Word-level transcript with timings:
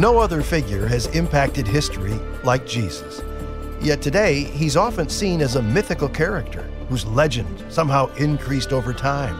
No 0.00 0.18
other 0.18 0.40
figure 0.40 0.86
has 0.86 1.08
impacted 1.08 1.66
history 1.68 2.14
like 2.42 2.66
Jesus. 2.66 3.20
Yet 3.82 4.00
today, 4.00 4.44
he's 4.44 4.74
often 4.74 5.10
seen 5.10 5.42
as 5.42 5.56
a 5.56 5.62
mythical 5.62 6.08
character 6.08 6.62
whose 6.88 7.04
legend 7.04 7.62
somehow 7.68 8.06
increased 8.14 8.72
over 8.72 8.94
time. 8.94 9.38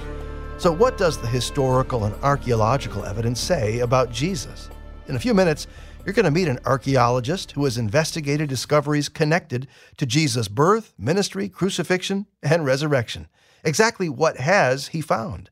So, 0.59 0.71
what 0.71 0.99
does 0.99 1.17
the 1.17 1.27
historical 1.27 2.05
and 2.05 2.15
archaeological 2.17 3.07
evidence 3.07 3.41
say 3.41 3.79
about 3.79 4.13
Jesus? 4.13 4.69
In 5.09 5.17
a 5.17 5.19
few 5.19 5.33
minutes, 5.33 5.67
you're 6.05 6.13
going 6.13 6.27
to 6.27 6.31
meet 6.31 6.47
an 6.47 6.61
archaeologist 6.67 7.53
who 7.53 7.65
has 7.65 7.79
investigated 7.79 8.51
discoveries 8.51 9.09
connected 9.09 9.67
to 9.97 10.05
Jesus' 10.05 10.47
birth, 10.47 10.93
ministry, 10.99 11.49
crucifixion, 11.49 12.27
and 12.43 12.67
resurrection. 12.67 13.29
Exactly 13.65 14.11
what 14.11 14.37
has 14.37 14.89
he 14.89 15.01
found? 15.01 15.49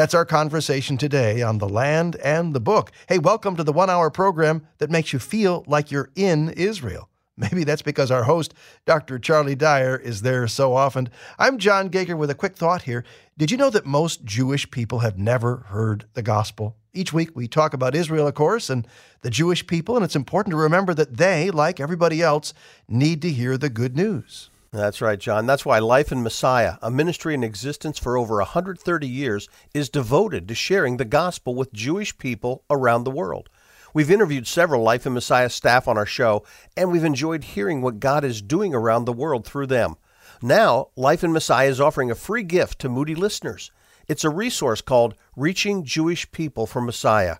That's 0.00 0.14
our 0.14 0.24
conversation 0.24 0.96
today 0.96 1.42
on 1.42 1.58
the 1.58 1.68
land 1.68 2.16
and 2.24 2.54
the 2.54 2.58
book. 2.58 2.90
Hey, 3.06 3.18
welcome 3.18 3.54
to 3.56 3.62
the 3.62 3.70
one 3.70 3.90
hour 3.90 4.08
program 4.08 4.66
that 4.78 4.88
makes 4.88 5.12
you 5.12 5.18
feel 5.18 5.62
like 5.66 5.90
you're 5.90 6.08
in 6.16 6.48
Israel. 6.52 7.10
Maybe 7.36 7.64
that's 7.64 7.82
because 7.82 8.10
our 8.10 8.22
host, 8.22 8.54
Dr. 8.86 9.18
Charlie 9.18 9.54
Dyer, 9.54 9.98
is 9.98 10.22
there 10.22 10.48
so 10.48 10.74
often. 10.74 11.10
I'm 11.38 11.58
John 11.58 11.90
Gauger 11.90 12.16
with 12.16 12.30
a 12.30 12.34
quick 12.34 12.56
thought 12.56 12.84
here. 12.84 13.04
Did 13.36 13.50
you 13.50 13.58
know 13.58 13.68
that 13.68 13.84
most 13.84 14.24
Jewish 14.24 14.70
people 14.70 15.00
have 15.00 15.18
never 15.18 15.66
heard 15.68 16.06
the 16.14 16.22
gospel? 16.22 16.76
Each 16.94 17.12
week 17.12 17.36
we 17.36 17.46
talk 17.46 17.74
about 17.74 17.94
Israel, 17.94 18.26
of 18.26 18.32
course, 18.32 18.70
and 18.70 18.88
the 19.20 19.28
Jewish 19.28 19.66
people, 19.66 19.96
and 19.96 20.04
it's 20.04 20.16
important 20.16 20.52
to 20.52 20.56
remember 20.56 20.94
that 20.94 21.18
they, 21.18 21.50
like 21.50 21.78
everybody 21.78 22.22
else, 22.22 22.54
need 22.88 23.20
to 23.20 23.30
hear 23.30 23.58
the 23.58 23.68
good 23.68 23.94
news. 23.96 24.48
That's 24.72 25.00
right, 25.00 25.18
John. 25.18 25.46
That's 25.46 25.66
why 25.66 25.80
Life 25.80 26.12
in 26.12 26.22
Messiah, 26.22 26.76
a 26.80 26.92
ministry 26.92 27.34
in 27.34 27.42
existence 27.42 27.98
for 27.98 28.16
over 28.16 28.36
130 28.36 29.08
years, 29.08 29.48
is 29.74 29.88
devoted 29.88 30.46
to 30.46 30.54
sharing 30.54 30.96
the 30.96 31.04
gospel 31.04 31.56
with 31.56 31.72
Jewish 31.72 32.16
people 32.18 32.62
around 32.70 33.02
the 33.02 33.10
world. 33.10 33.48
We've 33.92 34.12
interviewed 34.12 34.46
several 34.46 34.84
Life 34.84 35.06
in 35.06 35.12
Messiah 35.12 35.50
staff 35.50 35.88
on 35.88 35.98
our 35.98 36.06
show, 36.06 36.44
and 36.76 36.92
we've 36.92 37.02
enjoyed 37.02 37.42
hearing 37.42 37.82
what 37.82 37.98
God 37.98 38.22
is 38.22 38.40
doing 38.40 38.72
around 38.72 39.06
the 39.06 39.12
world 39.12 39.44
through 39.44 39.66
them. 39.66 39.96
Now, 40.40 40.90
Life 40.94 41.24
in 41.24 41.32
Messiah 41.32 41.68
is 41.68 41.80
offering 41.80 42.12
a 42.12 42.14
free 42.14 42.44
gift 42.44 42.78
to 42.80 42.88
Moody 42.88 43.16
listeners. 43.16 43.72
It's 44.06 44.22
a 44.22 44.30
resource 44.30 44.80
called 44.80 45.16
Reaching 45.34 45.82
Jewish 45.84 46.30
People 46.30 46.68
for 46.68 46.80
Messiah. 46.80 47.38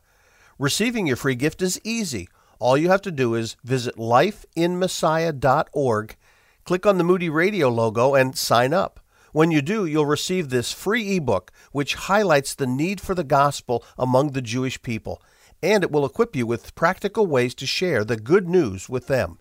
Receiving 0.59 1.07
your 1.07 1.17
free 1.17 1.37
gift 1.37 1.63
is 1.63 1.81
easy. 1.85 2.29
All 2.59 2.77
you 2.77 2.91
have 2.91 3.03
to 3.03 3.13
do 3.13 3.37
is 3.37 3.55
visit 3.63 3.95
lifeinmessiah.org, 3.97 6.17
click 6.65 6.87
on 6.87 6.99
the 6.99 7.05
Moody 7.05 7.29
Radio 7.29 7.69
logo, 7.69 8.15
and 8.15 8.37
sign 8.37 8.73
up. 8.73 9.01
When 9.33 9.51
you 9.51 9.63
do, 9.63 9.87
you'll 9.87 10.07
receive 10.07 10.51
this 10.51 10.73
free 10.73 11.17
ebook 11.17 11.53
which 11.73 11.95
highlights 11.95 12.55
the 12.55 12.67
need 12.67 13.01
for 13.01 13.15
the 13.15 13.25
gospel 13.25 13.85
among 13.97 14.33
the 14.33 14.43
Jewish 14.43 14.83
people 14.83 15.23
and 15.63 15.83
it 15.83 15.91
will 15.91 16.07
equip 16.07 16.35
you 16.35 16.47
with 16.47 16.75
practical 16.75 17.27
ways 17.27 17.55
to 17.57 17.67
share 17.67 18.05
the 18.05 18.17
good 18.17 18.49
news 18.49 18.89
with 18.89 19.07
them. 19.07 19.39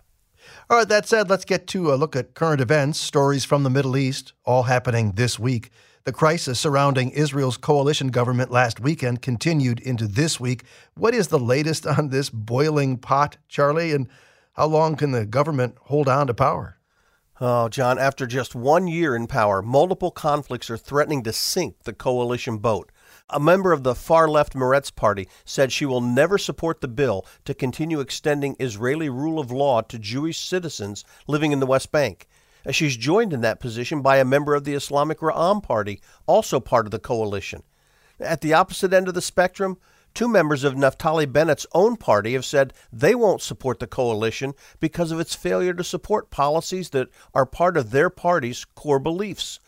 All 0.68 0.78
right, 0.78 0.88
that 0.88 1.06
said, 1.06 1.30
let's 1.30 1.44
get 1.44 1.66
to 1.68 1.92
a 1.92 1.96
look 1.96 2.16
at 2.16 2.34
current 2.34 2.60
events, 2.60 2.98
stories 2.98 3.44
from 3.44 3.62
the 3.62 3.70
Middle 3.70 3.96
East, 3.96 4.32
all 4.44 4.64
happening 4.64 5.12
this 5.12 5.38
week. 5.38 5.70
The 6.04 6.12
crisis 6.12 6.58
surrounding 6.58 7.10
Israel's 7.10 7.58
coalition 7.58 8.08
government 8.08 8.50
last 8.50 8.80
weekend 8.80 9.22
continued 9.22 9.80
into 9.80 10.06
this 10.06 10.40
week. 10.40 10.64
What 10.94 11.14
is 11.14 11.28
the 11.28 11.38
latest 11.38 11.86
on 11.86 12.08
this 12.08 12.30
boiling 12.30 12.96
pot, 12.96 13.36
Charlie? 13.48 13.92
And 13.92 14.08
how 14.54 14.66
long 14.66 14.96
can 14.96 15.12
the 15.12 15.26
government 15.26 15.76
hold 15.82 16.08
on 16.08 16.26
to 16.26 16.34
power? 16.34 16.78
Oh, 17.42 17.70
John, 17.70 17.98
after 17.98 18.26
just 18.26 18.54
one 18.54 18.86
year 18.86 19.16
in 19.16 19.26
power, 19.26 19.62
multiple 19.62 20.10
conflicts 20.10 20.68
are 20.68 20.76
threatening 20.76 21.22
to 21.22 21.32
sink 21.32 21.84
the 21.84 21.94
coalition 21.94 22.58
boat. 22.58 22.92
A 23.30 23.40
member 23.40 23.72
of 23.72 23.82
the 23.82 23.94
far 23.94 24.28
left 24.28 24.52
Meretz 24.52 24.94
party 24.94 25.26
said 25.46 25.72
she 25.72 25.86
will 25.86 26.02
never 26.02 26.36
support 26.36 26.82
the 26.82 26.88
bill 26.88 27.24
to 27.46 27.54
continue 27.54 28.00
extending 28.00 28.56
Israeli 28.60 29.08
rule 29.08 29.38
of 29.38 29.50
law 29.50 29.80
to 29.80 29.98
Jewish 29.98 30.38
citizens 30.38 31.02
living 31.26 31.50
in 31.50 31.60
the 31.60 31.66
West 31.66 31.90
Bank. 31.90 32.28
Uh, 32.66 32.72
she's 32.72 32.98
joined 32.98 33.32
in 33.32 33.40
that 33.40 33.58
position 33.58 34.02
by 34.02 34.18
a 34.18 34.24
member 34.24 34.54
of 34.54 34.64
the 34.64 34.74
Islamic 34.74 35.20
Ra'am 35.20 35.62
party, 35.62 36.02
also 36.26 36.60
part 36.60 36.86
of 36.86 36.90
the 36.90 36.98
coalition. 36.98 37.62
At 38.20 38.42
the 38.42 38.52
opposite 38.52 38.92
end 38.92 39.08
of 39.08 39.14
the 39.14 39.22
spectrum, 39.22 39.78
two 40.14 40.28
members 40.28 40.64
of 40.64 40.74
Naftali 40.74 41.30
Bennett's 41.30 41.66
own 41.72 41.96
party 41.96 42.32
have 42.34 42.44
said 42.44 42.72
they 42.92 43.14
won't 43.14 43.42
support 43.42 43.78
the 43.78 43.86
coalition 43.86 44.54
because 44.78 45.10
of 45.10 45.20
its 45.20 45.34
failure 45.34 45.74
to 45.74 45.84
support 45.84 46.30
policies 46.30 46.90
that 46.90 47.08
are 47.34 47.46
part 47.46 47.76
of 47.76 47.90
their 47.90 48.10
party's 48.10 48.64
core 48.64 48.98
beliefs. 48.98 49.60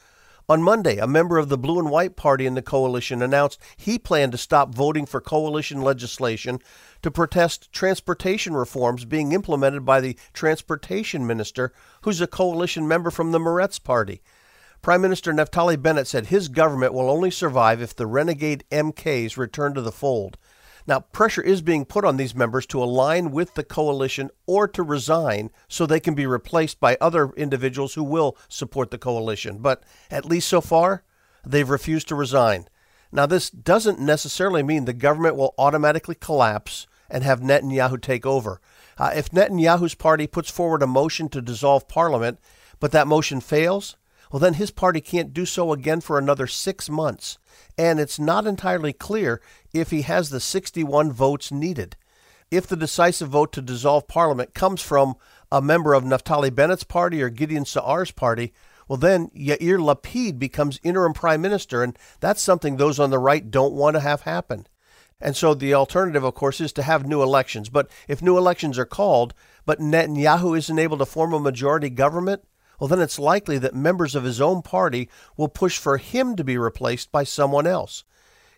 On 0.48 0.62
Monday, 0.62 0.98
a 0.98 1.06
member 1.06 1.38
of 1.38 1.48
the 1.48 1.56
Blue 1.56 1.78
and 1.78 1.88
White 1.88 2.16
Party 2.16 2.47
in 2.47 2.54
the 2.54 2.62
coalition 2.62 3.22
announced 3.22 3.60
he 3.76 3.98
planned 3.98 4.32
to 4.32 4.38
stop 4.38 4.75
voting 4.75 5.06
for 5.06 5.20
coalition 5.20 5.80
legislation 5.80 6.59
to 7.03 7.10
protest 7.10 7.70
transportation 7.72 8.54
reforms 8.54 9.04
being 9.04 9.32
implemented 9.32 9.84
by 9.84 10.00
the 10.00 10.16
transportation 10.32 11.26
minister, 11.26 11.72
who's 12.03 12.20
a 12.20 12.26
coalition 12.26 12.88
member 12.88 13.10
from 13.10 13.30
the 13.30 13.38
Meretz 13.38 13.82
Party. 13.82 14.20
Prime 14.82 15.00
Minister 15.00 15.32
Naftali 15.32 15.81
Bennett 15.81 16.09
said 16.09 16.26
his 16.26 16.48
government 16.48 16.93
will 16.93 17.09
only 17.09 17.31
survive 17.31 17.81
if 17.81 17.94
the 17.94 18.06
renegade 18.06 18.65
MKs 18.72 19.37
return 19.37 19.75
to 19.75 19.81
the 19.81 19.93
fold. 19.93 20.37
Now, 20.88 20.98
pressure 20.98 21.41
is 21.41 21.62
being 21.62 21.84
put 21.84 22.04
on 22.04 22.16
these 22.16 22.34
members 22.34 22.66
to 22.66 22.82
align 22.82 23.31
with 23.31 23.54
the 23.54 23.62
coalition 23.62 24.28
or 24.44 24.66
to 24.66 24.82
resign 24.82 25.53
so 25.69 25.87
they 25.87 26.00
can 26.00 26.16
be 26.16 26.26
replaced 26.26 26.81
by 26.81 26.98
other 27.00 27.31
individuals 27.37 27.94
who 27.94 28.03
will 28.03 28.37
support 28.48 28.91
the 28.91 28.98
coalition. 28.98 29.59
But 29.59 29.84
at 30.10 30.25
least 30.25 30.48
so 30.48 30.60
far, 30.60 31.04
they've 31.47 31.71
refused 31.71 32.09
to 32.09 32.16
resign. 32.16 32.66
Now, 33.12 33.26
this 33.26 33.50
doesn't 33.50 34.00
necessarily 34.00 34.65
mean 34.65 34.84
the 34.84 34.92
government 34.92 35.37
will 35.37 35.54
automatically 35.59 36.16
collapse 36.16 36.88
and 37.09 37.22
have 37.22 37.38
Netanyahu 37.38 38.03
take 38.03 38.26
over. 38.26 38.60
Uh, 38.98 39.12
if 39.15 39.31
Netanyahu's 39.31 39.94
party 39.94 40.26
puts 40.26 40.50
forward 40.50 40.82
a 40.82 40.88
motion 40.88 41.28
to 41.28 41.41
dissolve 41.41 41.87
parliament, 41.87 42.41
but 42.81 42.91
that 42.91 43.06
motion 43.06 43.41
fails, 43.41 43.97
well, 44.32 44.41
then 44.41 44.54
his 44.54 44.70
party 44.70 45.00
can't 45.00 45.34
do 45.34 45.44
so 45.44 45.72
again 45.72 46.00
for 46.00 46.19
another 46.19 46.47
six 46.47 46.88
months 46.88 47.38
and 47.78 47.98
it's 47.98 48.19
not 48.19 48.47
entirely 48.47 48.93
clear 48.93 49.41
if 49.72 49.91
he 49.91 50.03
has 50.03 50.31
the 50.31 50.41
61 50.41 51.12
votes 51.12 51.50
needed. 51.50 51.97
If 52.50 52.66
the 52.66 52.76
decisive 52.76 53.31
vote 53.31 53.53
to 53.53 53.62
dissolve 53.62 54.09
Parliament 54.09 54.54
comes 54.54 54.82
from 54.82 55.15
a 55.50 55.62
member 55.62 55.94
of 55.94 56.04
Naftali 56.04 56.54
Bennett's 56.54 56.84
party 56.84 57.22
or 57.22 57.31
Gideon 57.31 57.65
Sa'ar's 57.65 58.10
party, 58.10 58.53
well, 58.88 58.98
then 58.98 59.28
Yair 59.28 59.78
Lapid 59.78 60.38
becomes 60.38 60.81
interim 60.82 61.15
prime 61.15 61.41
minister, 61.41 61.82
and 61.82 61.98
that's 62.21 62.42
something 62.42 62.76
those 62.76 62.98
on 62.98 63.10
the 63.10 63.19
right 63.19 63.50
don't 63.50 63.72
want 63.72 63.97
to 63.97 64.00
have 64.00 64.22
happen. 64.22 64.66
And 65.19 65.37
so 65.37 65.54
the 65.54 65.72
alternative, 65.72 66.25
of 66.25 66.34
course, 66.34 66.60
is 66.60 66.72
to 66.75 66.82
have 66.82 67.06
new 67.06 67.22
elections. 67.22 67.69
But 67.69 67.88
if 68.09 68.21
new 68.21 68.37
elections 68.37 68.78
are 68.78 68.84
called, 68.84 69.34
but 69.65 69.78
Netanyahu 69.78 70.59
isn't 70.59 70.78
able 70.78 70.98
to 70.98 71.06
form 71.06 71.32
a 71.32 71.38
majority 71.38 71.88
government, 71.88 72.42
well, 72.82 72.88
then 72.88 73.00
it's 73.00 73.16
likely 73.16 73.59
that 73.59 73.76
members 73.76 74.16
of 74.16 74.25
his 74.25 74.41
own 74.41 74.60
party 74.60 75.09
will 75.37 75.47
push 75.47 75.78
for 75.78 75.98
him 75.98 76.34
to 76.34 76.43
be 76.43 76.59
replaced 76.59 77.12
by 77.12 77.22
someone 77.22 77.65
else. 77.65 78.03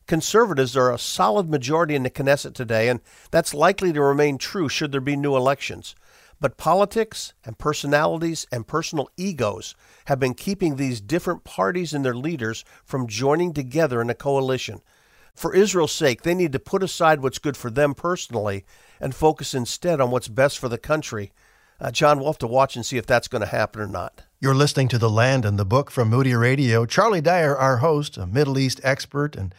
Conservatives 0.06 0.74
are 0.78 0.90
a 0.90 0.98
solid 0.98 1.50
majority 1.50 1.94
in 1.94 2.04
the 2.04 2.10
Knesset 2.10 2.54
today, 2.54 2.88
and 2.88 3.00
that's 3.30 3.52
likely 3.52 3.92
to 3.92 4.00
remain 4.00 4.38
true 4.38 4.66
should 4.66 4.92
there 4.92 5.02
be 5.02 5.14
new 5.14 5.36
elections. 5.36 5.94
But 6.40 6.56
politics 6.56 7.34
and 7.44 7.58
personalities 7.58 8.46
and 8.50 8.66
personal 8.66 9.10
egos 9.18 9.74
have 10.06 10.20
been 10.20 10.32
keeping 10.32 10.76
these 10.76 11.02
different 11.02 11.44
parties 11.44 11.92
and 11.92 12.02
their 12.02 12.14
leaders 12.14 12.64
from 12.82 13.06
joining 13.06 13.52
together 13.52 14.00
in 14.00 14.08
a 14.08 14.14
coalition. 14.14 14.80
For 15.34 15.54
Israel's 15.54 15.92
sake, 15.92 16.22
they 16.22 16.34
need 16.34 16.52
to 16.52 16.58
put 16.58 16.82
aside 16.82 17.20
what's 17.20 17.38
good 17.38 17.58
for 17.58 17.68
them 17.68 17.92
personally 17.92 18.64
and 19.02 19.14
focus 19.14 19.52
instead 19.52 20.00
on 20.00 20.10
what's 20.10 20.28
best 20.28 20.58
for 20.58 20.70
the 20.70 20.78
country 20.78 21.30
uh, 21.80 21.90
Jon, 21.90 22.18
we'll 22.18 22.28
have 22.28 22.38
to 22.38 22.46
watch 22.46 22.76
and 22.76 22.86
see 22.86 22.96
if 22.96 23.06
that's 23.06 23.28
going 23.28 23.40
to 23.40 23.46
happen 23.46 23.80
or 23.80 23.86
not. 23.86 24.22
You're 24.40 24.54
listening 24.54 24.88
to 24.88 24.98
The 24.98 25.10
Land 25.10 25.44
and 25.44 25.58
the 25.58 25.64
Book 25.64 25.90
from 25.90 26.10
Moody 26.10 26.34
Radio. 26.34 26.86
Charlie 26.86 27.20
Dyer, 27.20 27.56
our 27.56 27.78
host, 27.78 28.16
a 28.16 28.26
Middle 28.26 28.58
East 28.58 28.80
expert 28.84 29.36
and 29.36 29.54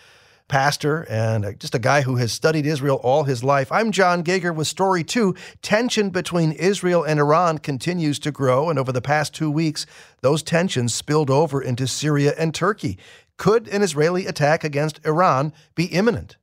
pastor, 0.48 1.08
and 1.10 1.60
just 1.60 1.74
a 1.74 1.80
guy 1.80 2.02
who 2.02 2.18
has 2.18 2.32
studied 2.32 2.66
Israel 2.66 3.00
all 3.04 3.24
his 3.24 3.44
life. 3.44 3.72
I'm 3.72 3.92
John 3.92 4.22
Gauger 4.22 4.54
with 4.54 4.68
Story 4.68 5.04
2. 5.04 5.36
Tension 5.62 6.12
between 6.12 6.52
Israel 6.52 7.04
and 7.04 7.20
Iran 7.20 7.58
continues 7.58 8.20
to 8.20 8.32
grow, 8.32 8.70
and 8.70 8.78
over 8.78 8.92
the 8.92 9.02
past 9.02 9.34
two 9.34 9.50
weeks, 9.50 9.86
those 10.22 10.44
tensions 10.44 10.94
spilled 10.94 11.30
over 11.30 11.62
into 11.62 11.88
Syria 11.88 12.34
and 12.38 12.54
Turkey. 12.54 12.98
Could 13.38 13.68
an 13.68 13.82
Israeli 13.82 14.28
attack 14.28 14.64
against 14.64 15.06
Iran 15.06 15.52
be 15.74 15.86
imminent? 15.86 16.38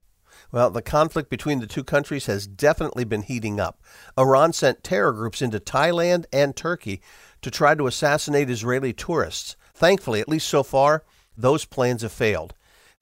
Well, 0.53 0.71
the 0.71 0.83
conflict 0.83 1.31
between 1.31 1.61
the 1.61 1.67
two 1.67 1.83
countries 1.83 2.27
has 2.27 2.47
definitely 2.47 3.05
been 3.05 3.23
heating 3.23 3.59
up. 3.59 3.81
Iran 4.19 4.53
sent 4.53 4.85
terror 4.85 5.13
groups 5.13 5.41
into 5.41 5.59
Thailand 5.59 6.27
and 6.31 6.55
Turkey 6.55 7.01
to 7.41 7.51
try 7.51 7.75
to 7.75 7.87
assassinate 7.87 8.51
Israeli 8.51 8.93
tourists. 8.93 9.57
Thankfully, 9.75 10.21
at 10.21 10.29
least 10.29 10.47
so 10.47 10.63
far, 10.63 11.05
those 11.37 11.65
plans 11.65 12.03
have 12.03 12.13
failed. 12.13 12.53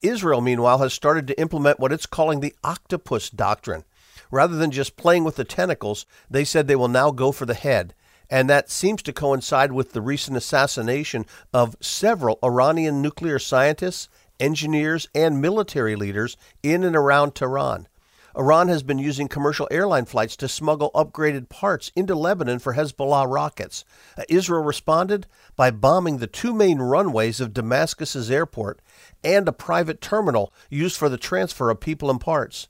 Israel, 0.01 0.39
meanwhile, 0.39 0.77
has 0.77 0.93
started 0.93 1.27
to 1.27 1.39
implement 1.39 1.79
what 1.79 1.91
it's 1.91 2.05
calling 2.05 2.39
the 2.39 2.55
octopus 2.63 3.29
doctrine. 3.29 3.83
Rather 4.31 4.55
than 4.55 4.71
just 4.71 4.95
playing 4.95 5.25
with 5.25 5.35
the 5.35 5.43
tentacles, 5.43 6.05
they 6.29 6.45
said 6.45 6.67
they 6.67 6.75
will 6.77 6.87
now 6.87 7.11
go 7.11 7.33
for 7.33 7.45
the 7.45 7.53
head. 7.53 7.93
And 8.29 8.49
that 8.49 8.71
seems 8.71 9.03
to 9.03 9.13
coincide 9.13 9.73
with 9.73 9.91
the 9.91 9.99
recent 9.99 10.37
assassination 10.37 11.25
of 11.53 11.75
several 11.81 12.39
Iranian 12.41 13.01
nuclear 13.01 13.39
scientists 13.39 14.07
engineers, 14.41 15.07
and 15.15 15.41
military 15.41 15.95
leaders 15.95 16.35
in 16.61 16.83
and 16.83 16.95
around 16.95 17.35
Tehran. 17.35 17.87
Iran 18.35 18.69
has 18.69 18.81
been 18.81 18.97
using 18.97 19.27
commercial 19.27 19.67
airline 19.71 20.05
flights 20.05 20.37
to 20.37 20.47
smuggle 20.47 20.91
upgraded 20.95 21.49
parts 21.49 21.91
into 21.95 22.15
Lebanon 22.15 22.59
for 22.59 22.73
Hezbollah 22.73 23.31
rockets. 23.31 23.83
Uh, 24.17 24.23
Israel 24.29 24.63
responded 24.63 25.27
by 25.55 25.69
bombing 25.69 26.17
the 26.17 26.27
two 26.27 26.53
main 26.53 26.79
runways 26.79 27.41
of 27.41 27.53
Damascus's 27.53 28.31
airport 28.31 28.81
and 29.23 29.47
a 29.47 29.53
private 29.53 29.99
terminal 30.01 30.53
used 30.69 30.97
for 30.97 31.09
the 31.09 31.17
transfer 31.17 31.69
of 31.69 31.81
people 31.81 32.09
and 32.09 32.21
parts. 32.21 32.67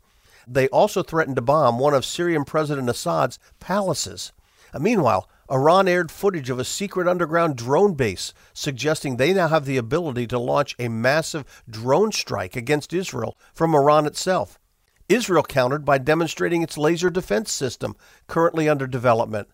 They 0.48 0.68
also 0.70 1.04
threatened 1.04 1.36
to 1.36 1.42
bomb 1.42 1.78
one 1.78 1.94
of 1.94 2.06
Syrian 2.06 2.44
President 2.44 2.90
Assad's 2.90 3.38
palaces. 3.60 4.32
Meanwhile, 4.80 5.30
Iran 5.52 5.88
aired 5.88 6.12
footage 6.12 6.50
of 6.50 6.60
a 6.60 6.64
secret 6.64 7.08
underground 7.08 7.58
drone 7.58 7.94
base, 7.94 8.34
suggesting 8.54 9.18
they 9.18 9.34
now 9.34 9.50
have 9.50 9.66
the 9.66 9.78
ability 9.78 10.28
to 10.28 10.40
launch 10.40 10.76
a 10.80 10.88
massive 10.88 11.64
drone 11.70 12.12
strike 12.14 12.56
against 12.56 12.94
Israel 12.94 13.38
from 13.54 13.76
Iran 13.76 14.06
itself. 14.06 14.58
Israel 15.10 15.44
countered 15.44 15.84
by 15.84 15.98
demonstrating 15.98 16.62
its 16.62 16.78
laser 16.78 17.10
defense 17.10 17.52
system, 17.52 17.98
currently 18.28 18.70
under 18.70 18.88
development. 18.88 19.50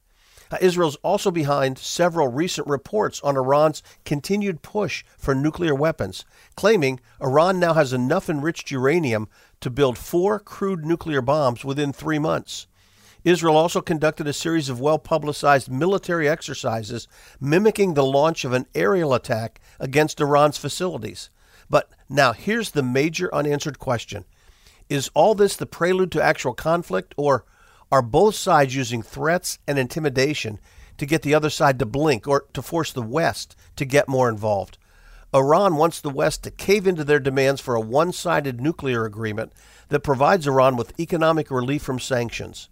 Uh, 0.51 0.57
Israel's 0.61 0.97
also 0.97 1.31
behind 1.31 1.77
several 1.77 2.27
recent 2.27 2.67
reports 2.67 3.19
on 3.21 3.35
Iran's 3.35 3.81
continued 4.05 4.61
push 4.61 5.03
for 5.17 5.33
nuclear 5.35 5.73
weapons, 5.73 6.25
claiming 6.55 6.99
Iran 7.19 7.59
now 7.59 7.73
has 7.73 7.91
enough 7.91 8.29
enriched 8.29 8.71
uranium 8.71 9.27
to 9.61 9.69
build 9.69 9.97
four 9.97 10.39
crude 10.39 10.85
nuclear 10.85 11.21
bombs 11.21 11.65
within 11.65 11.91
three 11.91 12.19
months. 12.19 12.67
Israel 13.23 13.57
also 13.57 13.81
conducted 13.81 14.27
a 14.27 14.33
series 14.33 14.69
of 14.69 14.79
well 14.79 14.99
publicized 14.99 15.69
military 15.69 16.29
exercises 16.29 17.07
mimicking 17.39 17.93
the 17.93 18.05
launch 18.05 18.45
of 18.45 18.53
an 18.53 18.67
aerial 18.75 19.13
attack 19.13 19.59
against 19.79 20.21
Iran's 20.21 20.57
facilities. 20.57 21.29
But 21.69 21.89
now 22.09 22.33
here's 22.33 22.71
the 22.71 22.83
major 22.83 23.33
unanswered 23.33 23.79
question 23.79 24.25
Is 24.89 25.09
all 25.13 25.35
this 25.35 25.55
the 25.55 25.65
prelude 25.65 26.11
to 26.13 26.23
actual 26.23 26.53
conflict, 26.53 27.13
or 27.17 27.45
are 27.91 28.01
both 28.01 28.35
sides 28.35 28.75
using 28.75 29.01
threats 29.01 29.59
and 29.67 29.79
intimidation 29.79 30.59
to 30.97 31.05
get 31.05 31.21
the 31.21 31.33
other 31.33 31.49
side 31.49 31.79
to 31.79 31.85
blink 31.85 32.27
or 32.27 32.45
to 32.53 32.61
force 32.61 32.91
the 32.91 33.01
West 33.01 33.55
to 33.75 33.85
get 33.85 34.07
more 34.07 34.29
involved? 34.29 34.77
Iran 35.33 35.75
wants 35.75 35.99
the 35.99 36.09
West 36.09 36.43
to 36.43 36.51
cave 36.51 36.87
into 36.87 37.03
their 37.03 37.19
demands 37.19 37.59
for 37.59 37.75
a 37.75 37.81
one 37.81 38.13
sided 38.13 38.61
nuclear 38.61 39.05
agreement 39.05 39.51
that 39.89 39.99
provides 39.99 40.47
Iran 40.47 40.77
with 40.77 40.97
economic 40.99 41.51
relief 41.51 41.83
from 41.83 41.99
sanctions. 41.99 42.69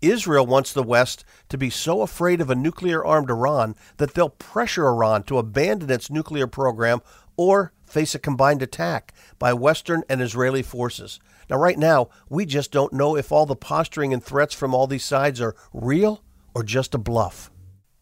Israel 0.00 0.46
wants 0.46 0.72
the 0.72 0.82
West 0.82 1.24
to 1.48 1.58
be 1.58 1.70
so 1.70 2.02
afraid 2.02 2.40
of 2.40 2.50
a 2.50 2.54
nuclear 2.54 3.04
armed 3.04 3.30
Iran 3.30 3.74
that 3.96 4.14
they'll 4.14 4.28
pressure 4.28 4.86
Iran 4.86 5.24
to 5.24 5.38
abandon 5.38 5.90
its 5.90 6.10
nuclear 6.10 6.46
program 6.46 7.00
or 7.36 7.72
face 7.86 8.14
a 8.14 8.18
combined 8.18 8.62
attack 8.62 9.12
by 9.38 9.52
Western 9.52 10.02
and 10.08 10.20
Israeli 10.20 10.62
forces. 10.62 11.18
Now, 11.48 11.56
right 11.56 11.78
now, 11.78 12.08
we 12.28 12.44
just 12.44 12.70
don't 12.70 12.92
know 12.92 13.16
if 13.16 13.32
all 13.32 13.46
the 13.46 13.56
posturing 13.56 14.12
and 14.12 14.22
threats 14.22 14.54
from 14.54 14.74
all 14.74 14.86
these 14.86 15.04
sides 15.04 15.40
are 15.40 15.56
real 15.72 16.22
or 16.54 16.62
just 16.62 16.94
a 16.94 16.98
bluff. 16.98 17.50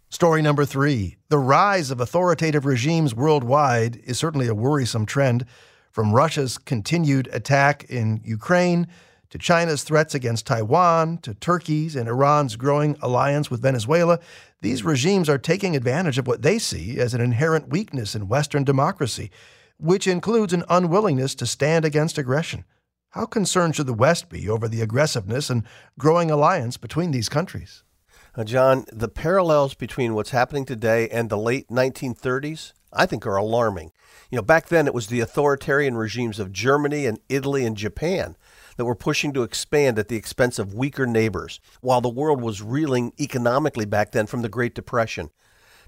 Story 0.09 0.43
number 0.43 0.65
three 0.65 1.17
The 1.29 1.39
rise 1.39 1.91
of 1.91 2.01
authoritative 2.01 2.65
regimes 2.65 3.15
worldwide 3.15 3.97
is 4.05 4.19
certainly 4.19 4.49
a 4.49 4.55
worrisome 4.55 5.07
trend. 5.07 5.47
From 5.93 6.13
Russia's 6.13 6.59
continued 6.59 7.29
attack 7.33 7.85
in 7.85 8.21
Ukraine 8.25 8.87
to 9.37 9.43
China's 9.43 9.83
threats 9.83 10.15
against 10.15 10.47
Taiwan, 10.47 11.19
to 11.19 11.35
Turkey's 11.35 11.95
and 11.95 12.09
Iran's 12.09 12.57
growing 12.57 12.97
alliance 13.03 13.51
with 13.51 13.61
Venezuela, 13.61 14.19
these 14.63 14.83
regimes 14.83 15.29
are 15.29 15.37
taking 15.37 15.77
advantage 15.77 16.17
of 16.17 16.27
what 16.27 16.41
they 16.41 16.59
see 16.59 16.99
as 16.99 17.13
an 17.13 17.21
inherent 17.21 17.69
weakness 17.69 18.15
in 18.15 18.29
Western 18.29 18.65
democracy, 18.65 19.31
which 19.79 20.07
includes 20.07 20.55
an 20.55 20.65
unwillingness 20.71 21.35
to 21.35 21.45
stand 21.45 21.85
against 21.85 22.17
aggression. 22.17 22.65
How 23.11 23.27
concerned 23.27 23.77
should 23.77 23.87
the 23.87 23.93
West 23.93 24.31
be 24.31 24.49
over 24.49 24.69
the 24.69 24.81
aggressiveness 24.81 25.51
and 25.51 25.65
growing 25.99 26.31
alliance 26.31 26.79
between 26.79 27.11
these 27.11 27.29
countries? 27.29 27.85
Uh, 28.35 28.45
John, 28.45 28.87
the 28.91 29.09
parallels 29.09 29.75
between 29.75 30.15
what's 30.15 30.31
happening 30.31 30.65
today 30.65 31.11
and 31.11 31.29
the 31.29 31.37
late 31.39 31.69
1930s, 31.69 32.73
I 32.91 33.05
think, 33.05 33.27
are 33.27 33.37
alarming. 33.37 33.93
You 34.31 34.37
know, 34.37 34.43
back 34.43 34.69
then 34.69 34.87
it 34.87 34.95
was 34.95 35.09
the 35.09 35.21
authoritarian 35.21 35.95
regimes 35.95 36.39
of 36.39 36.53
Germany 36.53 37.05
and 37.05 37.19
Italy 37.29 37.67
and 37.67 37.77
Japan 37.77 38.35
that 38.77 38.85
were 38.85 38.95
pushing 38.95 39.33
to 39.33 39.43
expand 39.43 39.99
at 39.99 40.09
the 40.09 40.17
expense 40.17 40.59
of 40.59 40.75
weaker 40.75 41.07
neighbors, 41.07 41.61
while 41.81 42.01
the 42.01 42.09
world 42.09 42.41
was 42.41 42.63
reeling 42.63 43.13
economically 43.21 43.85
back 43.85 44.13
then 44.13 44.27
from 44.27 44.43
the 44.43 44.49
Great 44.49 44.75
Depression. 44.75 45.31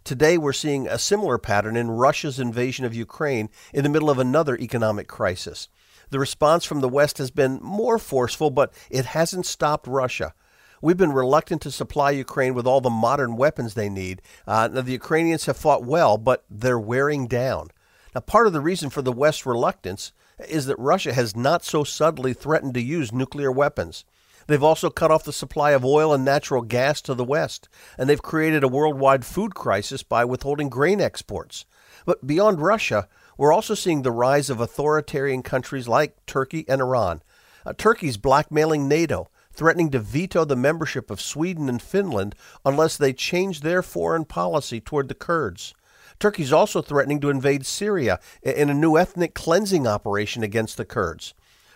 Today, 0.05 0.38
we're 0.38 0.52
seeing 0.52 0.87
a 0.87 0.99
similar 0.99 1.38
pattern 1.38 1.76
in 1.76 1.90
Russia's 1.90 2.38
invasion 2.40 2.85
of 2.85 2.94
Ukraine 2.94 3.50
in 3.75 3.82
the 3.82 3.90
middle 3.90 4.11
of 4.11 4.19
another 4.19 4.56
economic 4.56 5.06
crisis. 5.06 5.69
The 6.11 6.19
response 6.19 6.64
from 6.64 6.81
the 6.81 6.88
West 6.88 7.19
has 7.19 7.31
been 7.31 7.61
more 7.62 7.99
forceful, 7.99 8.50
but 8.50 8.73
it 8.91 9.06
hasn't 9.06 9.44
stopped 9.44 9.87
Russia. 9.87 10.32
We've 10.81 10.96
been 10.96 11.12
reluctant 11.12 11.61
to 11.62 11.70
supply 11.70 12.12
Ukraine 12.12 12.55
with 12.55 12.67
all 12.67 12.81
the 12.81 12.88
modern 12.88 13.37
weapons 13.37 13.75
they 13.75 13.88
need. 13.88 14.23
Uh, 14.46 14.69
now, 14.73 14.81
the 14.81 14.93
Ukrainians 14.93 15.46
have 15.46 15.56
fought 15.56 15.84
well, 15.84 16.17
but 16.17 16.44
they're 16.49 16.79
wearing 16.79 17.26
down. 17.26 17.69
Now, 18.14 18.20
part 18.20 18.46
of 18.46 18.52
the 18.52 18.61
reason 18.61 18.88
for 18.88 19.02
the 19.02 19.12
West's 19.12 19.44
reluctance 19.44 20.12
is 20.46 20.67
that 20.67 20.79
Russia 20.79 21.12
has 21.12 21.37
not 21.37 21.64
so 21.64 21.85
subtly 21.85 22.32
threatened 22.32 22.75
to 22.75 22.82
use 22.82 23.12
nuclear 23.12 23.50
weapons. 23.50 24.05
They've 24.46 24.62
also 24.62 24.88
cut 24.88 25.11
off 25.11 25.25
the 25.25 25.32
supply 25.32 25.73
of 25.73 25.85
oil 25.85 26.14
and 26.14 26.25
natural 26.25 26.62
gas 26.62 27.02
to 27.02 27.14
the 27.14 27.25
West, 27.25 27.69
and 27.99 28.08
they've 28.08 28.23
created 28.23 28.64
a 28.64 28.69
worldwide 28.69 29.26
food 29.26 29.55
crisis 29.55 30.02
by 30.02 30.25
withholding 30.25 30.70
grain 30.70 31.00
exports. 31.00 31.67
But 32.06 32.26
beyond 32.26 32.61
Russia, 32.61 33.08
we're 33.37 33.52
also 33.52 33.75
seeing 33.75 34.02
the 34.02 34.11
rise 34.11 34.49
of 34.49 34.61
authoritarian 34.61 35.43
countries 35.43 35.87
like 35.87 36.25
Turkey 36.25 36.64
and 36.67 36.81
Iran. 36.81 37.23
Uh, 37.67 37.75
Turkey's 37.76 38.17
blackmailing 38.17 38.88
NATO, 38.88 39.29
threatening 39.52 39.91
to 39.91 39.99
veto 39.99 40.46
the 40.46 40.56
membership 40.56 41.11
of 41.11 41.20
Sweden 41.20 41.69
and 41.69 41.82
Finland 41.82 42.34
unless 42.64 42.96
they 42.96 43.12
change 43.12 43.61
their 43.61 43.82
foreign 43.82 44.25
policy 44.25 44.81
toward 44.81 45.08
the 45.08 45.14
Kurds. 45.14 45.75
Turkey's 46.19 46.53
also 46.53 46.82
threatening 46.82 47.20
to 47.20 47.31
invade 47.31 47.67
Syria 47.67 48.20
in 48.43 48.70
a 48.70 48.75
new 48.75 48.97
ethnic 48.97 49.35
cleansing 49.35 49.87
operation 49.87 50.43
against 50.43 50.76
the 50.76 50.85
Kurds. 50.85 51.35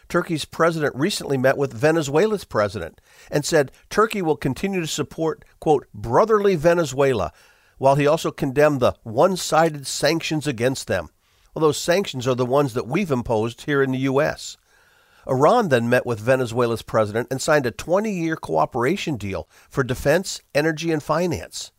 Turkey's 0.09 0.45
president 0.45 0.95
recently 0.95 1.39
met 1.39 1.57
with 1.57 1.73
Venezuela's 1.73 2.45
president 2.45 3.01
and 3.31 3.45
said 3.45 3.73
Turkey 3.89 4.21
will 4.21 4.37
continue 4.37 4.81
to 4.81 4.87
support, 4.87 5.45
quote, 5.61 5.87
brotherly 5.95 6.57
Venezuela, 6.57 7.33
while 7.79 7.95
he 7.95 8.07
also 8.07 8.31
condemned 8.31 8.81
the 8.81 8.95
one 9.05 9.37
sided 9.37 9.87
sanctions 9.87 10.47
against 10.47 10.87
them. 10.87 11.09
Well, 11.55 11.63
those 11.63 11.79
sanctions 11.79 12.27
are 12.27 12.35
the 12.35 12.47
ones 12.47 12.75
that 12.75 12.87
we've 12.87 13.11
imposed 13.11 13.63
here 13.63 13.83
in 13.83 13.93
the 13.93 13.99
U.S. 13.99 14.57
Iran 15.27 15.69
then 15.69 15.89
met 15.89 16.05
with 16.05 16.21
Venezuela's 16.21 16.83
president 16.83 17.29
and 17.31 17.41
signed 17.41 17.67
a 17.67 17.71
20 17.71 18.11
year 18.11 18.37
cooperation 18.37 19.17
deal 19.17 19.49
for 19.69 19.85
defense, 19.85 20.41
energy, 20.55 20.91
and 20.91 21.03
finance. 21.03 21.73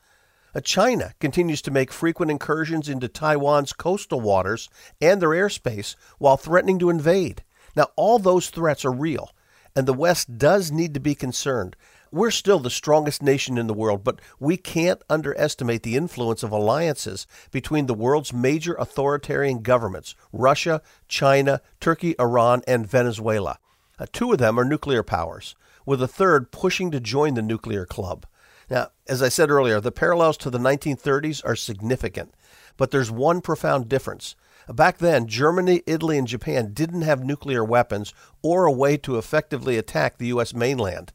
Uh, 0.56 0.62
China 0.62 1.14
continues 1.20 1.62
to 1.64 1.72
make 1.72 1.92
frequent 1.92 2.30
incursions 2.30 2.88
into 2.88 3.08
Taiwan's 3.08 3.74
coastal 3.74 4.22
waters 4.22 4.70
and 5.02 5.22
their 5.22 5.30
airspace 5.30 5.96
while 6.20 6.38
threatening 6.38 6.78
to 6.80 6.90
invade. 6.90 7.44
Now, 7.76 7.88
all 7.96 8.20
those 8.20 8.50
threats 8.50 8.86
are 8.86 8.92
real, 8.92 9.32
and 9.76 9.88
the 9.88 9.94
West 9.94 10.38
does 10.38 10.72
need 10.72 10.94
to 10.94 11.00
be 11.00 11.16
concerned. 11.16 11.76
We're 12.12 12.30
still 12.30 12.60
the 12.60 12.70
strongest 12.70 13.24
nation 13.24 13.58
in 13.58 13.66
the 13.66 13.74
world, 13.74 14.04
but 14.04 14.22
we 14.40 14.56
can't 14.56 15.02
underestimate 15.10 15.82
the 15.82 15.96
influence 15.96 16.44
of 16.44 16.52
alliances 16.52 17.26
between 17.50 17.88
the 17.88 17.96
world's 17.96 18.32
major 18.32 18.76
authoritarian 18.76 19.64
governments 19.64 20.14
Russia, 20.32 20.84
China, 21.08 21.62
Turkey, 21.80 22.14
Iran, 22.20 22.62
and 22.68 22.86
Venezuela. 22.86 23.58
Uh, 23.98 24.06
two 24.14 24.32
of 24.32 24.38
them 24.38 24.60
are 24.60 24.66
nuclear 24.66 25.02
powers, 25.02 25.56
with 25.88 26.04
a 26.04 26.08
third 26.08 26.52
pushing 26.52 26.92
to 26.92 27.00
join 27.00 27.34
the 27.34 27.42
nuclear 27.42 27.88
club. 27.88 28.28
Now, 28.70 28.90
as 29.08 29.22
I 29.22 29.30
said 29.30 29.50
earlier, 29.50 29.80
the 29.82 29.92
parallels 29.92 30.38
to 30.38 30.50
the 30.50 30.58
1930s 30.58 31.44
are 31.46 31.56
significant, 31.56 32.34
but 32.78 32.92
there's 32.92 33.12
one 33.12 33.42
profound 33.42 33.90
difference. 33.90 34.36
Back 34.70 35.00
then, 35.00 35.28
Germany, 35.28 35.84
Italy, 35.86 36.18
and 36.18 36.28
Japan 36.28 36.74
didn't 36.74 37.02
have 37.02 37.24
nuclear 37.24 37.64
weapons 37.64 38.14
or 38.42 38.66
a 38.66 38.72
way 38.72 38.96
to 38.98 39.18
effectively 39.18 39.78
attack 39.78 40.18
the 40.18 40.28
U.S. 40.28 40.54
mainland. 40.54 41.12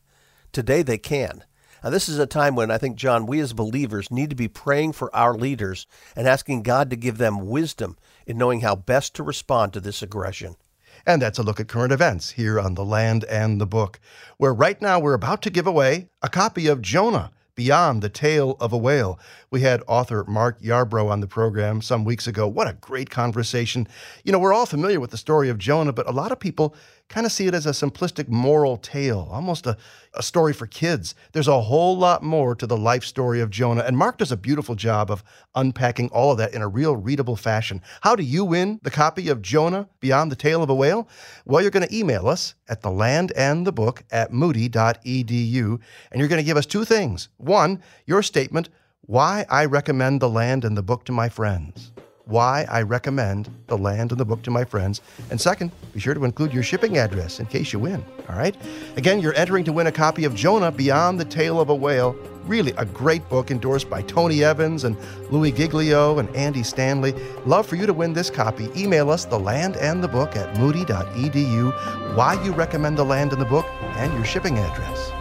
Today, 0.53 0.83
they 0.83 0.99
can. 0.99 1.45
Now, 1.83 1.91
this 1.91 2.09
is 2.09 2.19
a 2.19 2.27
time 2.27 2.57
when 2.57 2.71
I 2.71 2.79
think, 2.79 2.97
John, 2.97 3.27
we 3.27 3.41
as 3.41 3.53
believers 3.53 4.11
need 4.11 4.31
to 4.31 4.37
be 4.37 4.49
praying 4.49 4.93
for 4.93 5.15
our 5.15 5.35
leaders 5.35 5.87
and 6.17 6.29
asking 6.29 6.63
God 6.63 6.91
to 6.91 6.97
give 6.97 7.19
them 7.19 7.47
wisdom 7.47 7.97
in 8.27 8.37
knowing 8.37 8.61
how 8.61 8.77
best 8.77 9.15
to 9.15 9.23
respond 9.23 9.73
to 9.73 9.81
this 9.81 10.03
aggression. 10.03 10.57
And 11.07 11.23
that's 11.23 11.39
a 11.39 11.43
look 11.43 11.61
at 11.61 11.69
current 11.69 11.93
events 11.93 12.31
here 12.33 12.59
on 12.61 12.75
The 12.75 12.85
Land 12.85 13.25
and 13.25 13.61
the 13.61 13.67
Book, 13.67 14.01
where 14.37 14.53
right 14.53 14.81
now 14.83 14.99
we're 14.99 15.15
about 15.15 15.41
to 15.43 15.51
give 15.51 15.67
away 15.67 16.09
a 16.21 16.29
copy 16.29 16.67
of 16.67 16.83
Jonah 16.83 17.31
Beyond 17.59 18.03
the 18.03 18.09
Tale 18.09 18.57
of 18.61 18.73
a 18.73 18.79
Whale. 18.79 19.19
We 19.51 19.63
had 19.63 19.83
author 19.89 20.23
Mark 20.29 20.63
Yarbrough 20.63 21.11
on 21.11 21.19
the 21.19 21.27
program 21.27 21.83
some 21.83 22.05
weeks 22.05 22.29
ago. 22.29 22.47
What 22.47 22.69
a 22.69 22.75
great 22.75 23.11
conversation. 23.11 23.89
You 24.23 24.31
know, 24.31 24.39
we're 24.39 24.53
all 24.53 24.65
familiar 24.65 25.01
with 25.01 25.11
the 25.11 25.17
story 25.17 25.49
of 25.49 25.59
Jonah, 25.59 25.93
but 25.93 26.07
a 26.07 26.13
lot 26.13 26.31
of 26.31 26.39
people 26.39 26.77
kind 27.09 27.25
of 27.25 27.33
see 27.33 27.47
it 27.47 27.55
as 27.55 27.67
a 27.67 27.71
simplistic 27.71 28.29
moral 28.29 28.77
tale, 28.77 29.29
almost 29.31 29.67
a, 29.67 29.77
a 30.15 30.23
story 30.23 30.53
for 30.53 30.67
kids. 30.67 31.15
There's 31.33 31.49
a 31.49 31.61
whole 31.61 31.97
lot 31.97 32.23
more 32.23 32.55
to 32.55 32.67
the 32.67 32.77
life 32.77 33.05
story 33.05 33.41
of 33.41 33.51
Jonah, 33.51 33.83
and 33.83 33.97
Mark 33.97 34.19
does 34.19 34.33
a 34.33 34.37
beautiful 34.37 34.75
job 34.75 35.11
of 35.11 35.25
unpacking 35.55 36.11
all 36.11 36.33
of 36.33 36.39
that 36.39 36.55
in 36.55 36.63
a 36.63 36.69
real 36.69 36.97
readable 36.97 37.37
fashion. 37.37 37.81
How 38.03 38.15
do 38.15 38.23
you 38.23 38.45
win 38.45 38.79
the 38.83 38.91
copy 38.91 39.29
of 39.29 39.43
Jonah 39.43 39.89
Beyond 40.01 40.31
the 40.31 40.37
Tale 40.37 40.63
of 40.63 40.71
a 40.71 40.75
Whale? 40.75 41.09
Well, 41.45 41.63
you're 41.63 41.71
going 41.71 41.87
to 41.87 41.97
email 41.97 42.29
us 42.29 42.55
at 42.69 42.83
the 42.83 42.91
land 42.91 43.33
and 43.37 43.67
the 43.67 43.73
book 43.73 44.05
at 44.11 44.33
moody.edu, 44.33 45.81
and 46.13 46.21
you're 46.21 46.29
going 46.29 46.43
to 46.43 46.47
give 46.47 46.57
us 46.57 46.67
two 46.67 46.85
things. 46.85 47.29
One, 47.39 47.83
your 48.07 48.23
statement, 48.23 48.69
why 49.01 49.47
I 49.49 49.65
recommend 49.65 50.21
the 50.21 50.29
land 50.29 50.65
and 50.65 50.77
the 50.77 50.83
book 50.83 51.05
to 51.07 51.13
my 51.13 51.31
friends 51.31 51.93
why 52.29 52.67
I 52.69 52.83
recommend 52.83 53.51
the 53.69 53.79
land 53.79 54.13
and 54.13 54.21
the 54.21 54.25
book 54.25 54.43
to 54.43 54.51
my 54.51 54.65
friends. 54.65 55.01
And 55.31 55.41
second, 55.41 55.73
be 55.95 56.01
sure 56.01 56.15
to 56.15 56.25
include 56.25 56.53
your 56.53 56.63
shipping 56.63 56.99
address 56.99 57.41
in 57.41 57.47
case 57.47 57.73
you 57.73 57.79
win. 57.79 58.05
All 58.29 58.37
right? 58.37 58.55
Again, 58.97 59.21
you're 59.21 59.35
entering 59.35 59.65
to 59.65 59.73
win 59.73 59.87
a 59.87 59.93
copy 59.93 60.25
of 60.25 60.35
Jonah 60.35 60.71
Beyond 60.71 61.19
the 61.19 61.25
Tale 61.25 61.59
of 61.59 61.71
a 61.71 61.75
Whale. 61.75 62.15
Really 62.45 62.73
a 62.73 62.85
great 62.85 63.27
book 63.29 63.51
endorsed 63.51 63.89
by 63.89 64.03
Tony 64.03 64.45
Evans 64.45 64.85
and 64.85 64.97
Louie 65.31 65.53
Giglio 65.53 66.19
and 66.19 66.35
Andy 66.37 66.63
Stanley. 66.63 67.13
Love 67.47 67.67
for 67.67 67.77
you 67.77 67.87
to 67.87 67.95
win 67.95 68.13
this 68.13 68.31
copy. 68.31 68.69
Email 68.77 69.11
us 69.11 69.25
the 69.25 69.39
land 69.39 69.77
and 69.77 70.05
the 70.05 70.09
book 70.09 70.37
at 70.37 70.59
moody.edu, 70.59 72.15
why 72.15 72.43
you 72.45 72.53
recommend 72.53 72.99
the 72.99 73.05
land 73.05 73.33
and 73.33 73.41
the 73.41 73.47
book, 73.47 73.67
and 73.97 74.13
your 74.13 74.25
shipping 74.25 74.59
address. 74.59 75.13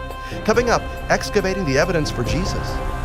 Coming 0.46 0.70
up, 0.70 0.82
excavating 1.10 1.66
the 1.66 1.78
evidence 1.78 2.12
for 2.12 2.24
Jesus. 2.24 2.97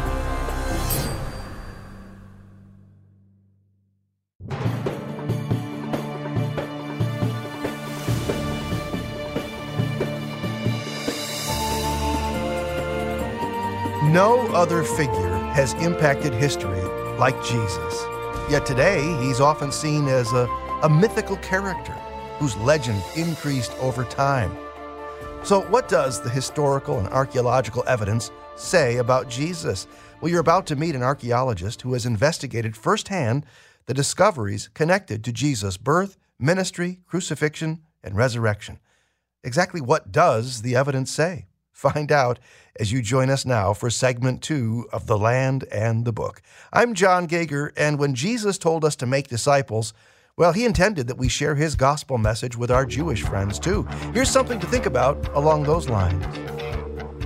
Other 14.54 14.82
figure 14.82 15.37
has 15.54 15.73
impacted 15.75 16.32
history 16.35 16.82
like 17.18 17.42
Jesus. 17.44 18.04
Yet 18.50 18.66
today, 18.66 19.02
he's 19.23 19.40
often 19.40 19.73
seen 19.73 20.09
as 20.09 20.32
a, 20.32 20.47
a 20.82 20.88
mythical 20.88 21.37
character 21.38 21.92
whose 22.38 22.56
legend 22.59 23.02
increased 23.16 23.73
over 23.80 24.04
time. 24.04 24.56
So, 25.42 25.62
what 25.62 25.88
does 25.88 26.21
the 26.21 26.30
historical 26.30 26.99
and 26.99 27.09
archaeological 27.09 27.82
evidence 27.87 28.30
say 28.56 28.99
about 28.99 29.28
Jesus? 29.28 29.87
Well, 30.21 30.30
you're 30.30 30.40
about 30.40 30.66
to 30.66 30.76
meet 30.76 30.94
an 30.94 31.02
archaeologist 31.02 31.82
who 31.82 31.94
has 31.94 32.06
investigated 32.06 32.76
firsthand 32.76 33.47
the 33.87 33.94
discoveries 33.94 34.68
connected 34.68 35.25
to 35.25 35.32
Jesus' 35.32 35.76
birth, 35.76 36.16
ministry, 36.38 37.00
crucifixion, 37.06 37.82
and 38.04 38.16
resurrection. 38.16 38.78
Exactly 39.42 39.80
what 39.80 40.12
does 40.12 40.62
the 40.62 40.76
evidence 40.76 41.11
say? 41.11 41.47
Find 41.73 42.12
out 42.12 42.38
as 42.79 42.93
you 42.93 43.02
join 43.02 43.31
us 43.31 43.45
now 43.45 43.73
for 43.73 43.91
segment 43.91 44.43
two 44.43 44.87
of 44.93 45.07
The 45.07 45.19
Land 45.19 45.64
and 45.73 46.05
the 46.05 46.12
Book. 46.12 46.43
I'm 46.73 46.95
John 46.95 47.26
Gauger, 47.26 47.73
and 47.76 47.99
when 47.99 48.14
Jesus 48.14 48.59
told 48.59 48.85
us 48.85 48.97
to 48.97 49.07
make 49.07 49.29
disciples, 49.29 49.93
well, 50.37 50.52
he 50.52 50.64
intended 50.64 51.09
that 51.09 51.19
we 51.19 51.29
share 51.29 51.55
his 51.55 51.75
gospel 51.75 52.17
message 52.17 52.57
with 52.57 52.71
our 52.71 52.87
Jewish 52.87 53.23
friends 53.23 53.59
too. 53.59 53.83
Here's 54.14 54.31
something 54.31 54.59
to 54.61 54.67
think 54.67 54.87
about 54.87 55.29
along 55.37 55.64
those 55.64 55.88
lines. 55.88 56.25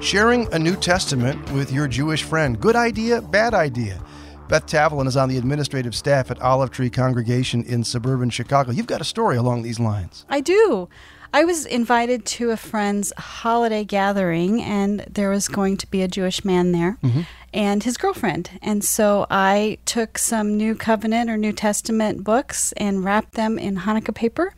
Sharing 0.05 0.53
a 0.53 0.59
New 0.59 0.77
Testament 0.77 1.51
with 1.53 1.73
your 1.73 1.87
Jewish 1.87 2.25
friend. 2.25 2.61
Good 2.61 2.77
idea, 2.77 3.23
bad 3.23 3.55
idea. 3.55 4.03
Beth 4.49 4.67
Tavelin 4.67 5.09
is 5.09 5.17
on 5.17 5.29
the 5.29 5.39
administrative 5.39 5.95
staff 5.95 6.31
at 6.31 6.41
Olive 6.41 6.71
Tree 6.71 6.91
Congregation 6.91 7.65
in 7.65 7.83
suburban 7.83 8.31
Chicago. 8.31 8.71
You've 8.71 8.87
got 8.87 9.01
a 9.01 9.05
story 9.05 9.37
along 9.37 9.63
these 9.63 9.81
lines. 9.81 10.25
I 10.29 10.41
do. 10.41 10.89
I 11.33 11.45
was 11.45 11.67
invited 11.67 12.25
to 12.27 12.51
a 12.51 12.57
friend's 12.57 13.13
holiday 13.17 13.85
gathering, 13.85 14.63
and 14.63 15.01
there 15.01 15.31
was 15.31 15.49
going 15.49 15.77
to 15.79 15.87
be 15.87 16.03
a 16.03 16.09
Jewish 16.09 16.45
man 16.45 16.73
there 16.73 16.99
mm-hmm. 17.03 17.23
and 17.53 17.83
his 17.83 17.97
girlfriend. 17.97 18.51
And 18.63 18.85
so 18.85 19.27
I 19.31 19.79
took 19.85 20.19
some 20.19 20.57
New 20.57 20.75
Covenant 20.75 21.31
or 21.31 21.37
New 21.37 21.53
Testament 21.53 22.25
books 22.25 22.73
and 22.73 23.05
wrapped 23.05 23.35
them 23.35 23.59
in 23.59 23.79
Hanukkah 23.79 24.15
paper 24.15 24.55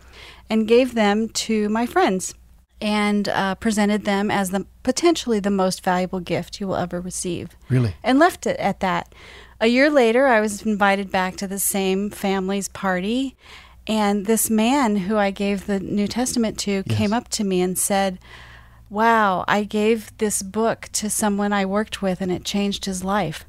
and 0.50 0.68
gave 0.68 0.94
them 0.94 1.28
to 1.28 1.68
my 1.68 1.86
friends 1.86 2.34
and 2.80 3.28
uh, 3.28 3.54
presented 3.56 4.04
them 4.04 4.30
as 4.30 4.50
the 4.50 4.64
potentially 4.82 5.40
the 5.40 5.50
most 5.50 5.82
valuable 5.82 6.20
gift 6.20 6.60
you 6.60 6.68
will 6.68 6.76
ever 6.76 7.00
receive. 7.00 7.56
Really? 7.68 7.94
And 8.02 8.18
left 8.18 8.46
it 8.46 8.58
at 8.58 8.80
that. 8.80 9.14
A 9.60 9.66
year 9.66 9.90
later, 9.90 10.26
I 10.26 10.40
was 10.40 10.62
invited 10.62 11.10
back 11.10 11.36
to 11.36 11.48
the 11.48 11.58
same 11.58 12.10
family's 12.10 12.68
party 12.68 13.36
and 13.88 14.26
this 14.26 14.50
man 14.50 14.96
who 14.96 15.16
I 15.16 15.30
gave 15.30 15.66
the 15.66 15.80
New 15.80 16.06
Testament 16.06 16.58
to 16.60 16.82
yes. 16.86 16.98
came 16.98 17.12
up 17.14 17.28
to 17.30 17.44
me 17.44 17.62
and 17.62 17.78
said, 17.78 18.18
Wow, 18.90 19.44
I 19.48 19.64
gave 19.64 20.16
this 20.18 20.42
book 20.42 20.88
to 20.92 21.10
someone 21.10 21.52
I 21.52 21.64
worked 21.64 22.02
with 22.02 22.20
and 22.20 22.30
it 22.30 22.44
changed 22.44 22.84
his 22.84 23.02
life. 23.02 23.46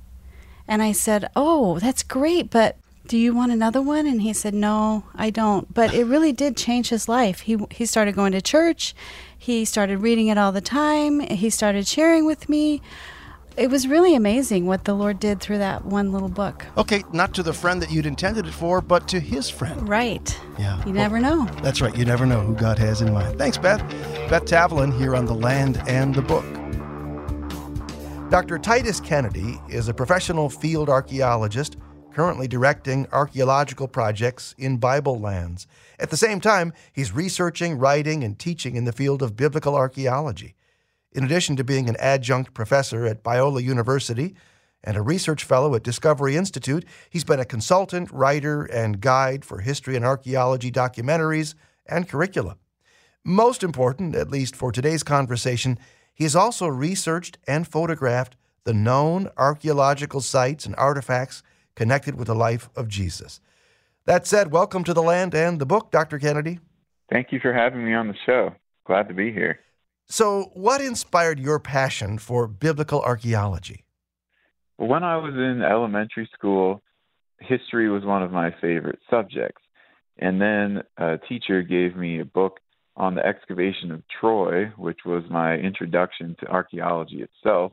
And 0.67 0.81
I 0.81 0.93
said, 0.93 1.29
Oh, 1.36 1.79
that's 1.79 2.03
great, 2.03 2.50
but 2.50 2.77
do 3.05 3.17
you 3.17 3.34
want 3.34 3.51
another 3.51 3.81
one? 3.81 4.05
And 4.08 4.22
he 4.22 4.31
said, 4.34 4.53
No, 4.53 5.03
I 5.13 5.29
don't. 5.29 5.74
But 5.74 5.93
it 5.93 6.05
really 6.05 6.31
did 6.31 6.55
change 6.55 6.89
his 6.89 7.10
life. 7.10 7.41
He, 7.41 7.58
he 7.72 7.86
started 7.86 8.15
going 8.15 8.31
to 8.31 8.41
church, 8.41 8.96
he 9.38 9.65
started 9.65 10.00
reading 10.00 10.27
it 10.27 10.38
all 10.38 10.53
the 10.53 10.62
time, 10.62 11.19
he 11.19 11.50
started 11.50 11.86
sharing 11.86 12.25
with 12.25 12.48
me 12.48 12.81
it 13.60 13.70
was 13.70 13.88
really 13.88 14.16
amazing 14.16 14.66
what 14.66 14.86
the 14.86 14.94
Lord 14.94 15.20
did 15.20 15.42
through 15.42 15.58
that 15.58 15.84
one 15.84 16.13
little 16.13 16.30
book. 16.30 16.66
Okay, 16.78 17.04
not 17.12 17.34
to 17.34 17.44
the 17.44 17.51
friend 17.51 17.82
that 17.82 17.92
you'd 17.92 18.06
intended 18.06 18.48
it 18.48 18.54
for, 18.54 18.80
but 18.80 19.06
to 19.10 19.20
his 19.20 19.50
friend. 19.50 19.88
Right. 19.88 20.39
Yeah. 20.58 20.84
You 20.86 20.94
never 20.94 21.20
know. 21.20 21.46
That's 21.62 21.82
right. 21.82 21.96
You 21.96 22.06
never 22.06 22.25
know 22.25 22.39
who 22.39 22.56
God 22.56 22.80
has 22.80 23.01
in 23.01 23.13
mind. 23.13 23.38
Thanks, 23.38 23.58
Beth. 23.58 23.82
Beth 24.30 24.46
Tavelin 24.46 24.98
here 24.98 25.13
on 25.13 25.25
The 25.25 25.36
Land 25.36 25.82
and 25.89 26.16
the 26.16 26.22
Book. 26.22 26.46
Dr. 28.30 28.60
Titus 28.60 29.01
Kennedy 29.01 29.60
is 29.68 29.89
a 29.89 29.94
professional 29.94 30.50
field 30.50 30.88
archaeologist 30.88 31.75
currently 32.13 32.48
directing 32.48 33.08
archaeological 33.12 33.88
projects 33.88 34.56
in 34.58 34.78
Bible 34.78 35.20
lands. 35.20 35.68
At 36.00 36.12
the 36.12 36.18
same 36.18 36.39
time, 36.39 36.74
he's 36.94 37.12
researching, 37.12 37.78
writing, 37.78 38.24
and 38.24 38.39
teaching 38.39 38.75
in 38.75 38.86
the 38.86 38.94
field 38.94 39.22
of 39.22 39.36
biblical 39.36 39.75
archaeology. 39.75 40.56
In 41.12 41.24
addition 41.24 41.56
to 41.56 41.63
being 41.63 41.89
an 41.89 41.96
adjunct 41.98 42.54
professor 42.54 43.06
at 43.06 43.24
Biola 43.24 43.63
University 43.63 44.36
and 44.84 44.96
a 44.96 45.01
research 45.01 45.44
fellow 45.44 45.74
at 45.74 45.84
Discovery 45.84 46.36
Institute, 46.36 46.86
he's 47.10 47.24
been 47.24 47.39
a 47.39 47.46
consultant, 47.46 48.12
writer, 48.12 48.63
and 48.66 49.01
guide 49.01 49.44
for 49.44 49.60
history 49.60 49.96
and 49.96 50.06
archaeology 50.06 50.72
documentaries 50.72 51.56
and 51.88 52.08
curricula. 52.08 52.58
Most 53.24 53.63
important, 53.63 54.16
at 54.16 54.30
least 54.30 54.56
for 54.56 54.72
today's 54.72 55.01
conversation, 55.01 55.80
he 56.13 56.25
has 56.25 56.36
also 56.36 56.68
researched 56.68 57.39
and 57.48 57.68
photographed 57.68 58.36
the 58.63 58.74
known 58.74 59.30
archaeological 59.36 60.22
sites 60.22 60.66
and 60.66 60.75
artifacts 60.75 61.42
connected 61.75 62.16
with 62.16 62.28
the 62.28 62.36
life 62.36 62.70
of 62.75 62.88
Jesus. 62.88 63.42
That 64.06 64.28
said, 64.28 64.51
welcome 64.51 64.84
to 64.84 64.94
the 64.94 65.01
land 65.01 65.34
and 65.34 65.60
the 65.60 65.66
book, 65.66 65.89
Dr. 65.92 66.20
Kennedy. 66.20 66.60
Thank 67.12 67.32
you 67.32 67.39
for 67.39 67.51
having 67.51 67.84
me 67.84 67.94
on 67.94 68.08
the 68.08 68.16
show. 68.25 68.54
Glad 68.86 69.08
to 69.08 69.13
be 69.16 69.32
here. 69.32 69.60
So, 70.12 70.50
what 70.54 70.82
inspired 70.82 71.39
your 71.39 71.60
passion 71.60 72.18
for 72.18 72.48
biblical 72.48 73.00
archaeology? 73.01 73.86
When 74.78 75.04
I 75.04 75.18
was 75.18 75.36
in 75.36 75.62
elementary 75.62 76.28
school, 76.34 76.82
history 77.39 77.89
was 77.92 78.04
one 78.04 78.24
of 78.24 78.32
my 78.32 78.50
favorite 78.60 78.98
subjects. 79.08 79.62
And 80.18 80.42
then 80.42 80.82
a 80.98 81.20
teacher 81.30 81.62
gave 81.62 81.96
me 81.96 82.20
a 82.20 82.25
book 82.25 82.60
on 82.98 83.13
the 83.13 83.25
excavation 83.25 83.92
of 83.92 84.01
Troy, 84.20 84.66
which 84.78 85.00
was 85.06 85.24
my 85.30 85.54
introduction 85.56 86.36
to 86.39 86.48
archaeology 86.48 87.22
itself. 87.22 87.72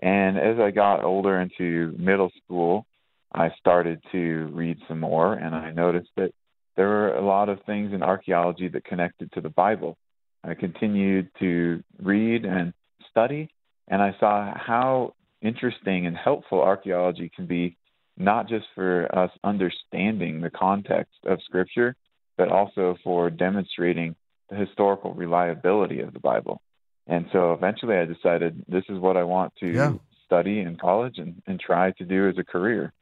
And 0.00 0.38
as 0.38 0.58
I 0.58 0.72
got 0.72 1.04
older 1.04 1.40
into 1.40 1.94
middle 1.96 2.32
school, 2.44 2.86
I 3.32 3.50
started 3.60 4.02
to 4.10 4.50
read 4.52 4.78
some 4.88 4.98
more, 4.98 5.34
and 5.34 5.54
I 5.54 5.70
noticed 5.70 6.10
that 6.16 6.32
there 6.76 6.88
were 6.88 7.14
a 7.14 7.24
lot 7.24 7.48
of 7.48 7.62
things 7.66 7.92
in 7.92 8.02
archaeology 8.02 8.66
that 8.68 8.84
connected 8.84 9.30
to 9.32 9.40
the 9.40 9.48
Bible. 9.48 9.96
I 10.44 10.54
continued 10.54 11.30
to 11.38 11.82
read 12.00 12.44
and 12.44 12.72
study, 13.10 13.50
and 13.88 14.02
I 14.02 14.16
saw 14.18 14.52
how 14.56 15.14
interesting 15.40 16.06
and 16.06 16.16
helpful 16.16 16.60
archaeology 16.60 17.30
can 17.34 17.46
be, 17.46 17.76
not 18.16 18.48
just 18.48 18.66
for 18.74 19.08
us 19.16 19.30
understanding 19.44 20.40
the 20.40 20.50
context 20.50 21.14
of 21.26 21.40
Scripture, 21.44 21.96
but 22.36 22.48
also 22.48 22.96
for 23.04 23.30
demonstrating 23.30 24.16
the 24.50 24.56
historical 24.56 25.14
reliability 25.14 26.00
of 26.00 26.12
the 26.12 26.18
Bible. 26.18 26.60
And 27.06 27.26
so 27.32 27.52
eventually 27.52 27.96
I 27.96 28.04
decided 28.04 28.64
this 28.68 28.84
is 28.88 28.98
what 28.98 29.16
I 29.16 29.24
want 29.24 29.52
to 29.60 29.66
yeah. 29.66 29.92
study 30.26 30.60
in 30.60 30.76
college 30.76 31.18
and, 31.18 31.42
and 31.46 31.58
try 31.58 31.92
to 31.92 32.04
do 32.04 32.28
as 32.28 32.38
a 32.38 32.44
career. 32.44 32.92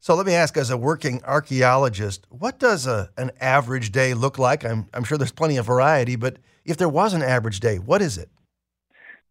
So 0.00 0.14
let 0.14 0.26
me 0.26 0.34
ask, 0.34 0.56
as 0.56 0.70
a 0.70 0.76
working 0.76 1.22
archaeologist, 1.24 2.26
what 2.30 2.58
does 2.58 2.86
a, 2.86 3.10
an 3.16 3.32
average 3.40 3.90
day 3.90 4.14
look 4.14 4.38
like? 4.38 4.64
I'm, 4.64 4.88
I'm 4.94 5.04
sure 5.04 5.18
there's 5.18 5.32
plenty 5.32 5.56
of 5.56 5.66
variety, 5.66 6.16
but 6.16 6.36
if 6.64 6.76
there 6.76 6.88
was 6.88 7.14
an 7.14 7.22
average 7.22 7.60
day, 7.60 7.78
what 7.78 8.02
is 8.02 8.18
it? 8.18 8.28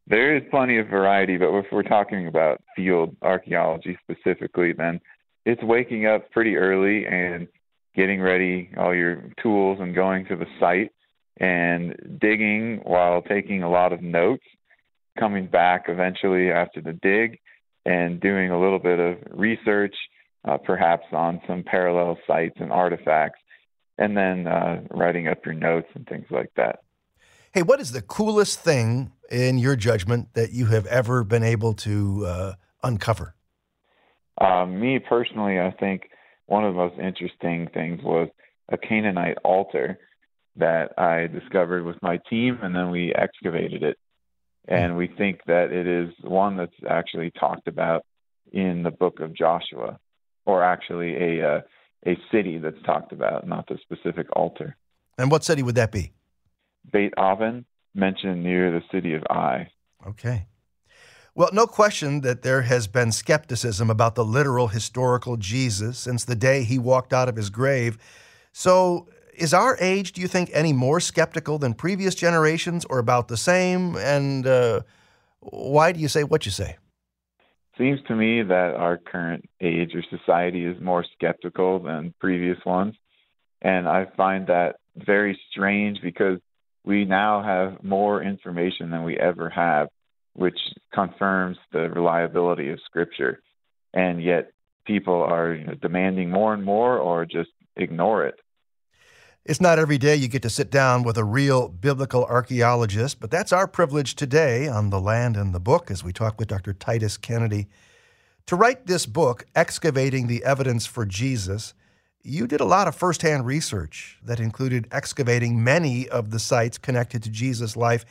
There 0.08 0.36
is 0.36 0.44
plenty 0.52 0.78
of 0.78 0.88
variety, 0.88 1.38
but 1.38 1.56
if 1.58 1.66
we're 1.72 1.84
talking 1.84 2.28
about 2.28 2.62
field 2.76 3.16
archaeology 3.22 3.98
specifically, 4.04 4.74
then 4.74 5.00
it's 5.46 5.64
waking 5.64 6.06
up 6.06 6.30
pretty 6.32 6.58
early 6.58 7.06
and 7.06 7.48
getting 7.96 8.22
ready 8.22 8.70
all 8.78 8.94
your 8.94 9.32
tools 9.42 9.80
and 9.80 9.96
going 9.96 10.26
to 10.26 10.36
the 10.36 10.46
site 10.60 10.92
and 11.38 12.20
digging 12.20 12.82
while 12.84 13.22
taking 13.22 13.64
a 13.64 13.70
lot 13.70 13.94
of 13.94 14.02
notes, 14.02 14.44
coming 15.18 15.48
back 15.48 15.86
eventually 15.88 16.52
after 16.52 16.82
the 16.82 16.94
dig 16.94 17.40
and 17.86 18.20
doing 18.20 18.52
a 18.52 18.60
little 18.60 18.80
bit 18.80 19.00
of 19.00 19.18
research, 19.32 19.96
uh, 20.48 20.58
perhaps 20.58 21.06
on 21.12 21.42
some 21.48 21.64
parallel 21.64 22.18
sites 22.28 22.56
and 22.60 22.72
artifacts, 22.72 23.40
and 23.98 24.16
then 24.16 24.48
uh, 24.48 24.82
writing 24.92 25.28
up 25.28 25.46
your 25.46 25.56
notes 25.56 25.88
and 25.96 26.08
things 26.08 26.26
like 26.30 26.52
that. 26.56 26.80
Hey, 27.54 27.64
what 27.64 27.80
is 27.80 27.92
the 27.92 28.02
coolest 28.02 28.60
thing 28.60 29.12
in 29.32 29.58
your 29.58 29.76
judgment 29.76 30.34
that 30.34 30.52
you 30.52 30.68
have 30.68 30.86
ever 30.88 31.24
been 31.24 31.44
able 31.44 31.74
to 31.74 32.26
uh, 32.26 32.54
uncover? 32.84 33.36
Uh, 34.40 34.66
me 34.66 35.00
personally, 35.00 35.60
I 35.60 35.72
think 35.72 36.10
one 36.48 36.66
of 36.66 36.74
the 36.74 36.80
most 36.80 37.00
interesting 37.00 37.70
things 37.74 38.02
was 38.04 38.28
a 38.70 38.78
Canaanite 38.78 39.38
altar 39.44 39.98
that 40.58 40.98
I 40.98 41.28
discovered 41.28 41.86
with 41.86 41.96
my 42.02 42.20
team, 42.30 42.60
and 42.62 42.76
then 42.76 42.92
we 42.92 43.14
excavated 43.14 43.84
it. 43.84 43.98
And 44.68 44.98
we 44.98 45.08
think 45.08 45.42
that 45.48 45.72
it 45.72 45.88
is 45.88 46.14
one 46.22 46.58
that's 46.58 46.74
actually 46.90 47.32
talked 47.32 47.68
about 47.68 48.04
in 48.52 48.84
the 48.84 48.92
book 48.92 49.20
of 49.20 49.34
Joshua, 49.34 50.00
or 50.46 50.64
actually 50.64 51.16
a 51.16 51.48
uh, 51.48 51.62
a 52.06 52.18
city 52.32 52.58
that's 52.58 52.82
talked 52.86 53.12
about, 53.12 53.48
not 53.48 53.68
the 53.68 53.78
specific 53.82 54.28
altar. 54.36 54.78
And 55.18 55.32
what 55.32 55.44
city 55.44 55.64
would 55.64 55.76
that 55.76 55.92
be? 55.92 56.12
Beit 56.92 57.14
Aven, 57.18 57.66
mentioned 57.94 58.44
near 58.44 58.72
the 58.72 58.82
city 58.92 59.14
of 59.14 59.24
Ai. 59.30 59.72
Okay. 60.06 60.48
Well, 61.34 61.50
no 61.52 61.68
question 61.68 62.22
that 62.22 62.44
there 62.44 62.62
has 62.62 62.88
been 62.88 63.12
skepticism 63.12 63.90
about 63.90 64.16
the 64.16 64.24
literal 64.24 64.68
historical 64.68 65.36
Jesus 65.36 65.98
since 65.98 66.24
the 66.24 66.36
day 66.36 66.64
he 66.64 66.80
walked 66.80 67.12
out 67.12 67.28
of 67.28 67.36
his 67.36 67.50
grave. 67.50 67.98
So, 68.54 69.10
is 69.34 69.54
our 69.54 69.76
age, 69.82 70.14
do 70.14 70.22
you 70.22 70.30
think, 70.30 70.50
any 70.54 70.72
more 70.72 71.02
skeptical 71.02 71.58
than 71.58 71.74
previous 71.74 72.16
generations 72.16 72.86
or 72.86 73.00
about 73.00 73.28
the 73.28 73.36
same? 73.36 73.98
And 73.98 74.48
uh, 74.48 74.82
why 75.42 75.92
do 75.92 76.00
you 76.00 76.08
say 76.08 76.24
what 76.24 76.46
you 76.46 76.54
say? 76.54 76.78
Seems 77.78 78.00
to 78.08 78.16
me 78.16 78.42
that 78.42 78.76
our 78.78 78.98
current 78.98 79.50
age 79.60 79.92
or 79.96 80.04
society 80.18 80.66
is 80.66 80.82
more 80.82 81.06
skeptical 81.18 81.80
than 81.80 82.14
previous 82.20 82.58
ones. 82.66 82.96
And 83.62 83.88
I 83.88 84.06
find 84.16 84.48
that 84.48 84.78
very 84.96 85.40
strange 85.52 86.00
because 86.02 86.40
we 86.86 87.04
now 87.04 87.44
have 87.44 87.84
more 87.84 88.24
information 88.24 88.92
than 88.92 89.04
we 89.04 89.18
ever 89.18 89.50
have, 89.50 89.90
which 90.34 90.58
confirms 90.94 91.58
the 91.74 91.90
reliability 91.90 92.70
of 92.70 92.80
Scripture. 92.86 93.42
And 93.94 94.24
yet 94.24 94.52
people 94.86 95.22
are 95.24 95.54
you 95.54 95.66
know, 95.66 95.74
demanding 95.74 96.30
more 96.30 96.54
and 96.54 96.64
more 96.64 96.98
or 96.98 97.26
just 97.26 97.50
ignore 97.76 98.26
it. 98.28 98.36
It's 99.46 99.62
not 99.62 99.78
every 99.78 100.00
day 100.00 100.16
you 100.16 100.28
get 100.28 100.42
to 100.42 100.50
sit 100.50 100.72
down 100.72 101.04
with 101.04 101.20
a 101.20 101.24
real 101.24 101.68
biblical 101.68 102.26
archaeologist, 102.26 103.20
but 103.20 103.30
that's 103.30 103.54
our 103.54 103.68
privilege 103.68 104.16
today 104.16 104.68
on 104.68 104.90
The 104.90 105.00
Land 105.00 105.38
and 105.38 105.54
the 105.54 105.60
Book 105.60 105.92
as 105.92 106.04
we 106.04 106.12
talk 106.12 106.40
with 106.40 106.48
Dr. 106.48 106.74
Titus 106.74 107.16
Kennedy. 107.16 107.68
To 108.48 108.56
write 108.56 108.88
this 108.88 109.06
book, 109.06 109.46
Excavating 109.56 110.26
the 110.26 110.44
Evidence 110.44 110.88
for 110.88 111.06
Jesus, 111.06 111.76
you 112.24 112.48
did 112.48 112.60
a 112.60 112.66
lot 112.66 112.88
of 112.88 112.96
firsthand 112.96 113.46
research 113.46 114.18
that 114.24 114.40
included 114.40 114.88
excavating 114.92 115.64
many 115.64 116.10
of 116.10 116.32
the 116.32 116.40
sites 116.40 116.80
connected 116.80 117.22
to 117.22 117.30
Jesus' 117.30 117.78
life. 117.78 118.04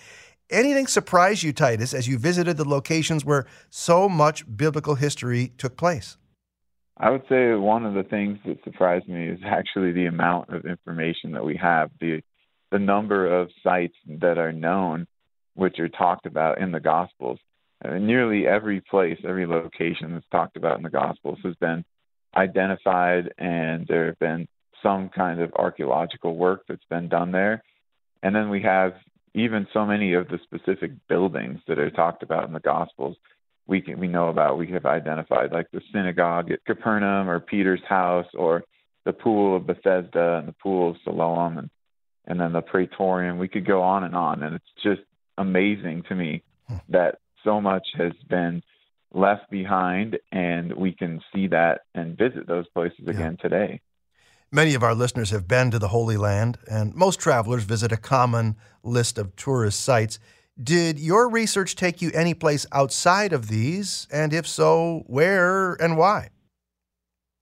Anything 0.51 0.87
surprise 0.87 1.43
you, 1.43 1.53
Titus, 1.53 1.95
as 1.95 2.07
you 2.07 2.17
visited 2.17 2.59
the 2.59 2.69
locations 2.69 3.25
where 3.25 3.45
so 3.71 4.09
much 4.09 4.45
biblical 4.57 4.95
history 4.95 5.53
took 5.59 5.77
place? 5.77 6.17
I 6.97 7.11
would 7.11 7.23
say 7.29 7.55
one 7.55 7.85
of 7.87 7.95
the 7.95 8.05
things 8.05 8.39
that 8.47 8.63
surprised 8.63 9.09
me 9.09 9.29
is 9.29 9.41
actually 9.45 9.93
the 9.93 10.07
amount 10.07 10.51
of 10.51 10.65
information 10.65 11.33
that 11.33 11.45
we 11.45 11.57
have, 11.57 11.91
the 12.01 12.23
the 12.71 12.79
number 12.79 13.41
of 13.41 13.51
sites 13.63 13.95
that 14.21 14.37
are 14.37 14.53
known, 14.53 15.07
which 15.55 15.79
are 15.79 15.89
talked 15.89 16.27
about 16.27 16.59
in 16.59 16.73
the 16.73 16.81
Gospels. 16.81 17.39
Uh, 17.85 17.99
nearly 17.99 18.49
every 18.49 18.81
place, 18.81 19.19
every 19.23 19.47
location 19.47 20.13
that's 20.13 20.27
talked 20.33 20.57
about 20.57 20.77
in 20.77 20.83
the 20.83 20.91
Gospels 20.91 21.39
has 21.45 21.55
been 21.57 21.85
identified, 22.37 23.33
and 23.39 23.87
there 23.87 24.07
have 24.07 24.19
been 24.19 24.49
some 24.83 25.09
kind 25.09 25.41
of 25.41 25.53
archaeological 25.55 26.37
work 26.37 26.65
that's 26.69 26.85
been 26.91 27.09
done 27.09 27.31
there. 27.31 27.63
And 28.25 28.35
then 28.35 28.51
we 28.51 28.63
have 28.63 28.95
even 29.35 29.69
so 29.73 29.85
many 29.85 30.15
of 30.15 30.27
the 30.29 30.41
specific 30.43 30.93
buildings 31.09 31.61
that 31.69 31.79
are 31.79 31.91
talked 31.91 32.25
about 32.25 32.47
in 32.47 32.53
the 32.53 32.61
Gospels 32.61 33.17
we 33.67 33.81
can 33.81 33.99
we 33.99 34.09
know 34.09 34.29
about 34.29 34.59
we 34.59 34.69
have 34.69 34.87
identified 34.87 35.53
like 35.53 35.71
the 35.73 35.81
synagogue 35.93 36.51
at 36.51 36.65
Capernaum 36.65 37.29
or 37.29 37.41
Peter's 37.41 37.83
house 37.89 38.27
or 38.35 38.65
the 39.05 39.13
pool 39.13 39.57
of 39.57 39.67
Bethesda 39.67 40.37
and 40.39 40.49
the 40.49 40.55
pool 40.63 40.91
of 40.91 40.97
Siloam 41.05 41.59
and 41.59 41.71
and 42.27 42.41
then 42.41 42.53
the 42.53 42.63
Praetorium. 42.63 43.39
We 43.39 43.49
could 43.49 43.67
go 43.67 43.83
on 43.83 44.05
and 44.05 44.15
on, 44.15 44.43
and 44.43 44.55
it's 44.55 44.65
just 44.83 45.03
amazing 45.37 46.05
to 46.09 46.15
me 46.15 46.43
hmm. 46.69 46.77
that 46.89 47.19
so 47.43 47.61
much 47.61 47.87
has 47.99 48.13
been 48.29 48.63
left 49.13 49.51
behind, 49.51 50.19
and 50.33 50.73
we 50.75 50.93
can 50.93 51.21
see 51.35 51.49
that 51.49 51.83
and 51.95 52.17
visit 52.17 52.47
those 52.47 52.67
places 52.69 53.01
yeah. 53.03 53.11
again 53.11 53.37
today. 53.41 53.81
Many 54.51 54.75
of 54.75 54.83
our 54.83 54.95
listeners 54.95 55.31
have 55.31 55.49
been 55.49 55.71
to 55.71 55.79
the 55.79 55.89
Holy 55.89 56.17
Land, 56.17 56.59
and 56.71 56.95
most 56.95 57.21
travelers 57.21 57.65
visit 57.65 57.93
a 57.93 57.97
common 57.97 58.57
list 58.83 59.19
of 59.19 59.35
tourist 59.37 59.81
sites. 59.81 60.19
Did 60.63 61.01
your 61.01 61.29
research 61.29 61.75
take 61.75 62.01
you 62.01 62.13
any 62.15 62.33
place 62.33 62.65
outside 62.71 63.33
of 63.33 63.49
these? 63.49 64.07
And 64.13 64.33
if 64.33 64.47
so, 64.47 65.03
where 65.09 65.75
and 65.75 65.97
why? 65.97 66.31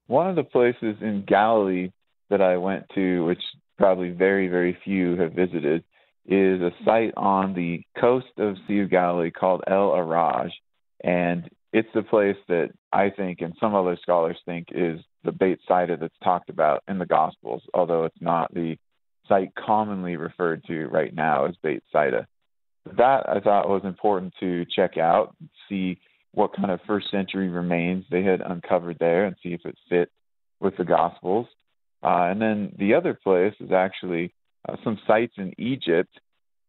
One 0.07 0.31
of 0.31 0.37
the 0.37 0.44
places 0.44 0.96
in 1.03 1.25
Galilee 1.27 1.90
that 2.31 2.40
I 2.40 2.57
went 2.57 2.87
to, 2.94 3.25
which 3.27 3.42
probably 3.77 4.11
very, 4.11 4.48
very 4.48 4.79
few 4.83 5.16
have 5.16 5.33
visited, 5.33 5.85
is 6.25 6.62
a 6.62 6.70
site 6.87 7.12
on 7.16 7.53
the 7.53 7.83
coast 8.01 8.33
of 8.38 8.57
Sea 8.66 8.81
of 8.81 8.90
Galilee 8.90 9.31
called 9.31 9.62
El 9.66 9.90
Araj. 9.90 10.51
And 11.05 11.51
it's 11.72 11.88
the 11.94 12.03
place 12.03 12.37
that 12.48 12.70
I 12.94 13.11
think, 13.11 13.42
and 13.42 13.55
some 13.61 13.75
other 13.75 13.98
scholars 14.01 14.38
think, 14.46 14.68
is 14.70 15.01
the 15.22 15.33
Beit 15.33 15.59
Saida 15.68 15.98
that's 15.98 16.14
talked 16.25 16.48
about 16.48 16.83
in 16.88 16.98
the 16.98 17.07
Gospels, 17.07 17.62
although 17.75 18.05
it's 18.05 18.22
not 18.22 18.55
the 18.55 18.77
site 19.29 19.55
commonly 19.55 20.16
referred 20.16 20.64
to 20.64 20.87
right 20.87 21.14
now 21.14 21.44
as 21.44 21.57
Beit 21.62 21.83
Saida 21.92 22.27
that 22.84 23.28
I 23.28 23.40
thought 23.40 23.68
was 23.68 23.82
important 23.84 24.34
to 24.40 24.64
check 24.74 24.98
out, 24.98 25.34
see 25.68 25.98
what 26.32 26.54
kind 26.54 26.70
of 26.70 26.80
first 26.86 27.10
century 27.10 27.48
remains 27.48 28.04
they 28.10 28.22
had 28.22 28.40
uncovered 28.40 28.96
there, 28.98 29.24
and 29.24 29.36
see 29.42 29.50
if 29.50 29.64
it 29.64 29.76
fit 29.88 30.10
with 30.60 30.76
the 30.76 30.84
Gospels. 30.84 31.46
Uh, 32.02 32.30
and 32.30 32.40
then 32.40 32.74
the 32.78 32.94
other 32.94 33.14
place 33.14 33.54
is 33.60 33.70
actually 33.70 34.32
uh, 34.68 34.76
some 34.82 34.98
sites 35.06 35.34
in 35.36 35.52
Egypt 35.58 36.18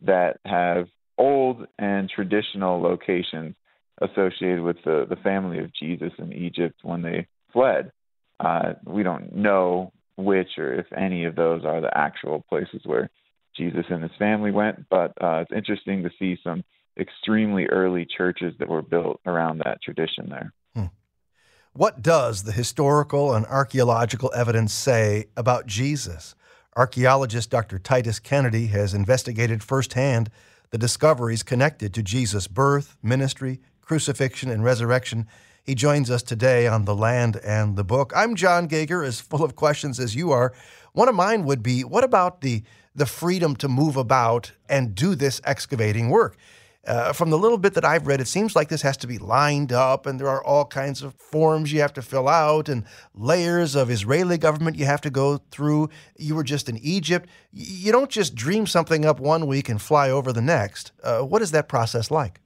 that 0.02 0.38
have 0.46 0.88
old 1.18 1.66
and 1.80 2.10
traditional 2.10 2.82
locations 2.82 3.56
associated 4.02 4.62
with 4.62 4.78
the, 4.84 5.06
the 5.10 5.16
family 5.18 5.60
of 5.60 5.74
Jesus 5.74 6.12
in 6.18 6.34
Egypt 6.34 6.76
when 6.84 7.02
they 7.02 7.28
fled. 7.52 7.92
Uh, 8.40 8.74
we 8.86 9.04
don't 9.04 9.36
know 9.36 9.92
which 10.18 10.58
or 10.58 10.74
if 10.74 10.86
any 10.96 11.26
of 11.26 11.36
those 11.36 11.64
are 11.66 11.82
the 11.82 11.96
actual 11.98 12.44
places 12.50 12.82
where 12.84 13.10
Jesus 13.56 13.86
and 13.90 14.04
his 14.04 14.12
family 14.18 14.52
went. 14.52 14.90
But 14.90 15.14
uh, 15.22 15.44
it's 15.44 15.52
interesting 15.52 16.04
to 16.04 16.10
see 16.20 16.38
some 16.44 16.64
extremely 17.00 17.66
early 17.68 18.06
churches 18.06 18.54
that 18.60 18.70
were 18.70 18.82
built 18.82 19.20
around 19.26 19.60
that 19.60 19.82
tradition 19.82 20.30
there. 20.30 20.54
Hmm. 20.76 20.86
What 21.74 22.02
does 22.02 22.44
the 22.44 22.52
historical 22.52 23.34
and 23.34 23.46
archaeological 23.46 24.32
evidence 24.36 24.74
say 24.74 25.26
about 25.36 25.66
Jesus? 25.66 26.36
Archaeologist 26.76 27.50
Dr. 27.50 27.80
Titus 27.80 28.20
Kennedy 28.20 28.68
has 28.68 28.94
investigated 28.94 29.64
firsthand 29.64 30.30
the 30.72 30.78
discoveries 30.80 31.44
connected 31.44 31.94
to 31.94 32.02
Jesus' 32.02 32.48
birth, 32.48 32.98
ministry, 33.04 33.60
crucifixion, 33.82 34.50
and 34.50 34.64
resurrection. 34.64 35.28
He 35.64 35.76
joins 35.76 36.10
us 36.10 36.24
today 36.24 36.66
on 36.68 36.86
The 36.86 36.96
Land 36.96 37.40
and 37.46 37.76
the 37.76 37.84
Book. 37.84 38.12
I'm 38.16 38.36
John 38.36 38.66
Gauger, 38.66 39.04
as 39.04 39.22
full 39.22 39.44
of 39.44 39.56
questions 39.56 40.00
as 40.00 40.16
you 40.16 40.32
are. 40.32 40.52
One 40.94 41.08
of 41.08 41.16
mine 41.16 41.46
would 41.46 41.62
be 41.62 41.84
what 41.84 42.04
about 42.04 42.42
the 42.42 42.64
the 42.96 43.06
freedom 43.06 43.56
to 43.58 43.68
move 43.68 43.98
about 43.98 44.52
and 44.70 44.96
do 44.96 45.16
this 45.16 45.42
excavating 45.44 46.10
work. 46.10 46.38
Uh, 46.86 47.14
from 47.14 47.30
the 47.30 47.38
little 47.38 47.58
bit 47.58 47.76
that 47.76 47.86
I've 47.86 48.08
read, 48.08 48.20
it 48.20 48.28
seems 48.28 48.58
like 48.58 48.68
this 48.68 48.82
has 48.82 48.98
to 48.98 49.08
be 49.08 49.18
lined 49.18 49.72
up, 49.72 50.06
and 50.06 50.20
there 50.20 50.28
are 50.28 50.44
all 50.44 50.66
kinds 50.66 51.02
of 51.02 51.14
forms 51.14 51.72
you 51.72 51.80
have 51.80 51.94
to 51.94 52.02
fill 52.02 52.28
out 52.28 52.68
and 52.68 52.84
layers 53.14 53.74
of 53.74 53.90
Israeli 53.90 54.38
government 54.38 54.78
you 54.78 54.86
have 54.86 55.00
to 55.02 55.10
go 55.10 55.38
through. 55.50 55.90
You 56.18 56.36
were 56.36 56.44
just 56.44 56.68
in 56.68 56.78
Egypt. 56.80 57.30
You 57.54 57.94
don't 57.94 58.10
just 58.10 58.36
dream 58.36 58.68
something 58.68 59.06
up 59.06 59.22
one 59.22 59.48
week 59.48 59.70
and 59.70 59.82
fly 59.82 60.10
over 60.10 60.34
the 60.34 60.42
next. 60.42 60.92
Uh, 61.02 61.22
what 61.22 61.42
is 61.42 61.52
that 61.52 61.70
process 61.70 62.12
like? 62.12 62.42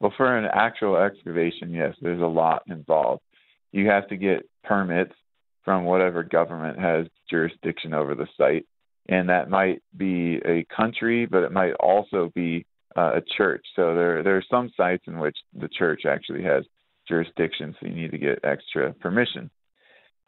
Well, 0.00 0.12
for 0.14 0.36
an 0.36 0.50
actual 0.52 0.98
excavation, 0.98 1.70
yes, 1.70 1.94
there's 2.02 2.20
a 2.20 2.26
lot 2.26 2.62
involved. 2.66 3.22
You 3.72 3.88
have 3.88 4.06
to 4.08 4.16
get 4.16 4.46
permits 4.64 5.14
from 5.64 5.84
whatever 5.84 6.22
government 6.22 6.78
has 6.78 7.06
jurisdiction 7.30 7.94
over 7.94 8.14
the 8.14 8.28
site 8.36 8.66
and 9.08 9.28
that 9.28 9.50
might 9.50 9.82
be 9.96 10.40
a 10.44 10.64
country, 10.74 11.26
but 11.26 11.42
it 11.42 11.52
might 11.52 11.72
also 11.74 12.30
be 12.34 12.66
uh, 12.96 13.12
a 13.16 13.22
church. 13.36 13.64
So 13.76 13.94
there 13.94 14.22
there 14.22 14.36
are 14.36 14.44
some 14.50 14.70
sites 14.76 15.04
in 15.06 15.18
which 15.18 15.36
the 15.58 15.68
church 15.68 16.02
actually 16.06 16.42
has 16.44 16.64
jurisdiction, 17.08 17.74
so 17.78 17.86
you 17.86 17.94
need 17.94 18.10
to 18.10 18.18
get 18.18 18.44
extra 18.44 18.92
permission. 18.94 19.50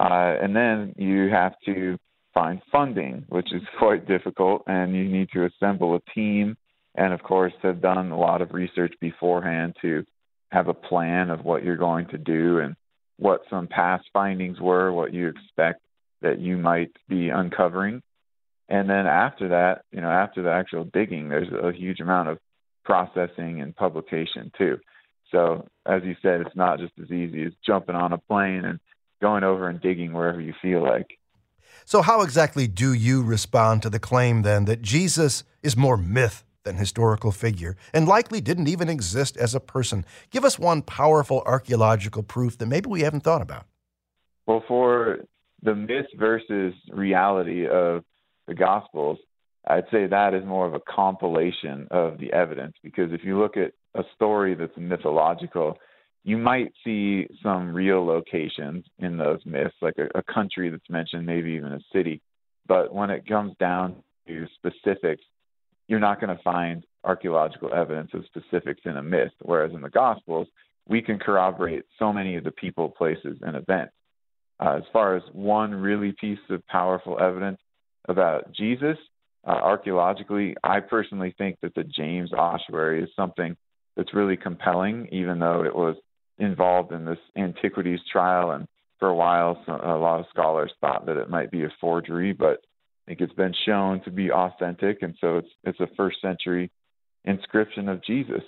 Uh, 0.00 0.36
and 0.40 0.54
then 0.54 0.94
you 0.96 1.28
have 1.28 1.54
to 1.66 1.98
find 2.34 2.60
funding, 2.70 3.24
which 3.28 3.52
is 3.52 3.62
quite 3.78 4.06
difficult, 4.06 4.62
and 4.66 4.94
you 4.94 5.04
need 5.04 5.28
to 5.32 5.46
assemble 5.46 5.96
a 5.96 6.10
team 6.14 6.56
and, 6.94 7.12
of 7.12 7.22
course, 7.22 7.52
have 7.62 7.80
done 7.80 8.10
a 8.10 8.18
lot 8.18 8.42
of 8.42 8.52
research 8.52 8.92
beforehand 9.00 9.76
to 9.82 10.04
have 10.50 10.68
a 10.68 10.74
plan 10.74 11.30
of 11.30 11.44
what 11.44 11.62
you're 11.62 11.76
going 11.76 12.08
to 12.08 12.18
do 12.18 12.58
and 12.58 12.74
what 13.18 13.42
some 13.50 13.68
past 13.68 14.04
findings 14.12 14.60
were, 14.60 14.92
what 14.92 15.12
you 15.12 15.28
expect 15.28 15.80
that 16.22 16.40
you 16.40 16.56
might 16.56 16.90
be 17.08 17.28
uncovering. 17.28 18.02
And 18.68 18.88
then 18.88 19.06
after 19.06 19.48
that, 19.48 19.82
you 19.90 20.00
know, 20.00 20.10
after 20.10 20.42
the 20.42 20.52
actual 20.52 20.84
digging, 20.84 21.28
there's 21.28 21.48
a 21.48 21.72
huge 21.72 22.00
amount 22.00 22.28
of 22.28 22.38
processing 22.84 23.60
and 23.60 23.74
publication 23.74 24.50
too. 24.56 24.78
So, 25.30 25.68
as 25.86 26.02
you 26.04 26.16
said, 26.22 26.40
it's 26.40 26.56
not 26.56 26.78
just 26.78 26.92
as 27.02 27.10
easy 27.10 27.44
as 27.44 27.52
jumping 27.66 27.94
on 27.94 28.12
a 28.12 28.18
plane 28.18 28.64
and 28.64 28.80
going 29.20 29.44
over 29.44 29.68
and 29.68 29.80
digging 29.80 30.12
wherever 30.12 30.40
you 30.40 30.54
feel 30.60 30.82
like. 30.82 31.18
So, 31.84 32.02
how 32.02 32.22
exactly 32.22 32.66
do 32.66 32.92
you 32.92 33.22
respond 33.22 33.82
to 33.82 33.90
the 33.90 33.98
claim 33.98 34.42
then 34.42 34.64
that 34.66 34.82
Jesus 34.82 35.44
is 35.62 35.76
more 35.76 35.96
myth 35.96 36.44
than 36.64 36.76
historical 36.76 37.32
figure 37.32 37.76
and 37.94 38.06
likely 38.06 38.40
didn't 38.40 38.68
even 38.68 38.88
exist 38.88 39.36
as 39.36 39.54
a 39.54 39.60
person? 39.60 40.04
Give 40.30 40.44
us 40.44 40.58
one 40.58 40.82
powerful 40.82 41.42
archaeological 41.46 42.22
proof 42.22 42.58
that 42.58 42.66
maybe 42.66 42.88
we 42.88 43.02
haven't 43.02 43.22
thought 43.22 43.42
about. 43.42 43.66
Well, 44.46 44.64
for 44.66 45.24
the 45.62 45.74
myth 45.74 46.06
versus 46.16 46.74
reality 46.90 47.66
of 47.66 48.04
the 48.48 48.54
Gospels, 48.54 49.18
I'd 49.66 49.84
say 49.92 50.06
that 50.06 50.34
is 50.34 50.44
more 50.44 50.66
of 50.66 50.74
a 50.74 50.80
compilation 50.80 51.86
of 51.90 52.18
the 52.18 52.32
evidence 52.32 52.74
because 52.82 53.12
if 53.12 53.22
you 53.22 53.38
look 53.38 53.56
at 53.56 53.72
a 53.94 54.02
story 54.14 54.54
that's 54.54 54.72
mythological, 54.76 55.78
you 56.24 56.38
might 56.38 56.72
see 56.84 57.26
some 57.42 57.72
real 57.72 58.04
locations 58.04 58.84
in 58.98 59.16
those 59.16 59.40
myths, 59.44 59.74
like 59.80 59.94
a, 59.98 60.18
a 60.18 60.22
country 60.22 60.70
that's 60.70 60.88
mentioned, 60.90 61.26
maybe 61.26 61.50
even 61.52 61.72
a 61.72 61.80
city. 61.92 62.20
But 62.66 62.92
when 62.92 63.10
it 63.10 63.26
comes 63.26 63.54
down 63.60 63.96
to 64.26 64.46
specifics, 64.56 65.22
you're 65.86 66.00
not 66.00 66.20
going 66.20 66.36
to 66.36 66.42
find 66.42 66.84
archaeological 67.04 67.72
evidence 67.72 68.10
of 68.14 68.24
specifics 68.26 68.82
in 68.84 68.96
a 68.96 69.02
myth. 69.02 69.32
Whereas 69.42 69.72
in 69.72 69.80
the 69.80 69.90
Gospels, 69.90 70.48
we 70.86 71.02
can 71.02 71.18
corroborate 71.18 71.84
so 71.98 72.12
many 72.12 72.36
of 72.36 72.44
the 72.44 72.50
people, 72.50 72.88
places, 72.88 73.38
and 73.42 73.56
events. 73.56 73.92
Uh, 74.60 74.76
as 74.76 74.82
far 74.92 75.16
as 75.16 75.22
one 75.32 75.72
really 75.72 76.14
piece 76.20 76.38
of 76.50 76.66
powerful 76.66 77.18
evidence 77.20 77.58
about 78.08 78.52
Jesus, 78.52 78.96
uh, 79.46 79.52
archaeologically, 79.52 80.56
I 80.64 80.80
personally 80.80 81.34
think 81.38 81.58
that 81.62 81.74
the 81.74 81.84
James 81.84 82.32
ossuary 82.32 83.02
is 83.02 83.10
something 83.16 83.56
that's 83.96 84.14
really 84.14 84.36
compelling, 84.36 85.08
even 85.12 85.38
though 85.38 85.64
it 85.64 85.74
was 85.74 85.96
involved 86.38 86.92
in 86.92 87.04
this 87.04 87.18
antiquities 87.36 88.00
trial. 88.10 88.50
And 88.52 88.66
for 88.98 89.08
a 89.08 89.14
while, 89.14 89.62
so 89.66 89.72
a 89.72 89.98
lot 89.98 90.20
of 90.20 90.26
scholars 90.30 90.72
thought 90.80 91.06
that 91.06 91.16
it 91.16 91.30
might 91.30 91.50
be 91.50 91.64
a 91.64 91.72
forgery, 91.80 92.32
but 92.32 92.60
I 93.06 93.10
think 93.10 93.20
it's 93.20 93.32
been 93.32 93.54
shown 93.64 94.02
to 94.04 94.10
be 94.10 94.30
authentic. 94.30 95.02
And 95.02 95.14
so 95.20 95.38
it's, 95.38 95.48
it's 95.64 95.80
a 95.80 95.88
first 95.96 96.20
century 96.20 96.70
inscription 97.24 97.88
of 97.88 98.04
Jesus. 98.04 98.42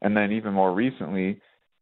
And 0.00 0.16
then 0.16 0.32
even 0.32 0.52
more 0.52 0.72
recently, 0.72 1.40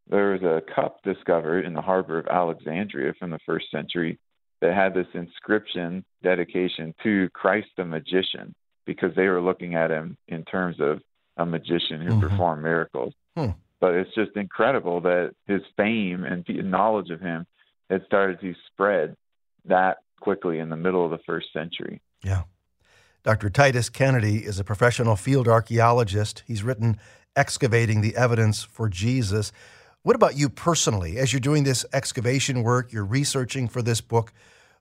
there 0.09 0.31
was 0.31 0.41
a 0.41 0.61
cup 0.73 1.03
discovered 1.03 1.65
in 1.65 1.73
the 1.73 1.81
harbor 1.81 2.19
of 2.19 2.27
Alexandria 2.27 3.13
from 3.17 3.31
the 3.31 3.39
first 3.45 3.71
century 3.71 4.19
that 4.61 4.73
had 4.73 4.93
this 4.93 5.07
inscription 5.13 6.05
dedication 6.23 6.93
to 7.03 7.29
Christ 7.33 7.67
the 7.77 7.85
magician 7.85 8.53
because 8.85 9.13
they 9.15 9.27
were 9.27 9.41
looking 9.41 9.75
at 9.75 9.91
him 9.91 10.17
in 10.27 10.43
terms 10.45 10.77
of 10.79 11.01
a 11.37 11.45
magician 11.45 12.01
who 12.01 12.11
mm-hmm. 12.11 12.29
performed 12.29 12.63
miracles. 12.63 13.13
Hmm. 13.35 13.51
But 13.79 13.95
it's 13.95 14.13
just 14.13 14.31
incredible 14.35 15.01
that 15.01 15.33
his 15.47 15.61
fame 15.75 16.23
and 16.23 16.45
knowledge 16.69 17.09
of 17.09 17.19
him 17.19 17.47
had 17.89 18.05
started 18.05 18.39
to 18.41 18.53
spread 18.71 19.15
that 19.65 19.97
quickly 20.19 20.59
in 20.59 20.69
the 20.69 20.75
middle 20.75 21.03
of 21.03 21.11
the 21.11 21.19
first 21.25 21.47
century. 21.51 22.01
Yeah. 22.23 22.43
Dr. 23.23 23.49
Titus 23.49 23.89
Kennedy 23.89 24.37
is 24.37 24.59
a 24.59 24.63
professional 24.63 25.15
field 25.15 25.47
archaeologist. 25.47 26.43
He's 26.47 26.63
written 26.63 26.97
Excavating 27.35 28.01
the 28.01 28.15
Evidence 28.15 28.63
for 28.63 28.89
Jesus. 28.89 29.51
What 30.03 30.15
about 30.15 30.35
you 30.35 30.49
personally? 30.49 31.19
As 31.19 31.31
you're 31.31 31.39
doing 31.39 31.63
this 31.63 31.85
excavation 31.93 32.63
work, 32.63 32.91
you're 32.91 33.05
researching 33.05 33.67
for 33.67 33.83
this 33.83 34.01
book, 34.01 34.33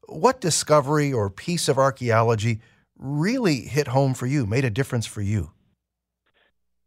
what 0.08 0.40
discovery 0.40 1.12
or 1.12 1.28
piece 1.28 1.68
of 1.68 1.76
archaeology 1.76 2.60
really 2.96 3.60
hit 3.60 3.88
home 3.88 4.14
for 4.14 4.26
you, 4.26 4.46
made 4.46 4.64
a 4.64 4.70
difference 4.70 5.04
for 5.04 5.20
you? 5.20 5.50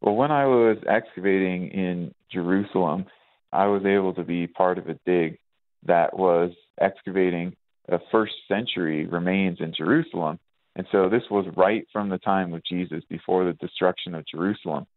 Well, 0.01 0.15
when 0.15 0.31
I 0.31 0.47
was 0.47 0.77
excavating 0.89 1.67
in 1.69 2.11
Jerusalem, 2.31 3.05
I 3.51 3.67
was 3.67 3.85
able 3.85 4.15
to 4.15 4.23
be 4.23 4.47
part 4.47 4.79
of 4.79 4.89
a 4.89 4.99
dig 5.05 5.37
that 5.85 6.17
was 6.17 6.51
excavating 6.81 7.55
a 7.87 7.99
first 8.11 8.33
century 8.47 9.05
remains 9.05 9.59
in 9.59 9.73
Jerusalem. 9.77 10.39
And 10.75 10.87
so 10.91 11.07
this 11.07 11.23
was 11.29 11.45
right 11.55 11.85
from 11.93 12.09
the 12.09 12.17
time 12.17 12.51
of 12.55 12.65
Jesus 12.65 13.03
before 13.07 13.45
the 13.45 13.53
destruction 13.53 14.15
of 14.15 14.25
Jerusalem. 14.25 14.87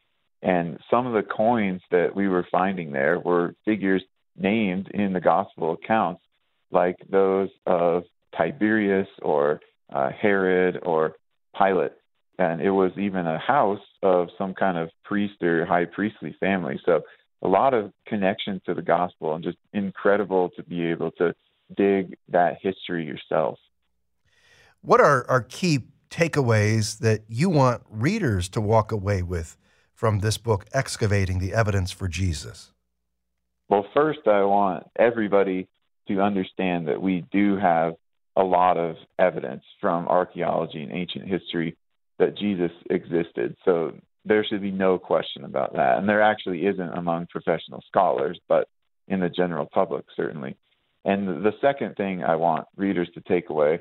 And 0.47 0.79
some 0.89 1.09
of 1.09 1.13
the 1.13 1.29
coins 1.29 1.83
that 1.91 2.15
we 2.15 2.29
were 2.29 2.47
finding 2.53 2.93
there 2.93 3.19
were 3.19 3.57
figures 3.65 4.05
named 4.37 4.89
in 4.95 5.13
the 5.13 5.21
gospel 5.21 5.73
accounts, 5.73 6.23
like 6.71 6.95
those 7.11 7.49
of 7.67 8.05
Tiberius 8.37 9.09
or 9.23 9.59
uh, 9.93 10.11
Herod 10.11 10.79
or 10.85 11.15
Pilate. 11.59 11.95
And 12.39 12.61
it 12.61 12.71
was 12.71 12.93
even 12.97 13.27
a 13.27 13.41
house 13.41 13.81
of 14.05 14.29
some 14.39 14.55
kind 14.55 14.79
of 14.79 14.91
priest 15.03 15.43
or 15.43 15.67
high 15.67 15.87
priestly 15.87 16.37
family. 16.39 16.81
So 16.87 17.01
a 17.43 17.49
lot 17.49 17.75
of 17.75 17.91
connection 18.07 18.61
to 18.67 18.75
the 18.75 18.83
gospel 18.83 19.35
and 19.35 19.43
just 19.43 19.59
incredible 19.73 20.51
to 20.55 20.63
be 20.63 20.87
able 20.87 21.11
to 21.13 21.35
dig 21.77 22.17
that 22.29 22.59
history 22.63 23.05
yourself. 23.05 23.59
What 24.81 25.01
are 25.01 25.29
our 25.29 25.43
key 25.43 25.89
takeaways 26.09 26.99
that 27.01 27.23
you 27.27 27.51
want 27.51 27.83
readers 27.91 28.49
to 28.51 28.61
walk 28.61 28.93
away 28.93 29.25
with 29.25 29.57
from 29.97 30.21
this 30.21 30.37
book, 30.37 30.67
Excavating 30.73 31.39
the 31.39 31.55
Evidence 31.55 31.91
for 31.91 32.07
Jesus? 32.07 32.71
Well, 33.69 33.87
first, 33.95 34.21
I 34.27 34.45
want 34.45 34.87
everybody 34.97 35.69
to 36.07 36.21
understand 36.21 36.87
that 36.87 37.01
we 37.03 37.25
do 37.33 37.57
have 37.57 37.95
a 38.37 38.45
lot 38.45 38.77
of 38.77 38.97
evidence 39.19 39.65
from 39.81 40.07
archaeology 40.07 40.83
and 40.83 40.93
ancient 40.93 41.27
history 41.27 41.77
that 42.19 42.37
Jesus 42.37 42.71
existed. 42.91 43.57
So 43.65 43.93
there 44.25 44.45
should 44.45 44.61
be 44.61 44.71
no 44.71 44.99
question 44.99 45.45
about 45.45 45.73
that. 45.73 45.99
And 45.99 46.09
there 46.09 46.23
actually 46.23 46.67
isn't 46.67 46.99
among 46.99 47.27
professional 47.27 47.83
scholars, 47.89 48.39
but 48.49 48.69
in 49.09 49.21
the 49.21 49.31
general 49.31 49.67
public, 49.67 50.05
certainly. 50.15 50.57
And 51.05 51.45
the 51.45 51.53
second 51.61 51.97
thing 51.97 52.23
I 52.23 52.37
want 52.37 52.67
readers 52.77 53.09
to 53.15 53.21
take 53.23 53.49
away 53.49 53.81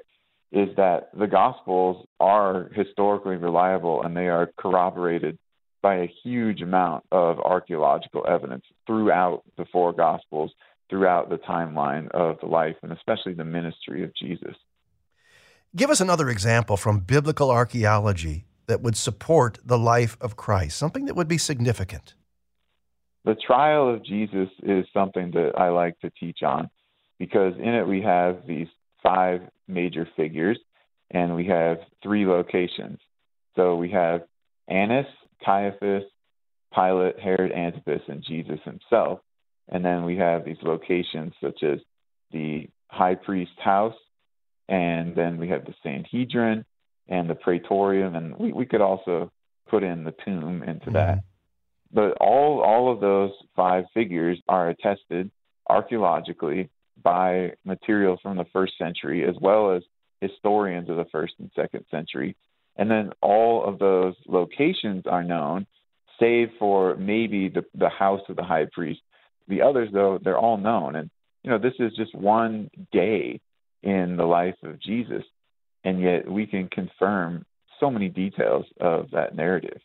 is 0.51 0.69
that 0.77 1.09
the 1.17 1.27
Gospels 1.27 2.07
are 2.19 2.69
historically 2.73 3.35
reliable 3.35 4.03
and 4.03 4.15
they 4.15 4.29
are 4.29 4.51
corroborated 4.57 5.37
by 5.85 5.97
a 5.97 6.11
huge 6.23 6.63
amount 6.63 7.03
of 7.11 7.37
archaeological 7.37 8.25
evidence 8.27 8.63
throughout 8.87 9.43
the 9.55 9.65
four 9.71 9.93
Gospels, 9.93 10.51
throughout 10.89 11.29
the 11.29 11.37
timeline 11.37 12.09
of 12.09 12.39
the 12.39 12.47
life 12.47 12.75
and 12.81 12.91
especially 12.91 13.35
the 13.35 13.45
ministry 13.45 14.03
of 14.03 14.09
Jesus. 14.15 14.55
Give 15.75 15.91
us 15.91 16.01
another 16.01 16.31
example 16.31 16.75
from 16.75 17.01
biblical 17.01 17.51
archaeology 17.51 18.45
that 18.65 18.81
would 18.81 18.97
support 18.97 19.59
the 19.63 19.77
life 19.77 20.17
of 20.19 20.35
Christ, 20.35 20.75
something 20.75 21.05
that 21.05 21.15
would 21.15 21.27
be 21.27 21.37
significant. 21.37 22.15
The 23.23 23.35
trial 23.35 23.93
of 23.93 24.03
Jesus 24.03 24.49
is 24.63 24.87
something 24.91 25.29
that 25.33 25.51
I 25.55 25.69
like 25.69 25.99
to 25.99 26.09
teach 26.19 26.39
on 26.41 26.67
because 27.19 27.53
in 27.59 27.75
it 27.75 27.87
we 27.87 28.01
have 28.01 28.47
these 28.47 28.69
five 29.03 29.41
major 29.67 30.09
figures 30.15 30.57
and 31.11 31.35
we 31.35 31.45
have 31.45 31.77
three 32.01 32.25
locations. 32.25 32.97
So 33.55 33.75
we 33.75 33.91
have 33.91 34.21
Annas, 34.67 35.05
Caiaphas, 35.45 36.03
Pilate, 36.73 37.19
Herod 37.19 37.51
Antipas, 37.51 38.01
and 38.07 38.23
Jesus 38.27 38.59
himself. 38.65 39.19
And 39.69 39.83
then 39.83 40.03
we 40.03 40.17
have 40.17 40.45
these 40.45 40.57
locations 40.61 41.33
such 41.41 41.63
as 41.63 41.79
the 42.31 42.67
high 42.87 43.15
priest's 43.15 43.59
house, 43.63 43.95
and 44.67 45.15
then 45.15 45.37
we 45.37 45.49
have 45.49 45.65
the 45.65 45.73
Sanhedrin 45.83 46.65
and 47.07 47.29
the 47.29 47.35
Praetorium, 47.35 48.15
and 48.15 48.35
we, 48.37 48.51
we 48.51 48.65
could 48.65 48.81
also 48.81 49.31
put 49.69 49.83
in 49.83 50.03
the 50.03 50.13
tomb 50.23 50.63
into 50.63 50.85
mm-hmm. 50.87 50.93
that. 50.93 51.23
But 51.91 52.17
all 52.19 52.61
all 52.61 52.91
of 52.91 52.99
those 52.99 53.31
five 53.55 53.85
figures 53.93 54.39
are 54.49 54.69
attested 54.69 55.31
archaeologically 55.69 56.69
by 57.01 57.53
materials 57.63 58.19
from 58.21 58.37
the 58.37 58.45
first 58.51 58.73
century 58.77 59.23
as 59.23 59.35
well 59.39 59.71
as 59.71 59.83
historians 60.21 60.89
of 60.89 60.97
the 60.97 61.05
first 61.11 61.33
and 61.39 61.49
second 61.55 61.85
century 61.91 62.35
and 62.77 62.89
then 62.91 63.11
all 63.21 63.63
of 63.65 63.79
those 63.79 64.15
locations 64.27 65.05
are 65.07 65.23
known, 65.23 65.65
save 66.19 66.49
for 66.59 66.95
maybe 66.95 67.49
the, 67.49 67.63
the 67.73 67.89
house 67.89 68.21
of 68.29 68.35
the 68.35 68.43
high 68.43 68.65
priest. 68.71 69.01
The 69.47 69.61
others, 69.61 69.89
though, 69.93 70.19
they're 70.21 70.37
all 70.37 70.57
known. 70.57 70.95
And, 70.95 71.09
you 71.43 71.51
know, 71.51 71.57
this 71.57 71.73
is 71.79 71.93
just 71.95 72.13
one 72.15 72.69
day 72.91 73.39
in 73.83 74.17
the 74.17 74.25
life 74.25 74.55
of 74.63 74.81
Jesus. 74.81 75.23
And 75.83 76.01
yet 76.01 76.29
we 76.29 76.47
can 76.47 76.67
confirm 76.67 77.45
so 77.79 77.91
many 77.91 78.09
details 78.09 78.65
of 78.79 79.11
that 79.11 79.35
narrative. 79.35 79.79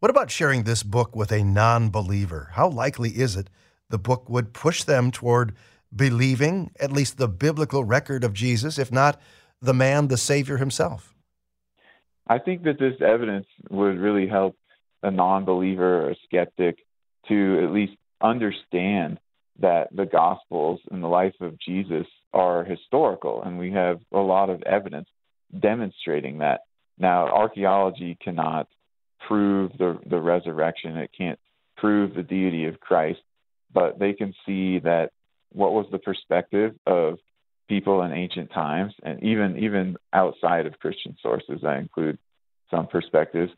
What 0.00 0.10
about 0.10 0.30
sharing 0.30 0.64
this 0.64 0.82
book 0.82 1.16
with 1.16 1.32
a 1.32 1.42
non 1.42 1.90
believer? 1.90 2.50
How 2.52 2.68
likely 2.68 3.10
is 3.10 3.36
it 3.36 3.48
the 3.88 3.98
book 3.98 4.28
would 4.28 4.52
push 4.52 4.82
them 4.82 5.10
toward 5.10 5.54
believing 5.94 6.72
at 6.80 6.92
least 6.92 7.16
the 7.16 7.28
biblical 7.28 7.84
record 7.84 8.24
of 8.24 8.34
Jesus, 8.34 8.78
if 8.78 8.92
not 8.92 9.18
the 9.62 9.72
man, 9.72 10.08
the 10.08 10.18
Savior 10.18 10.58
himself? 10.58 11.15
I 12.26 12.38
think 12.38 12.64
that 12.64 12.78
this 12.78 13.00
evidence 13.00 13.46
would 13.70 13.98
really 13.98 14.26
help 14.26 14.56
a 15.02 15.10
non 15.10 15.44
believer 15.44 16.08
or 16.08 16.14
skeptic 16.24 16.78
to 17.28 17.64
at 17.64 17.72
least 17.72 17.96
understand 18.20 19.18
that 19.60 19.94
the 19.94 20.06
Gospels 20.06 20.80
and 20.90 21.02
the 21.02 21.08
life 21.08 21.34
of 21.40 21.58
Jesus 21.58 22.06
are 22.32 22.64
historical, 22.64 23.42
and 23.42 23.58
we 23.58 23.72
have 23.72 24.00
a 24.12 24.18
lot 24.18 24.50
of 24.50 24.62
evidence 24.62 25.08
demonstrating 25.58 26.38
that. 26.38 26.60
Now, 26.98 27.28
archaeology 27.28 28.16
cannot 28.22 28.68
prove 29.26 29.72
the, 29.78 29.98
the 30.08 30.20
resurrection, 30.20 30.96
it 30.96 31.10
can't 31.16 31.38
prove 31.76 32.14
the 32.14 32.22
deity 32.22 32.66
of 32.66 32.80
Christ, 32.80 33.20
but 33.72 33.98
they 33.98 34.12
can 34.12 34.34
see 34.44 34.78
that 34.80 35.10
what 35.52 35.72
was 35.72 35.86
the 35.90 35.98
perspective 35.98 36.74
of 36.86 37.18
people 37.68 38.02
in 38.02 38.12
ancient 38.12 38.50
times, 38.52 38.92
and 39.02 39.22
even 39.22 39.58
even 39.58 39.96
outside 40.12 40.66
of 40.66 40.78
Christian 40.78 41.16
sources, 41.22 41.60
I 41.64 41.78
include 41.78 42.18
some 42.70 42.86
perspectives, 42.86 43.52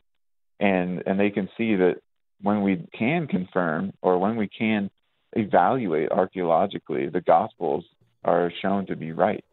and 0.59 1.03
and 1.05 1.19
they 1.19 1.29
can 1.29 1.49
see 1.57 1.75
that 1.75 1.97
when 2.41 2.61
we 2.61 2.87
can 2.97 3.27
confirm 3.27 3.93
or 4.01 4.17
when 4.17 4.35
we 4.35 4.47
can 4.47 4.89
evaluate 5.33 6.11
archaeologically, 6.11 7.09
the 7.09 7.21
Gospels 7.21 7.85
are 8.23 8.51
shown 8.61 8.85
to 8.87 8.95
be 8.95 9.11
right. 9.11 9.43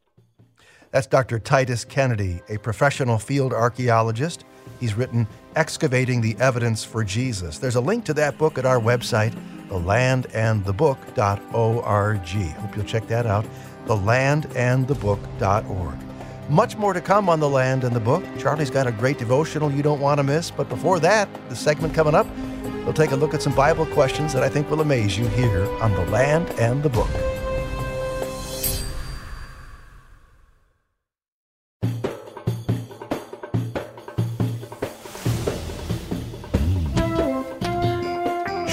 That's 0.91 1.07
Dr. 1.07 1.39
Titus 1.39 1.85
Kennedy, 1.85 2.41
a 2.49 2.59
professional 2.59 3.19
field 3.19 3.53
archaeologist. 3.53 4.45
He's 4.81 4.95
written 4.95 5.27
Excavating 5.55 6.21
the 6.21 6.37
Evidence 6.39 6.85
for 6.85 7.05
Jesus. 7.05 7.59
There's 7.59 7.77
a 7.77 7.81
link 7.81 8.05
to 8.07 8.15
that 8.15 8.39
book 8.39 8.59
at 8.59 8.65
our 8.65 8.79
website, 8.79 9.35
thelandandthebook.org. 9.69 12.57
Hope 12.57 12.77
you'll 12.77 12.85
check 12.85 13.07
that 13.09 13.27
out, 13.27 13.45
thelandandthebook.org. 13.87 16.07
Much 16.49 16.77
more 16.77 16.93
to 16.93 17.01
come 17.01 17.29
on 17.29 17.41
The 17.41 17.49
Land 17.49 17.83
and 17.83 17.95
the 17.95 18.01
Book. 18.01 18.23
Charlie's 18.39 18.71
got 18.71 18.87
a 18.87 18.93
great 18.93 19.19
devotional 19.19 19.73
you 19.73 19.83
don't 19.83 20.01
want 20.01 20.19
to 20.19 20.23
miss. 20.23 20.51
But 20.51 20.69
before 20.69 21.01
that, 21.01 21.29
the 21.49 21.57
segment 21.57 21.93
coming 21.93 22.15
up, 22.15 22.27
we'll 22.85 22.93
take 22.93 23.11
a 23.11 23.17
look 23.17 23.35
at 23.35 23.43
some 23.43 23.55
Bible 23.55 23.87
questions 23.87 24.33
that 24.33 24.45
I 24.45 24.49
think 24.49 24.71
will 24.71 24.81
amaze 24.81 25.19
you 25.19 25.27
here 25.29 25.65
on 25.83 25.93
The 25.93 26.07
Land 26.07 26.49
and 26.61 26.85
the 26.85 26.89
Book. 26.89 27.11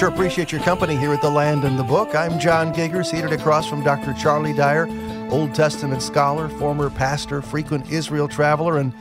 Sure 0.04 0.12
appreciate 0.12 0.52
your 0.52 0.60
company 0.60 0.96
here 0.96 1.14
at 1.14 1.22
The 1.22 1.30
Land 1.30 1.64
and 1.64 1.78
the 1.78 1.82
Book. 1.82 2.14
I'm 2.14 2.38
John 2.38 2.74
Gauger, 2.74 3.02
seated 3.02 3.32
across 3.32 3.66
from 3.66 3.82
Dr. 3.82 4.12
Charlie 4.12 4.52
Dyer 4.52 4.86
Old 5.30 5.54
Testament 5.54 6.02
scholar, 6.02 6.50
former 6.58 6.90
pastor, 6.90 7.40
frequent 7.40 7.90
Israel 7.90 8.28
traveler, 8.28 8.76
and 8.76 8.92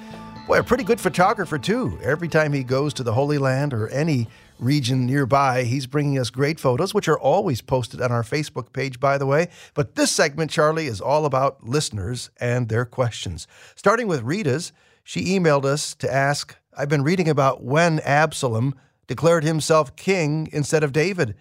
boy, 0.47 0.59
a 0.59 0.63
pretty 0.63 0.85
good 0.85 1.01
photographer 1.01 1.59
too. 1.59 1.99
Every 2.01 2.29
time 2.29 2.53
he 2.53 2.63
goes 2.63 2.93
to 2.93 3.03
the 3.03 3.11
Holy 3.11 3.37
Land 3.37 3.73
or 3.73 3.89
any 3.89 4.29
region 4.59 5.05
nearby, 5.05 5.63
he's 5.63 5.87
bringing 5.87 6.17
us 6.17 6.29
great 6.29 6.57
photos, 6.57 6.93
which 6.93 7.09
are 7.09 7.19
always 7.19 7.59
posted 7.59 7.99
on 7.99 8.13
our 8.13 8.23
Facebook 8.23 8.71
page, 8.71 9.01
by 9.01 9.17
the 9.17 9.25
way. 9.25 9.49
But 9.73 9.95
this 9.95 10.09
segment, 10.09 10.51
Charlie, 10.51 10.87
is 10.87 11.01
all 11.01 11.25
about 11.25 11.67
listeners 11.67 12.29
and 12.39 12.69
their 12.69 12.85
questions. 12.85 13.45
Starting 13.75 14.07
with 14.07 14.21
Rita's, 14.21 14.71
she 15.03 15.37
emailed 15.37 15.65
us 15.65 15.95
to 15.95 16.09
ask 16.09 16.55
I've 16.77 16.87
been 16.87 17.03
reading 17.03 17.27
about 17.27 17.61
when 17.61 17.99
Absalom 17.99 18.75
declared 19.07 19.43
himself 19.43 19.95
king 19.95 20.49
instead 20.51 20.83
of 20.83 20.93
David. 20.93 21.35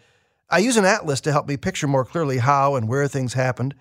I 0.51 0.59
use 0.59 0.77
an 0.77 0.85
atlas 0.85 1.21
to 1.23 1.33
help 1.33 1.49
me 1.49 1.57
picture 1.57 1.87
more 1.87 2.05
clearly 2.05 2.39
how 2.39 2.75
and 2.75 2.89
where 2.89 3.09
things 3.09 3.35
happened. 3.35 3.75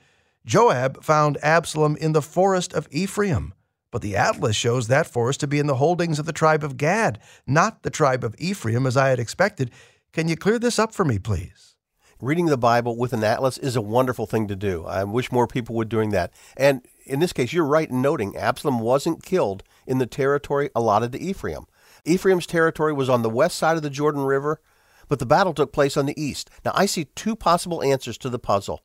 Joab 0.46 1.04
found 1.04 1.38
Absalom 1.44 1.98
in 1.98 2.14
the 2.14 2.22
forest 2.22 2.74
of 2.74 2.88
Ephraim, 2.92 3.54
but 3.92 4.02
the 4.02 4.16
atlas 4.16 4.56
shows 4.56 4.88
that 4.88 5.06
forest 5.06 5.40
to 5.42 5.48
be 5.48 5.60
in 5.60 5.68
the 5.68 5.76
holdings 5.76 6.18
of 6.18 6.26
the 6.26 6.34
tribe 6.34 6.64
of 6.64 6.78
Gad, 6.78 7.20
not 7.46 7.84
the 7.84 7.90
tribe 7.90 8.24
of 8.24 8.36
Ephraim 8.38 8.88
as 8.88 8.98
I 8.98 9.10
had 9.10 9.20
expected. 9.20 9.70
Can 10.14 10.28
you 10.28 10.36
clear 10.36 10.58
this 10.58 10.80
up 10.80 10.94
for 10.94 11.06
me, 11.06 11.20
please? 11.20 11.76
Reading 12.22 12.46
the 12.46 12.58
Bible 12.58 12.96
with 12.98 13.14
an 13.14 13.24
atlas 13.24 13.58
is 13.58 13.76
a 13.76 13.82
wonderful 13.82 14.28
thing 14.28 14.48
to 14.48 14.56
do. 14.56 14.86
I 14.86 15.04
wish 15.04 15.32
more 15.32 15.48
people 15.48 15.76
would 15.76 15.90
doing 15.90 16.12
that. 16.12 16.32
And 16.56 16.86
in 17.06 17.20
this 17.20 17.34
case, 17.34 17.52
you're 17.52 17.66
right 17.66 17.90
in 17.90 18.02
noting 18.02 18.38
Absalom 18.38 18.80
wasn't 18.80 19.24
killed 19.24 19.64
in 19.88 19.98
the 19.98 20.06
territory 20.06 20.70
allotted 20.76 21.12
to 21.14 21.20
Ephraim. 21.20 21.66
Ephraim's 22.06 22.46
territory 22.46 22.94
was 22.94 23.10
on 23.10 23.22
the 23.22 23.30
west 23.30 23.58
side 23.58 23.78
of 23.78 23.84
the 23.84 23.90
Jordan 23.90 24.24
River, 24.24 24.62
but 25.08 25.20
the 25.20 25.26
battle 25.26 25.54
took 25.54 25.74
place 25.74 25.98
on 25.98 26.06
the 26.06 26.22
east. 26.22 26.50
Now, 26.64 26.72
I 26.74 26.86
see 26.86 27.06
two 27.06 27.36
possible 27.36 27.84
answers 27.84 28.18
to 28.20 28.30
the 28.30 28.40
puzzle. 28.40 28.84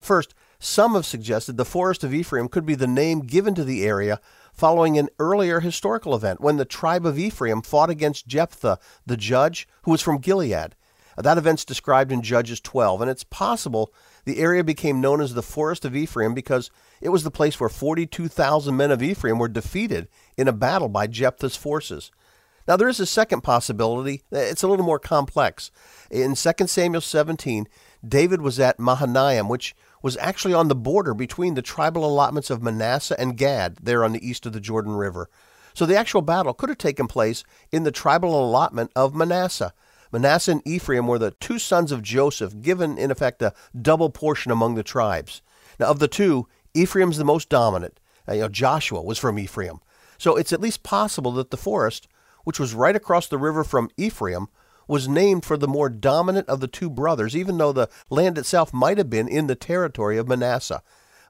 First, 0.00 0.34
some 0.58 0.94
have 0.94 1.06
suggested 1.06 1.56
the 1.56 1.64
Forest 1.64 2.04
of 2.04 2.12
Ephraim 2.12 2.48
could 2.48 2.66
be 2.66 2.74
the 2.74 2.86
name 2.86 3.20
given 3.20 3.54
to 3.54 3.64
the 3.64 3.84
area 3.84 4.20
following 4.52 4.98
an 4.98 5.08
earlier 5.18 5.60
historical 5.60 6.14
event 6.14 6.40
when 6.40 6.56
the 6.56 6.64
tribe 6.64 7.06
of 7.06 7.18
Ephraim 7.18 7.62
fought 7.62 7.88
against 7.88 8.26
Jephthah, 8.26 8.78
the 9.06 9.16
judge, 9.16 9.68
who 9.82 9.90
was 9.90 10.02
from 10.02 10.18
Gilead. 10.18 10.74
That 11.16 11.38
event's 11.38 11.64
described 11.64 12.12
in 12.12 12.22
Judges 12.22 12.60
12, 12.60 13.02
and 13.02 13.10
it's 13.10 13.24
possible 13.24 13.92
the 14.24 14.38
area 14.38 14.64
became 14.64 15.00
known 15.00 15.20
as 15.20 15.34
the 15.34 15.42
Forest 15.42 15.84
of 15.84 15.96
Ephraim 15.96 16.34
because 16.34 16.70
it 17.00 17.10
was 17.10 17.24
the 17.24 17.30
place 17.30 17.58
where 17.58 17.68
42,000 17.68 18.76
men 18.76 18.90
of 18.90 19.02
Ephraim 19.02 19.38
were 19.38 19.48
defeated 19.48 20.08
in 20.36 20.48
a 20.48 20.52
battle 20.52 20.88
by 20.88 21.06
Jephthah's 21.06 21.56
forces. 21.56 22.10
Now, 22.68 22.76
there 22.76 22.88
is 22.88 23.00
a 23.00 23.06
second 23.06 23.40
possibility. 23.42 24.22
It's 24.30 24.62
a 24.62 24.68
little 24.68 24.84
more 24.84 24.98
complex. 24.98 25.70
In 26.10 26.34
2 26.34 26.66
Samuel 26.66 27.00
17, 27.00 27.66
David 28.06 28.42
was 28.42 28.60
at 28.60 28.78
Mahanaim, 28.78 29.48
which 29.48 29.74
was 30.02 30.16
actually 30.18 30.54
on 30.54 30.68
the 30.68 30.74
border 30.74 31.14
between 31.14 31.54
the 31.54 31.62
tribal 31.62 32.04
allotments 32.04 32.50
of 32.50 32.62
Manasseh 32.62 33.18
and 33.18 33.36
Gad, 33.36 33.78
there 33.82 34.04
on 34.04 34.12
the 34.12 34.26
east 34.26 34.46
of 34.46 34.52
the 34.52 34.60
Jordan 34.60 34.92
River. 34.92 35.28
So 35.74 35.86
the 35.86 35.96
actual 35.96 36.22
battle 36.22 36.54
could 36.54 36.68
have 36.68 36.78
taken 36.78 37.06
place 37.06 37.44
in 37.70 37.84
the 37.84 37.92
tribal 37.92 38.38
allotment 38.38 38.90
of 38.96 39.14
Manasseh. 39.14 39.72
Manasseh 40.12 40.52
and 40.52 40.66
Ephraim 40.66 41.06
were 41.06 41.18
the 41.18 41.30
two 41.32 41.58
sons 41.58 41.92
of 41.92 42.02
Joseph, 42.02 42.60
given 42.60 42.98
in 42.98 43.10
effect 43.10 43.42
a 43.42 43.52
double 43.80 44.10
portion 44.10 44.50
among 44.50 44.74
the 44.74 44.82
tribes. 44.82 45.42
Now, 45.78 45.86
of 45.86 45.98
the 45.98 46.08
two, 46.08 46.48
Ephraim's 46.74 47.18
the 47.18 47.24
most 47.24 47.48
dominant. 47.48 48.00
You 48.28 48.40
know, 48.40 48.48
Joshua 48.48 49.02
was 49.02 49.18
from 49.18 49.38
Ephraim. 49.38 49.80
So 50.18 50.36
it's 50.36 50.52
at 50.52 50.60
least 50.60 50.82
possible 50.82 51.32
that 51.32 51.50
the 51.50 51.56
forest, 51.56 52.08
which 52.44 52.60
was 52.60 52.74
right 52.74 52.96
across 52.96 53.26
the 53.26 53.38
river 53.38 53.64
from 53.64 53.90
Ephraim, 53.96 54.48
was 54.88 55.08
named 55.08 55.44
for 55.44 55.56
the 55.56 55.68
more 55.68 55.88
dominant 55.88 56.48
of 56.48 56.60
the 56.60 56.66
two 56.66 56.90
brothers, 56.90 57.36
even 57.36 57.58
though 57.58 57.72
the 57.72 57.88
land 58.10 58.36
itself 58.36 58.74
might 58.74 58.98
have 58.98 59.08
been 59.08 59.28
in 59.28 59.46
the 59.46 59.54
territory 59.54 60.18
of 60.18 60.28
Manasseh. 60.28 60.82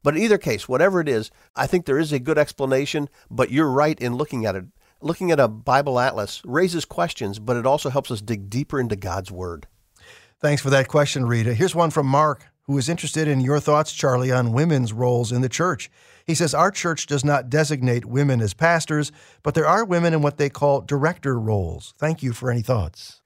But 0.02 0.16
in 0.16 0.22
either 0.22 0.38
case, 0.38 0.68
whatever 0.68 1.00
it 1.00 1.08
is, 1.08 1.30
I 1.54 1.66
think 1.66 1.84
there 1.84 1.98
is 1.98 2.12
a 2.12 2.18
good 2.18 2.38
explanation, 2.38 3.08
but 3.30 3.50
you're 3.50 3.70
right 3.70 4.00
in 4.00 4.14
looking 4.14 4.46
at 4.46 4.56
it. 4.56 4.64
Looking 5.02 5.30
at 5.30 5.40
a 5.40 5.48
Bible 5.48 5.98
atlas 5.98 6.42
raises 6.44 6.84
questions, 6.84 7.38
but 7.38 7.56
it 7.56 7.66
also 7.66 7.90
helps 7.90 8.10
us 8.10 8.20
dig 8.20 8.50
deeper 8.50 8.80
into 8.80 8.96
God's 8.96 9.30
Word. 9.30 9.66
Thanks 10.40 10.62
for 10.62 10.70
that 10.70 10.88
question, 10.88 11.26
Rita. 11.26 11.52
Here's 11.52 11.74
one 11.74 11.90
from 11.90 12.06
Mark, 12.06 12.46
who 12.62 12.78
is 12.78 12.88
interested 12.88 13.28
in 13.28 13.40
your 13.40 13.60
thoughts, 13.60 13.92
Charlie, 13.92 14.32
on 14.32 14.52
women's 14.52 14.92
roles 14.92 15.32
in 15.32 15.42
the 15.42 15.48
church. 15.48 15.90
He 16.30 16.36
says, 16.36 16.54
Our 16.54 16.70
church 16.70 17.06
does 17.06 17.24
not 17.24 17.50
designate 17.50 18.04
women 18.04 18.40
as 18.40 18.54
pastors, 18.54 19.10
but 19.42 19.54
there 19.54 19.66
are 19.66 19.84
women 19.84 20.14
in 20.14 20.22
what 20.22 20.38
they 20.38 20.48
call 20.48 20.80
director 20.80 21.36
roles. 21.36 21.92
Thank 21.98 22.22
you 22.22 22.32
for 22.32 22.52
any 22.52 22.62
thoughts. 22.62 23.20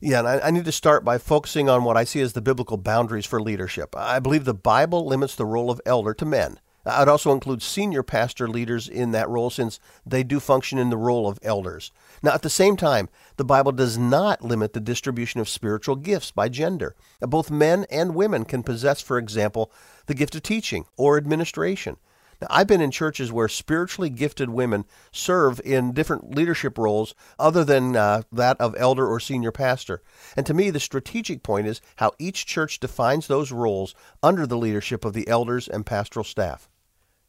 Yeah, 0.00 0.18
and 0.18 0.26
I, 0.26 0.40
I, 0.40 0.50
need 0.50 0.64
to 0.64 0.72
start 0.72 1.04
by 1.04 1.18
focusing 1.18 1.68
on 1.68 1.84
what 1.84 1.96
I 1.96 2.02
see 2.02 2.20
as 2.20 2.32
the 2.32 2.42
biblical 2.42 2.76
boundaries 2.76 3.24
for 3.24 3.40
leadership. 3.40 3.94
I 3.96 4.18
believe 4.18 4.46
the 4.46 4.52
Bible 4.52 5.06
limits 5.06 5.36
the 5.36 5.46
role 5.46 5.70
of 5.70 5.80
elder 5.86 6.12
to 6.12 6.24
men. 6.24 6.58
I'd 6.84 7.06
also 7.06 7.30
include 7.30 7.62
senior 7.62 8.02
pastor 8.02 8.48
leaders 8.48 8.88
in 8.88 9.12
that 9.12 9.28
role 9.28 9.48
since 9.48 9.78
they 10.04 10.24
do 10.24 10.40
function 10.40 10.76
in 10.76 10.90
the 10.90 10.96
role 10.96 11.28
of 11.28 11.38
elders. 11.40 11.92
Now, 12.20 12.32
at 12.32 12.42
the 12.42 12.50
same 12.50 12.76
time, 12.76 13.08
the 13.36 13.44
Bible 13.44 13.70
does 13.70 13.96
not 13.96 14.42
limit 14.42 14.72
the 14.72 14.80
distribution 14.80 15.40
of 15.40 15.48
spiritual 15.48 15.94
gifts 15.94 16.32
by 16.32 16.48
gender. 16.48 16.96
Both 17.20 17.48
men 17.48 17.86
and 17.92 18.16
women 18.16 18.44
can 18.44 18.64
possess, 18.64 19.00
for 19.00 19.18
example, 19.18 19.70
the 20.06 20.14
gift 20.14 20.34
of 20.34 20.42
teaching 20.42 20.86
or 20.96 21.16
administration. 21.16 21.96
Now, 22.40 22.48
I've 22.50 22.66
been 22.66 22.80
in 22.80 22.90
churches 22.90 23.32
where 23.32 23.48
spiritually 23.48 24.10
gifted 24.10 24.50
women 24.50 24.84
serve 25.12 25.60
in 25.64 25.92
different 25.92 26.34
leadership 26.34 26.78
roles 26.78 27.14
other 27.38 27.64
than 27.64 27.96
uh, 27.96 28.22
that 28.32 28.60
of 28.60 28.74
elder 28.78 29.06
or 29.06 29.20
senior 29.20 29.52
pastor. 29.52 30.02
And 30.36 30.46
to 30.46 30.54
me, 30.54 30.70
the 30.70 30.80
strategic 30.80 31.42
point 31.42 31.66
is 31.66 31.80
how 31.96 32.12
each 32.18 32.46
church 32.46 32.80
defines 32.80 33.26
those 33.26 33.52
roles 33.52 33.94
under 34.22 34.46
the 34.46 34.58
leadership 34.58 35.04
of 35.04 35.12
the 35.12 35.28
elders 35.28 35.68
and 35.68 35.86
pastoral 35.86 36.24
staff. 36.24 36.68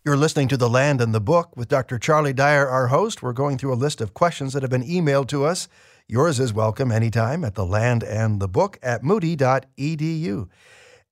You're 0.05 0.17
listening 0.17 0.49
to 0.49 0.57
The 0.57 0.69
Land 0.69 1.01
and 1.01 1.15
the 1.15 1.19
Book 1.19 1.57
with 1.57 1.67
Dr. 1.67 1.97
Charlie 1.97 2.31
Dyer, 2.31 2.67
our 2.67 2.89
host. 2.89 3.23
We're 3.23 3.33
going 3.33 3.57
through 3.57 3.73
a 3.73 3.75
list 3.75 4.01
of 4.01 4.13
questions 4.13 4.53
that 4.53 4.61
have 4.61 4.69
been 4.69 4.83
emailed 4.83 5.27
to 5.29 5.45
us. 5.45 5.67
Yours 6.07 6.39
is 6.39 6.53
welcome 6.53 6.91
anytime 6.91 7.43
at 7.43 7.55
the 7.55 7.65
land 7.65 8.03
and 8.03 8.39
the 8.39 8.47
book 8.47 8.77
at 8.83 9.03
moody.edu. 9.03 10.47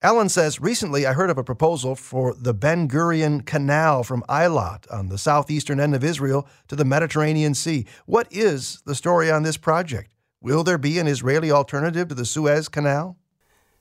Ellen 0.04 0.28
says, 0.28 0.60
Recently 0.60 1.06
I 1.06 1.14
heard 1.14 1.30
of 1.30 1.38
a 1.38 1.42
proposal 1.42 1.96
for 1.96 2.34
the 2.34 2.52
Ben 2.52 2.86
Gurion 2.86 3.42
Canal 3.46 4.04
from 4.04 4.22
Eilat 4.28 4.84
on 4.92 5.08
the 5.08 5.16
southeastern 5.16 5.80
end 5.80 5.94
of 5.94 6.04
Israel 6.04 6.46
to 6.68 6.76
the 6.76 6.84
Mediterranean 6.84 7.54
Sea. 7.54 7.86
What 8.04 8.28
is 8.30 8.82
the 8.84 8.94
story 8.94 9.30
on 9.30 9.44
this 9.44 9.56
project? 9.56 10.10
Will 10.42 10.62
there 10.62 10.76
be 10.76 10.98
an 10.98 11.06
Israeli 11.06 11.50
alternative 11.50 12.08
to 12.08 12.14
the 12.14 12.26
Suez 12.26 12.68
Canal? 12.68 13.16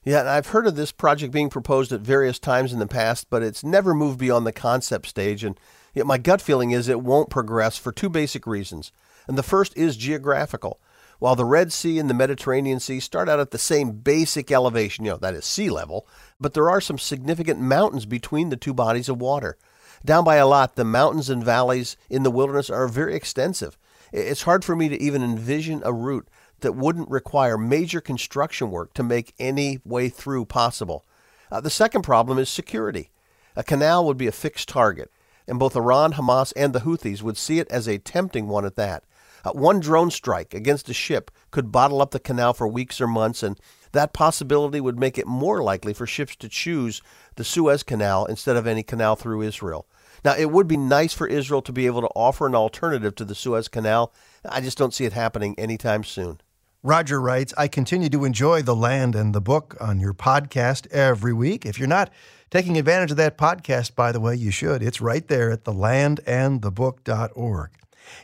Yeah, 0.06 0.24
I've 0.32 0.48
heard 0.48 0.66
of 0.66 0.78
this 0.78 0.94
project 0.94 1.34
being 1.34 1.50
proposed 1.50 1.92
at 1.92 2.00
various 2.00 2.40
times 2.40 2.72
in 2.72 2.80
the 2.80 2.88
past, 2.88 3.30
but 3.30 3.44
it's 3.44 3.62
never 3.62 3.94
moved 3.94 4.18
beyond 4.18 4.48
the 4.48 4.54
concept 4.54 5.08
stage. 5.08 5.44
And 5.44 5.60
Yet 5.94 6.08
my 6.08 6.18
gut 6.18 6.42
feeling 6.42 6.72
is 6.72 6.88
it 6.88 7.02
won't 7.02 7.30
progress 7.30 7.78
for 7.78 7.92
two 7.92 8.10
basic 8.10 8.48
reasons. 8.48 8.92
And 9.28 9.38
the 9.38 9.44
first 9.44 9.76
is 9.78 9.96
geographical. 9.96 10.80
While 11.20 11.36
the 11.36 11.46
Red 11.46 11.72
Sea 11.72 12.00
and 12.00 12.10
the 12.10 12.14
Mediterranean 12.14 12.80
Sea 12.80 13.00
start 13.00 13.30
out 13.30 13.40
at 13.40 13.52
the 13.52 13.58
same 13.58 13.92
basic 13.92 14.52
elevation, 14.52 15.06
you 15.06 15.12
know, 15.12 15.18
that 15.18 15.36
is 15.36 15.46
sea 15.46 15.70
level, 15.70 16.08
but 16.40 16.54
there 16.54 16.70
are 16.70 16.82
some 16.82 16.98
significant 16.98 17.60
mountains 17.60 18.06
between 18.06 18.50
the 18.50 18.58
two 18.58 18.74
bodies 18.74 19.10
of 19.10 19.22
water. 19.22 19.58
Down 20.06 20.26
by 20.26 20.38
Eilat, 20.38 20.76
the 20.76 20.84
mountains 20.84 21.30
and 21.30 21.44
valleys 21.44 21.96
in 22.10 22.24
the 22.24 22.32
wilderness 22.32 22.70
are 22.70 22.88
very 22.88 23.16
extensive. 23.16 23.78
It's 24.12 24.44
hard 24.44 24.66
for 24.66 24.76
me 24.76 24.90
to 24.90 25.02
even 25.02 25.24
envision 25.24 25.82
a 25.86 25.94
route 25.94 26.28
that 26.60 26.76
wouldn't 26.76 27.10
require 27.10 27.58
major 27.58 28.02
construction 28.02 28.70
work 28.70 28.94
to 28.94 29.04
make 29.04 29.34
any 29.40 29.80
way 29.86 30.10
through 30.10 30.46
possible. 30.46 31.06
Uh, 31.52 31.62
the 31.62 31.70
second 31.70 32.02
problem 32.02 32.38
is 32.38 32.50
security. 32.50 33.12
A 33.56 33.64
canal 33.64 34.06
would 34.06 34.18
be 34.18 34.28
a 34.28 34.32
fixed 34.32 34.68
target, 34.70 35.12
and 35.48 35.60
both 35.60 35.76
Iran, 35.76 36.14
Hamas, 36.14 36.52
and 36.56 36.74
the 36.74 36.82
Houthis 36.82 37.22
would 37.22 37.38
see 37.38 37.60
it 37.60 37.70
as 37.70 37.88
a 37.88 37.98
tempting 37.98 38.48
one 38.48 38.66
at 38.66 38.76
that. 38.76 39.04
Uh, 39.44 39.52
one 39.52 39.80
drone 39.80 40.10
strike 40.10 40.54
against 40.54 40.90
a 40.90 40.94
ship 40.94 41.30
could 41.52 41.72
bottle 41.72 42.02
up 42.02 42.12
the 42.12 42.20
canal 42.20 42.54
for 42.54 42.68
weeks 42.68 43.02
or 43.02 43.08
months, 43.08 43.44
and 43.44 43.60
that 43.92 44.14
possibility 44.14 44.82
would 44.82 45.00
make 45.00 45.18
it 45.18 45.28
more 45.28 45.62
likely 45.62 45.94
for 45.94 46.08
ships 46.08 46.36
to 46.36 46.50
choose 46.50 47.02
the 47.36 47.44
Suez 47.44 47.84
Canal 47.84 48.26
instead 48.26 48.56
of 48.56 48.68
any 48.68 48.84
canal 48.84 49.16
through 49.16 49.42
Israel. 49.42 49.86
Now, 50.26 50.36
it 50.36 50.52
would 50.52 50.68
be 50.68 50.78
nice 50.78 51.14
for 51.14 51.28
Israel 51.28 51.62
to 51.64 51.74
be 51.74 51.86
able 51.86 52.02
to 52.02 52.10
offer 52.16 52.48
an 52.48 52.56
alternative 52.56 53.14
to 53.16 53.26
the 53.26 53.36
Suez 53.36 53.68
Canal. 53.68 54.14
I 54.48 54.62
just 54.62 54.78
don't 54.78 54.94
see 54.94 55.06
it 55.06 55.14
happening 55.14 55.56
anytime 55.58 56.04
soon. 56.04 56.40
Roger 56.82 57.22
writes, 57.22 57.54
I 57.58 57.70
continue 57.70 58.10
to 58.10 58.26
enjoy 58.26 58.62
The 58.62 58.76
Land 58.76 59.16
and 59.16 59.34
the 59.34 59.42
Book 59.42 59.78
on 59.80 60.00
your 60.00 60.14
podcast 60.14 60.92
every 60.92 61.34
week. 61.34 61.66
If 61.66 61.80
you're 61.80 61.88
not 61.88 62.12
taking 62.50 62.78
advantage 62.78 63.12
of 63.12 63.18
that 63.18 63.38
podcast, 63.38 63.96
by 63.96 64.12
the 64.12 64.20
way, 64.20 64.36
you 64.36 64.52
should. 64.52 64.84
It's 64.84 65.00
right 65.00 65.26
there 65.28 65.52
at 65.52 65.64
thelandandthebook.org. 65.64 67.70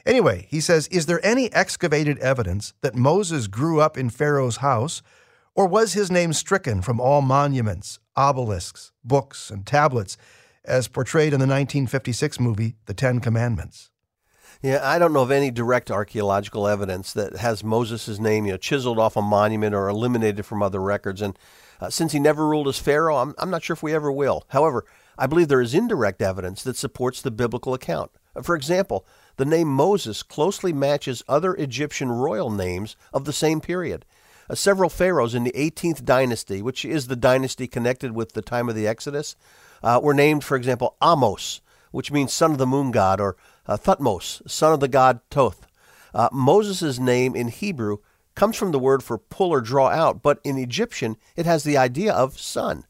Anyway, 0.06 0.48
he 0.50 0.60
says, 0.60 0.88
Is 0.88 1.06
there 1.06 1.26
any 1.26 1.52
excavated 1.54 2.18
evidence 2.20 2.74
that 2.82 2.96
Moses 2.96 3.48
grew 3.48 3.80
up 3.80 3.98
in 3.98 4.10
Pharaoh's 4.10 4.58
house, 4.58 5.02
or 5.56 5.68
was 5.68 5.94
his 5.94 6.12
name 6.12 6.34
stricken 6.34 6.82
from 6.82 7.00
all 7.00 7.22
monuments, 7.22 8.00
obelisks, 8.15 8.92
books, 9.04 9.50
and 9.50 9.65
tablets, 9.65 10.18
as 10.65 10.88
portrayed 10.88 11.34
in 11.34 11.39
the 11.39 11.48
1956 11.48 12.39
movie 12.39 12.76
The 12.86 12.94
Ten 12.94 13.20
Commandments? 13.20 13.89
Yeah, 14.62 14.82
I 14.84 15.00
don't 15.00 15.13
know 15.13 15.22
of 15.22 15.32
any 15.32 15.52
direct 15.52 15.89
archaeological 15.89 16.68
evidence 16.68 17.13
that 17.13 17.38
has 17.38 17.63
Moses' 17.63 18.20
name, 18.20 18.46
you 18.46 18.52
know, 18.52 18.58
chiseled 18.58 19.00
off 19.00 19.15
a 19.15 19.22
monument 19.22 19.74
or 19.74 19.88
eliminated 19.88 20.46
from 20.46 20.62
other 20.62 20.82
records. 20.82 21.22
And 21.22 21.39
uh, 21.80 21.89
since 21.89 22.12
he 22.12 22.20
never 22.20 22.46
ruled 22.46 22.68
as 22.68 22.78
Pharaoh, 22.78 23.18
I'm, 23.18 23.34
I'm 23.38 23.50
not 23.50 23.63
sure 23.63 23.74
if 23.74 23.84
we 23.84 23.94
ever 23.94 24.12
will. 24.12 24.44
However, 24.50 24.86
I 25.18 25.28
believe 25.28 25.48
there 25.48 25.62
is 25.62 25.74
indirect 25.74 26.22
evidence 26.22 26.62
that 26.63 26.76
supports 26.76 27.22
the 27.22 27.32
biblical 27.32 27.74
account. 27.74 28.12
For 28.44 28.54
example, 28.54 29.06
the 29.39 29.45
name 29.45 29.69
Moses 29.69 30.21
closely 30.21 30.73
matches 30.73 31.23
other 31.25 31.56
Egyptian 31.56 32.12
royal 32.12 32.49
names 32.49 32.97
of 33.13 33.23
the 33.23 33.32
same 33.32 33.62
period. 33.62 34.04
Uh, 34.49 34.56
several 34.56 34.89
pharaohs 34.89 35.34
in 35.34 35.45
the 35.45 35.54
18th 35.54 36.04
dynasty, 36.04 36.62
which 36.62 36.84
is 36.84 37.08
the 37.08 37.15
dynasty 37.15 37.65
connected 37.65 38.12
with 38.12 38.34
the 38.34 38.41
time 38.41 38.67
of 38.67 38.75
the 38.75 38.86
Exodus, 38.86 39.38
uh, 39.82 39.97
were 40.04 40.13
named, 40.13 40.43
for 40.43 40.58
example, 40.58 40.97
Ahmose, 41.02 41.62
which 41.91 42.12
means 42.12 42.34
son 42.34 42.52
of 42.52 42.58
the 42.58 42.67
moon 42.67 42.91
god, 42.91 43.21
or 43.21 43.38
uh, 43.65 43.78
Thutmose, 43.78 44.41
son 44.45 44.73
of 44.73 44.82
the 44.82 44.89
god 44.89 45.21
Thoth. 45.32 45.67
Uh, 46.13 46.28
Moses' 46.34 46.99
name 46.99 47.34
in 47.34 47.47
Hebrew 47.47 47.99
comes 48.36 48.58
from 48.58 48.73
the 48.73 48.78
word 48.78 49.02
for 49.02 49.17
pull 49.17 49.52
or 49.52 49.62
draw 49.62 49.88
out, 49.88 50.21
but 50.21 50.41
in 50.43 50.58
Egyptian 50.58 51.15
it 51.38 51.45
has 51.45 51.63
the 51.63 51.78
idea 51.78 52.12
of 52.12 52.38
son. 52.38 52.84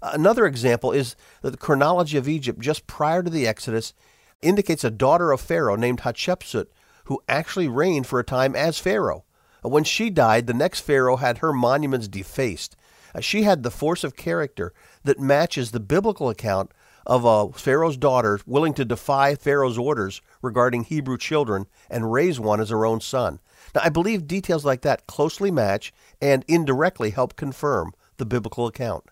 Another 0.00 0.46
example 0.46 0.92
is 0.92 1.16
that 1.42 1.50
the 1.50 1.56
chronology 1.56 2.16
of 2.16 2.28
Egypt 2.28 2.60
just 2.60 2.86
prior 2.86 3.20
to 3.20 3.30
the 3.30 3.48
Exodus 3.48 3.94
indicates 4.42 4.84
a 4.84 4.90
daughter 4.90 5.32
of 5.32 5.40
Pharaoh 5.40 5.76
named 5.76 6.00
Hatshepsut 6.00 6.66
who 7.04 7.22
actually 7.28 7.68
reigned 7.68 8.06
for 8.06 8.18
a 8.18 8.24
time 8.24 8.54
as 8.54 8.78
Pharaoh. 8.78 9.24
When 9.62 9.84
she 9.84 10.10
died, 10.10 10.46
the 10.46 10.54
next 10.54 10.80
Pharaoh 10.80 11.16
had 11.16 11.38
her 11.38 11.52
monuments 11.52 12.06
defaced. 12.06 12.76
Uh, 13.14 13.20
she 13.20 13.42
had 13.42 13.62
the 13.62 13.70
force 13.70 14.04
of 14.04 14.14
character 14.14 14.72
that 15.04 15.18
matches 15.18 15.70
the 15.70 15.80
biblical 15.80 16.28
account 16.28 16.70
of 17.06 17.24
a 17.24 17.50
Pharaoh's 17.58 17.96
daughter 17.96 18.38
willing 18.46 18.74
to 18.74 18.84
defy 18.84 19.34
Pharaoh's 19.34 19.78
orders 19.78 20.20
regarding 20.42 20.84
Hebrew 20.84 21.16
children 21.16 21.66
and 21.88 22.12
raise 22.12 22.38
one 22.38 22.60
as 22.60 22.68
her 22.68 22.84
own 22.84 23.00
son. 23.00 23.40
Now, 23.74 23.80
I 23.84 23.88
believe 23.88 24.26
details 24.26 24.64
like 24.64 24.82
that 24.82 25.06
closely 25.06 25.50
match 25.50 25.92
and 26.20 26.44
indirectly 26.46 27.10
help 27.10 27.36
confirm 27.36 27.94
the 28.18 28.26
biblical 28.26 28.66
account. 28.66 29.04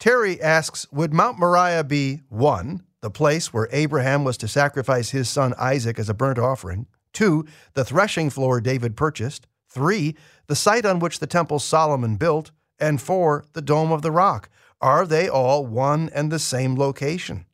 Terry 0.00 0.40
asks 0.42 0.90
Would 0.90 1.14
Mount 1.14 1.38
Moriah 1.38 1.84
be 1.84 2.22
one, 2.28 2.82
the 3.04 3.10
place 3.10 3.52
where 3.52 3.68
Abraham 3.70 4.24
was 4.24 4.38
to 4.38 4.48
sacrifice 4.48 5.10
his 5.10 5.28
son 5.28 5.52
Isaac 5.58 5.98
as 5.98 6.08
a 6.08 6.14
burnt 6.14 6.38
offering, 6.38 6.86
two, 7.12 7.44
the 7.74 7.84
threshing 7.84 8.30
floor 8.30 8.62
David 8.62 8.96
purchased, 8.96 9.46
three, 9.68 10.16
the 10.46 10.56
site 10.56 10.86
on 10.86 11.00
which 11.00 11.18
the 11.18 11.26
temple 11.26 11.58
Solomon 11.58 12.16
built, 12.16 12.50
and 12.78 13.02
four, 13.02 13.44
the 13.52 13.60
Dome 13.60 13.92
of 13.92 14.00
the 14.00 14.10
Rock? 14.10 14.48
Are 14.80 15.04
they 15.04 15.28
all 15.28 15.66
one 15.66 16.08
and 16.14 16.32
the 16.32 16.38
same 16.38 16.76
location? 16.76 17.44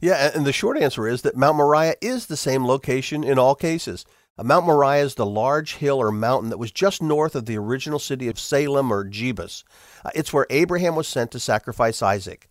Yeah, 0.00 0.30
and 0.32 0.46
the 0.46 0.52
short 0.52 0.78
answer 0.78 1.08
is 1.08 1.22
that 1.22 1.36
Mount 1.36 1.56
Moriah 1.56 1.96
is 2.00 2.26
the 2.26 2.36
same 2.36 2.64
location 2.64 3.24
in 3.24 3.36
all 3.36 3.56
cases. 3.56 4.04
Uh, 4.38 4.44
Mount 4.44 4.64
Moriah 4.64 5.02
is 5.02 5.16
the 5.16 5.26
large 5.26 5.74
hill 5.74 6.00
or 6.00 6.12
mountain 6.12 6.50
that 6.50 6.58
was 6.58 6.70
just 6.70 7.02
north 7.02 7.34
of 7.34 7.46
the 7.46 7.58
original 7.58 7.98
city 7.98 8.28
of 8.28 8.38
Salem 8.38 8.92
or 8.92 9.04
Jebus. 9.04 9.64
Uh, 10.04 10.10
it's 10.14 10.32
where 10.32 10.46
Abraham 10.50 10.94
was 10.94 11.08
sent 11.08 11.32
to 11.32 11.40
sacrifice 11.40 12.00
Isaac. 12.00 12.48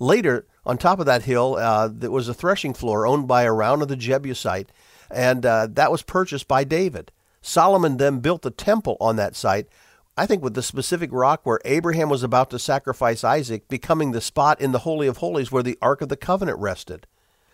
Later, 0.00 0.46
on 0.64 0.78
top 0.78 0.98
of 0.98 1.06
that 1.06 1.24
hill, 1.24 1.56
uh, 1.56 1.88
there 1.92 2.10
was 2.10 2.26
a 2.26 2.34
threshing 2.34 2.72
floor 2.72 3.06
owned 3.06 3.28
by 3.28 3.44
Araunah 3.44 3.86
the 3.86 3.96
Jebusite, 3.96 4.72
and 5.10 5.44
uh, 5.44 5.68
that 5.70 5.92
was 5.92 6.02
purchased 6.02 6.48
by 6.48 6.64
David. 6.64 7.12
Solomon 7.42 7.98
then 7.98 8.20
built 8.20 8.40
the 8.42 8.50
temple 8.50 8.96
on 8.98 9.16
that 9.16 9.36
site, 9.36 9.68
I 10.16 10.26
think 10.26 10.42
with 10.42 10.54
the 10.54 10.62
specific 10.62 11.10
rock 11.12 11.40
where 11.44 11.60
Abraham 11.64 12.08
was 12.08 12.22
about 12.22 12.50
to 12.50 12.58
sacrifice 12.58 13.24
Isaac 13.24 13.68
becoming 13.68 14.12
the 14.12 14.20
spot 14.20 14.60
in 14.60 14.72
the 14.72 14.80
Holy 14.80 15.06
of 15.06 15.18
Holies 15.18 15.52
where 15.52 15.62
the 15.62 15.78
Ark 15.80 16.02
of 16.02 16.08
the 16.08 16.16
Covenant 16.16 16.58
rested. 16.58 17.06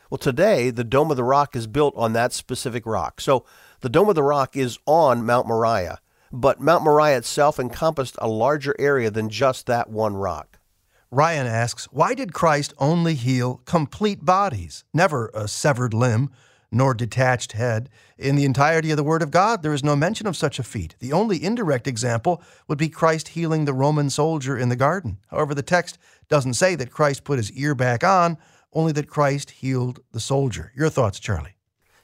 Well, 0.09 0.19
today, 0.19 0.71
the 0.71 0.85
Dome 0.85 1.11
of 1.11 1.17
the 1.17 1.25
Rock 1.25 1.57
is 1.57 1.67
built 1.67 1.95
on 1.97 2.13
that 2.13 2.33
specific 2.33 2.87
rock. 2.87 3.21
So 3.21 3.45
the 3.81 3.89
Dome 3.89 4.09
of 4.09 4.15
the 4.15 4.23
Rock 4.23 4.57
is 4.57 4.79
on 4.87 5.27
Mount 5.27 5.49
Moriah, 5.49 6.01
but 6.33 6.61
Mount 6.61 6.85
Moriah 6.85 7.19
itself 7.19 7.59
encompassed 7.59 8.17
a 8.19 8.29
larger 8.29 8.75
area 8.79 9.11
than 9.11 9.29
just 9.29 9.67
that 9.67 9.91
one 9.91 10.15
rock. 10.15 10.59
Ryan 11.11 11.47
asks, 11.47 11.85
why 11.92 12.14
did 12.14 12.33
Christ 12.33 12.75
only 12.79 13.14
heal 13.14 13.62
complete 13.64 14.25
bodies, 14.25 14.83
never 14.92 15.31
a 15.35 15.47
severed 15.47 15.95
limb, 15.95 16.31
nor 16.73 16.95
detached 16.95 17.53
head? 17.53 17.88
In 18.19 18.35
the 18.35 18.45
entirety 18.45 18.90
of 18.90 18.97
the 18.97 19.05
Word 19.05 19.23
of 19.23 19.31
God, 19.31 19.62
there 19.62 19.73
is 19.73 19.85
no 19.85 19.95
mention 19.95 20.27
of 20.27 20.37
such 20.37 20.59
a 20.59 20.64
feat. 20.64 20.97
The 20.99 21.12
only 21.12 21.42
indirect 21.42 21.87
example 21.87 22.42
would 22.66 22.79
be 22.79 22.88
Christ 22.88 23.29
healing 23.29 23.66
the 23.66 23.73
Roman 23.73 24.11
soldier 24.11 24.59
in 24.59 24.69
the 24.69 24.75
garden. 24.75 25.19
However, 25.29 25.55
the 25.55 25.62
text 25.62 25.97
doesn't 26.29 26.55
say 26.55 26.75
that 26.75 26.90
Christ 26.90 27.23
put 27.23 27.38
his 27.38 27.53
ear 27.53 27.77
back 27.77 28.03
on, 28.03 28.37
only 28.73 28.92
that 28.92 29.09
Christ 29.09 29.51
healed 29.53 30.01
the 30.11 30.21
soldier. 30.21 30.73
Your 30.75 30.90
thoughts, 30.90 31.21
Charlie? 31.21 31.56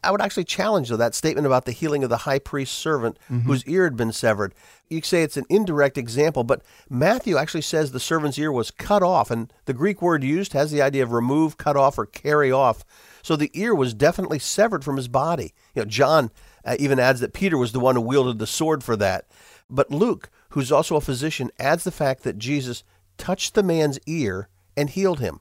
I 0.05 0.11
would 0.11 0.21
actually 0.21 0.45
challenge 0.45 0.89
though, 0.89 0.97
that 0.97 1.15
statement 1.15 1.47
about 1.47 1.65
the 1.65 1.73
healing 1.73 2.03
of 2.03 2.11
the 2.11 2.19
high 2.19 2.39
priest's 2.39 2.77
servant 2.77 3.19
mm-hmm. 3.31 3.41
whose 3.41 3.65
ear 3.67 3.85
had 3.85 3.97
been 3.97 4.13
severed. 4.13 4.55
You 4.89 5.01
say 5.03 5.23
it's 5.23 5.37
an 5.37 5.47
indirect 5.49 5.97
example, 5.97 6.45
but 6.45 6.63
Matthew 6.91 7.37
actually 7.37 7.63
says 7.63 7.93
the 7.93 8.01
servant's 8.01 8.39
ear 8.39 8.53
was 8.53 8.71
cut 8.71 9.03
off, 9.03 9.31
and 9.31 9.53
the 9.65 9.73
Greek 9.73 10.03
word 10.03 10.23
used 10.23 10.53
has 10.53 10.71
the 10.71 10.83
idea 10.83 11.03
of 11.03 11.13
remove, 11.13 11.57
cut 11.57 11.77
off, 11.77 11.99
or 11.99 12.07
carry 12.07 12.53
off. 12.53 12.85
So 13.23 13.37
the 13.37 13.51
ear 13.55 13.75
was 13.75 13.95
definitely 13.95 14.39
severed 14.39 14.85
from 14.85 14.97
his 14.97 15.09
body. 15.09 15.55
You 15.75 15.83
know, 15.83 15.87
John 15.87 16.31
uh, 16.65 16.77
even 16.79 16.99
adds 16.99 17.21
that 17.21 17.33
Peter 17.33 17.57
was 17.57 17.73
the 17.73 17.81
one 17.81 17.95
who 17.95 18.03
wielded 18.03 18.39
the 18.39 18.47
sword 18.47 18.85
for 18.85 18.97
that. 18.97 19.27
But 19.71 19.91
Luke, 19.91 20.29
who's 20.51 20.73
also 20.73 20.97
a 20.97 21.01
physician, 21.01 21.51
adds 21.59 21.85
the 21.85 21.91
fact 21.91 22.25
that 22.25 22.39
Jesus 22.39 22.85
touched 23.17 23.55
the 23.55 23.63
man's 23.63 23.99
ear 24.07 24.49
and 24.77 24.91
healed 24.91 25.21
him. 25.21 25.41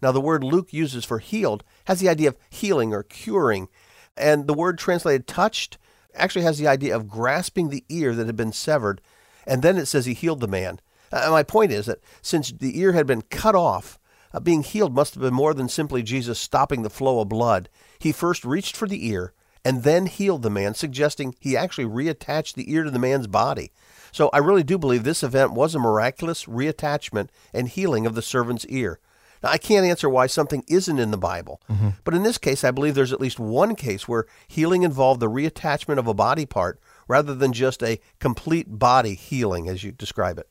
Now, 0.00 0.12
the 0.12 0.20
word 0.20 0.44
Luke 0.44 0.72
uses 0.72 1.04
for 1.04 1.20
healed 1.20 1.64
has 1.86 2.00
the 2.00 2.08
idea 2.08 2.28
of 2.28 2.36
healing 2.50 2.92
or 2.92 3.02
curing. 3.02 3.68
And 4.16 4.46
the 4.46 4.54
word 4.54 4.78
translated 4.78 5.26
touched 5.26 5.78
actually 6.14 6.42
has 6.42 6.58
the 6.58 6.68
idea 6.68 6.94
of 6.94 7.08
grasping 7.08 7.68
the 7.68 7.84
ear 7.88 8.14
that 8.14 8.26
had 8.26 8.36
been 8.36 8.52
severed. 8.52 9.00
And 9.46 9.62
then 9.62 9.78
it 9.78 9.86
says 9.86 10.06
he 10.06 10.14
healed 10.14 10.40
the 10.40 10.48
man. 10.48 10.80
Uh, 11.10 11.30
my 11.30 11.42
point 11.42 11.72
is 11.72 11.86
that 11.86 12.00
since 12.20 12.50
the 12.50 12.78
ear 12.78 12.92
had 12.92 13.06
been 13.06 13.22
cut 13.22 13.54
off, 13.54 13.98
uh, 14.32 14.40
being 14.40 14.62
healed 14.62 14.94
must 14.94 15.14
have 15.14 15.22
been 15.22 15.34
more 15.34 15.54
than 15.54 15.68
simply 15.68 16.02
Jesus 16.02 16.38
stopping 16.38 16.82
the 16.82 16.90
flow 16.90 17.20
of 17.20 17.28
blood. 17.28 17.68
He 17.98 18.12
first 18.12 18.44
reached 18.44 18.76
for 18.76 18.88
the 18.88 19.06
ear 19.08 19.34
and 19.64 19.82
then 19.82 20.06
healed 20.06 20.42
the 20.42 20.50
man, 20.50 20.74
suggesting 20.74 21.34
he 21.38 21.56
actually 21.56 21.84
reattached 21.84 22.54
the 22.54 22.72
ear 22.72 22.82
to 22.84 22.90
the 22.90 22.98
man's 22.98 23.26
body. 23.26 23.70
So 24.10 24.28
I 24.32 24.38
really 24.38 24.64
do 24.64 24.76
believe 24.76 25.04
this 25.04 25.22
event 25.22 25.52
was 25.52 25.74
a 25.74 25.78
miraculous 25.78 26.46
reattachment 26.46 27.28
and 27.52 27.68
healing 27.68 28.06
of 28.06 28.14
the 28.14 28.22
servant's 28.22 28.66
ear. 28.66 28.98
Now, 29.42 29.50
I 29.50 29.58
can't 29.58 29.86
answer 29.86 30.08
why 30.08 30.26
something 30.26 30.64
isn't 30.68 30.98
in 30.98 31.10
the 31.10 31.18
Bible, 31.18 31.60
mm-hmm. 31.70 31.90
but 32.04 32.14
in 32.14 32.22
this 32.22 32.38
case, 32.38 32.64
I 32.64 32.70
believe 32.70 32.94
there's 32.94 33.12
at 33.12 33.20
least 33.20 33.40
one 33.40 33.74
case 33.74 34.06
where 34.06 34.26
healing 34.46 34.82
involved 34.82 35.20
the 35.20 35.30
reattachment 35.30 35.98
of 35.98 36.06
a 36.06 36.14
body 36.14 36.46
part 36.46 36.80
rather 37.08 37.34
than 37.34 37.52
just 37.52 37.82
a 37.82 38.00
complete 38.20 38.78
body 38.78 39.14
healing, 39.14 39.68
as 39.68 39.82
you 39.82 39.92
describe 39.92 40.38
it. 40.38 40.48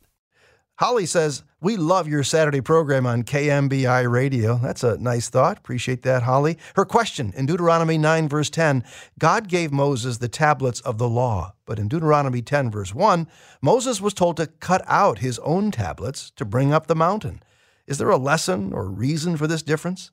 Holly 0.82 1.06
says, 1.06 1.44
We 1.62 1.78
love 1.78 2.08
your 2.08 2.24
Saturday 2.24 2.60
program 2.60 3.06
on 3.06 3.22
KMBI 3.22 4.12
radio. 4.12 4.58
That's 4.58 4.84
a 4.84 4.98
nice 4.98 5.30
thought. 5.30 5.60
Appreciate 5.60 6.02
that, 6.02 6.24
Holly. 6.24 6.58
Her 6.76 6.86
question 6.86 7.34
in 7.38 7.46
Deuteronomy 7.46 8.00
9, 8.00 8.28
verse 8.28 8.50
10 8.50 8.84
God 9.20 9.48
gave 9.48 9.72
Moses 9.72 10.18
the 10.18 10.28
tablets 10.28 10.80
of 10.82 10.98
the 10.98 11.08
law. 11.08 11.54
But 11.68 11.78
in 11.78 11.88
Deuteronomy 11.88 12.42
10, 12.42 12.72
verse 12.72 12.96
1, 12.96 13.28
Moses 13.62 14.02
was 14.02 14.16
told 14.16 14.38
to 14.38 14.48
cut 14.48 14.84
out 14.88 15.20
his 15.20 15.38
own 15.40 15.70
tablets 15.70 16.32
to 16.32 16.46
bring 16.46 16.74
up 16.74 16.88
the 16.88 16.96
mountain. 16.96 17.44
Is 17.92 17.98
there 17.98 18.10
a 18.10 18.16
lesson 18.16 18.72
or 18.72 18.86
reason 18.86 19.36
for 19.36 19.48
this 19.48 19.62
difference? 19.62 20.12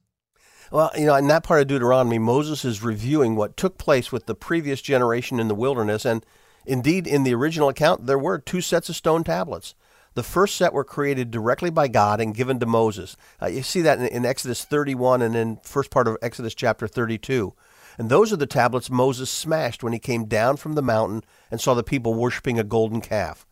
Well, 0.72 0.90
you 0.98 1.06
know, 1.06 1.14
in 1.14 1.28
that 1.28 1.44
part 1.44 1.60
of 1.60 1.68
Deuteronomy, 1.68 2.18
Moses 2.18 2.64
is 2.64 2.82
reviewing 2.82 3.36
what 3.36 3.56
took 3.56 3.78
place 3.78 4.10
with 4.10 4.26
the 4.26 4.34
previous 4.34 4.82
generation 4.82 5.38
in 5.38 5.46
the 5.46 5.54
wilderness. 5.54 6.04
And 6.04 6.26
indeed, 6.66 7.06
in 7.06 7.22
the 7.22 7.36
original 7.36 7.68
account, 7.68 8.06
there 8.06 8.18
were 8.18 8.40
two 8.40 8.60
sets 8.60 8.88
of 8.88 8.96
stone 8.96 9.22
tablets. 9.22 9.76
The 10.14 10.24
first 10.24 10.56
set 10.56 10.72
were 10.72 10.82
created 10.82 11.30
directly 11.30 11.70
by 11.70 11.86
God 11.86 12.20
and 12.20 12.34
given 12.34 12.58
to 12.58 12.66
Moses. 12.66 13.16
Uh, 13.40 13.46
you 13.46 13.62
see 13.62 13.82
that 13.82 14.00
in, 14.00 14.06
in 14.06 14.26
Exodus 14.26 14.64
31 14.64 15.22
and 15.22 15.36
in 15.36 15.58
first 15.58 15.92
part 15.92 16.08
of 16.08 16.16
Exodus 16.20 16.56
chapter 16.56 16.88
32. 16.88 17.54
And 17.96 18.10
those 18.10 18.32
are 18.32 18.36
the 18.36 18.46
tablets 18.46 18.90
Moses 18.90 19.30
smashed 19.30 19.84
when 19.84 19.92
he 19.92 20.00
came 20.00 20.24
down 20.24 20.56
from 20.56 20.72
the 20.72 20.82
mountain 20.82 21.22
and 21.48 21.60
saw 21.60 21.74
the 21.74 21.84
people 21.84 22.14
worshiping 22.14 22.58
a 22.58 22.64
golden 22.64 23.00
calf. 23.00 23.46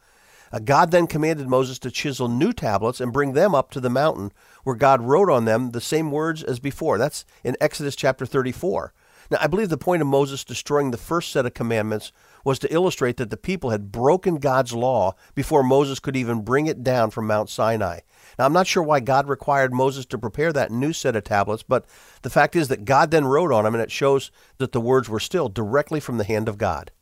God 0.65 0.91
then 0.91 1.07
commanded 1.07 1.49
Moses 1.49 1.79
to 1.81 1.91
chisel 1.91 2.29
new 2.29 2.53
tablets 2.53 3.01
and 3.01 3.13
bring 3.13 3.33
them 3.33 3.55
up 3.55 3.71
to 3.73 3.81
the 3.81 3.91
mountain, 3.91 4.33
where 4.65 4.77
God 4.77 5.03
wrote 5.03 5.31
on 5.31 5.45
them 5.45 5.71
the 5.71 5.81
same 5.81 6.11
words 6.11 6.43
as 6.43 6.59
before. 6.61 6.99
That's 6.99 7.25
in 7.45 7.57
Exodus 7.61 7.97
chapter 7.97 8.27
34. 8.27 8.93
Now, 9.31 9.39
I 9.41 9.49
believe 9.49 9.71
the 9.71 9.77
point 9.77 10.03
of 10.03 10.09
Moses 10.09 10.45
destroying 10.45 10.91
the 10.91 10.97
first 10.97 11.33
set 11.33 11.47
of 11.47 11.55
commandments 11.55 12.13
was 12.45 12.59
to 12.61 12.73
illustrate 12.73 13.17
that 13.17 13.31
the 13.31 13.37
people 13.37 13.71
had 13.71 13.91
broken 13.91 14.37
God's 14.37 14.73
law 14.73 15.15
before 15.35 15.65
Moses 15.65 15.99
could 15.99 16.17
even 16.17 16.43
bring 16.43 16.67
it 16.67 16.85
down 16.85 17.11
from 17.11 17.27
Mount 17.27 17.51
Sinai. 17.51 18.01
Now, 18.39 18.47
I'm 18.47 18.53
not 18.53 18.69
sure 18.69 18.83
why 18.83 19.01
God 19.01 19.29
required 19.29 19.75
Moses 19.75 20.07
to 20.07 20.19
prepare 20.19 20.53
that 20.53 20.71
new 20.71 20.93
set 20.93 21.17
of 21.17 21.25
tablets, 21.25 21.65
but 21.65 21.87
the 22.23 22.31
fact 22.31 22.55
is 22.55 22.69
that 22.69 22.85
God 22.85 23.11
then 23.11 23.25
wrote 23.25 23.51
on 23.51 23.65
them, 23.65 23.75
and 23.75 23.83
it 23.83 23.91
shows 23.91 24.31
that 24.59 24.73
the 24.73 24.81
words 24.81 25.09
were 25.09 25.21
still 25.21 25.49
directly 25.49 25.99
from 25.99 26.19
the 26.19 26.25
hand 26.25 26.49
of 26.49 26.59
God. 26.59 26.93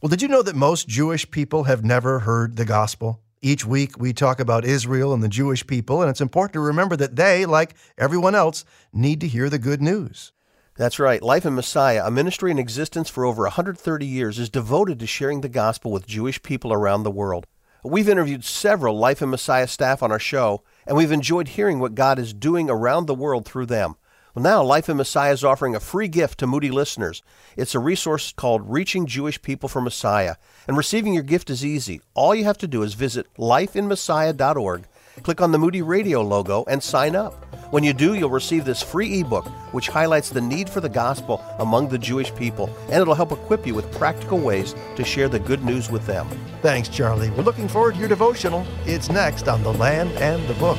Well, 0.00 0.08
did 0.10 0.22
you 0.22 0.28
know 0.28 0.42
that 0.42 0.54
most 0.54 0.86
Jewish 0.86 1.28
people 1.28 1.64
have 1.64 1.84
never 1.84 2.20
heard 2.20 2.54
the 2.54 2.64
gospel? 2.64 3.20
Each 3.42 3.66
week 3.66 3.98
we 3.98 4.12
talk 4.12 4.38
about 4.38 4.64
Israel 4.64 5.12
and 5.12 5.24
the 5.24 5.28
Jewish 5.28 5.66
people, 5.66 6.00
and 6.00 6.08
it's 6.08 6.20
important 6.20 6.52
to 6.52 6.60
remember 6.60 6.94
that 6.94 7.16
they, 7.16 7.44
like 7.44 7.74
everyone 7.98 8.36
else, 8.36 8.64
need 8.92 9.20
to 9.22 9.26
hear 9.26 9.50
the 9.50 9.58
good 9.58 9.82
news. 9.82 10.30
That's 10.76 11.00
right. 11.00 11.20
Life 11.20 11.44
in 11.44 11.56
Messiah, 11.56 12.04
a 12.06 12.12
ministry 12.12 12.52
in 12.52 12.60
existence 12.60 13.10
for 13.10 13.24
over 13.24 13.42
130 13.42 14.06
years, 14.06 14.38
is 14.38 14.48
devoted 14.48 15.00
to 15.00 15.06
sharing 15.08 15.40
the 15.40 15.48
gospel 15.48 15.90
with 15.90 16.06
Jewish 16.06 16.40
people 16.44 16.72
around 16.72 17.02
the 17.02 17.10
world. 17.10 17.48
We've 17.82 18.08
interviewed 18.08 18.44
several 18.44 18.96
Life 18.96 19.20
in 19.20 19.30
Messiah 19.30 19.66
staff 19.66 20.00
on 20.00 20.12
our 20.12 20.20
show, 20.20 20.62
and 20.86 20.96
we've 20.96 21.10
enjoyed 21.10 21.48
hearing 21.48 21.80
what 21.80 21.96
God 21.96 22.20
is 22.20 22.32
doing 22.32 22.70
around 22.70 23.06
the 23.06 23.16
world 23.16 23.46
through 23.46 23.66
them. 23.66 23.96
Well, 24.34 24.42
now 24.42 24.62
Life 24.62 24.88
in 24.88 24.96
Messiah 24.96 25.32
is 25.32 25.44
offering 25.44 25.74
a 25.74 25.80
free 25.80 26.08
gift 26.08 26.38
to 26.38 26.46
Moody 26.46 26.70
listeners. 26.70 27.22
It's 27.56 27.74
a 27.74 27.78
resource 27.78 28.32
called 28.32 28.70
Reaching 28.70 29.06
Jewish 29.06 29.40
People 29.42 29.68
for 29.68 29.80
Messiah, 29.80 30.36
and 30.66 30.76
receiving 30.76 31.14
your 31.14 31.22
gift 31.22 31.50
is 31.50 31.64
easy. 31.64 32.00
All 32.14 32.34
you 32.34 32.44
have 32.44 32.58
to 32.58 32.68
do 32.68 32.82
is 32.82 32.94
visit 32.94 33.26
lifeinmessiah.org 33.36 34.86
Click 35.22 35.40
on 35.40 35.52
the 35.52 35.58
Moody 35.58 35.82
Radio 35.82 36.22
logo 36.22 36.64
and 36.68 36.82
sign 36.82 37.16
up. 37.16 37.44
When 37.72 37.84
you 37.84 37.92
do, 37.92 38.14
you'll 38.14 38.30
receive 38.30 38.64
this 38.64 38.82
free 38.82 39.20
ebook, 39.20 39.46
which 39.72 39.88
highlights 39.88 40.30
the 40.30 40.40
need 40.40 40.70
for 40.70 40.80
the 40.80 40.88
gospel 40.88 41.44
among 41.58 41.88
the 41.88 41.98
Jewish 41.98 42.34
people, 42.34 42.74
and 42.86 43.00
it'll 43.00 43.14
help 43.14 43.32
equip 43.32 43.66
you 43.66 43.74
with 43.74 43.92
practical 43.92 44.38
ways 44.38 44.74
to 44.96 45.04
share 45.04 45.28
the 45.28 45.38
good 45.38 45.64
news 45.64 45.90
with 45.90 46.06
them. 46.06 46.28
Thanks, 46.62 46.88
Charlie. 46.88 47.30
We're 47.30 47.42
looking 47.42 47.68
forward 47.68 47.94
to 47.94 48.00
your 48.00 48.08
devotional. 48.08 48.66
It's 48.86 49.10
next 49.10 49.48
on 49.48 49.62
The 49.62 49.72
Land 49.72 50.12
and 50.12 50.46
the 50.48 50.54
Book. 50.54 50.78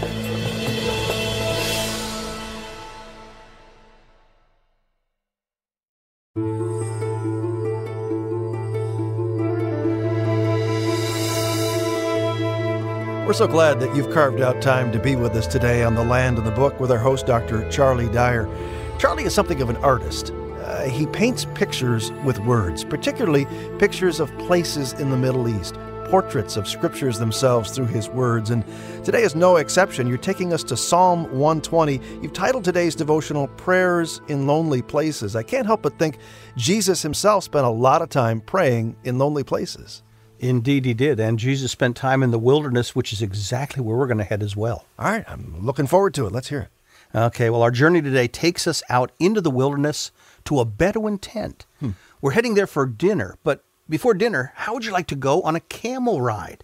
We're 13.29 13.33
so 13.33 13.47
glad 13.47 13.79
that 13.81 13.95
you've 13.95 14.09
carved 14.09 14.41
out 14.41 14.59
time 14.59 14.91
to 14.91 14.97
be 14.97 15.15
with 15.15 15.35
us 15.35 15.45
today 15.45 15.83
on 15.83 15.93
The 15.93 16.03
Land 16.03 16.39
and 16.39 16.47
the 16.47 16.51
Book 16.51 16.79
with 16.79 16.91
our 16.91 16.97
host, 16.97 17.27
Dr. 17.27 17.69
Charlie 17.69 18.09
Dyer. 18.09 18.49
Charlie 18.97 19.25
is 19.25 19.35
something 19.35 19.61
of 19.61 19.69
an 19.69 19.77
artist. 19.77 20.31
Uh, 20.31 20.85
he 20.85 21.05
paints 21.05 21.45
pictures 21.53 22.11
with 22.25 22.39
words, 22.39 22.83
particularly 22.83 23.45
pictures 23.77 24.19
of 24.19 24.35
places 24.39 24.93
in 24.93 25.11
the 25.11 25.15
Middle 25.15 25.47
East, 25.47 25.75
portraits 26.09 26.57
of 26.57 26.67
scriptures 26.67 27.19
themselves 27.19 27.71
through 27.71 27.85
his 27.85 28.09
words. 28.09 28.49
And 28.49 28.63
today 29.03 29.21
is 29.21 29.35
no 29.35 29.57
exception. 29.57 30.07
You're 30.07 30.17
taking 30.17 30.53
us 30.53 30.63
to 30.63 30.77
Psalm 30.77 31.23
120. 31.25 32.01
You've 32.21 32.33
titled 32.33 32.63
today's 32.63 32.95
devotional 32.95 33.47
Prayers 33.49 34.21
in 34.27 34.47
Lonely 34.47 34.81
Places. 34.81 35.35
I 35.35 35.43
can't 35.43 35.67
help 35.67 35.83
but 35.83 35.99
think 35.99 36.17
Jesus 36.57 37.01
himself 37.01 37.43
spent 37.43 37.65
a 37.65 37.69
lot 37.69 38.01
of 38.01 38.09
time 38.09 38.41
praying 38.41 38.95
in 39.03 39.17
lonely 39.17 39.43
places. 39.43 40.01
Indeed, 40.39 40.85
he 40.85 40.93
did. 40.93 41.19
And 41.19 41.37
Jesus 41.37 41.71
spent 41.71 41.95
time 41.95 42.23
in 42.23 42.31
the 42.31 42.39
wilderness, 42.39 42.95
which 42.95 43.13
is 43.13 43.21
exactly 43.21 43.83
where 43.83 43.95
we're 43.95 44.07
going 44.07 44.17
to 44.19 44.23
head 44.23 44.41
as 44.41 44.55
well. 44.55 44.85
All 44.97 45.11
right, 45.11 45.25
I'm 45.27 45.63
looking 45.65 45.87
forward 45.87 46.13
to 46.15 46.25
it. 46.25 46.31
Let's 46.31 46.49
hear 46.49 46.61
it. 46.61 46.69
Okay, 47.13 47.49
well, 47.49 47.61
our 47.63 47.71
journey 47.71 48.01
today 48.01 48.27
takes 48.27 48.67
us 48.67 48.83
out 48.89 49.11
into 49.19 49.41
the 49.41 49.51
wilderness 49.51 50.11
to 50.45 50.59
a 50.59 50.65
Bedouin 50.65 51.17
tent. 51.17 51.65
Hmm. 51.79 51.91
We're 52.21 52.31
heading 52.31 52.53
there 52.53 52.67
for 52.67 52.85
dinner, 52.85 53.37
but 53.43 53.63
before 53.89 54.13
dinner, 54.13 54.53
how 54.55 54.73
would 54.73 54.85
you 54.85 54.91
like 54.91 55.07
to 55.07 55.15
go 55.15 55.41
on 55.41 55.55
a 55.55 55.61
camel 55.61 56.21
ride? 56.21 56.63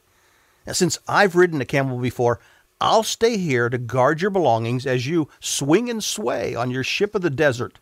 Now, 0.65 0.73
since 0.73 0.99
I've 1.07 1.35
ridden 1.35 1.61
a 1.61 1.65
camel 1.65 1.97
before, 1.97 2.39
I'll 2.79 3.03
stay 3.03 3.37
here 3.37 3.69
to 3.69 3.77
guard 3.77 4.21
your 4.21 4.31
belongings 4.31 4.85
as 4.85 5.07
you 5.07 5.29
swing 5.39 5.89
and 5.89 6.03
sway 6.03 6.55
on 6.55 6.71
your 6.71 6.83
ship 6.83 7.15
of 7.15 7.21
the 7.21 7.29
desert. 7.29 7.79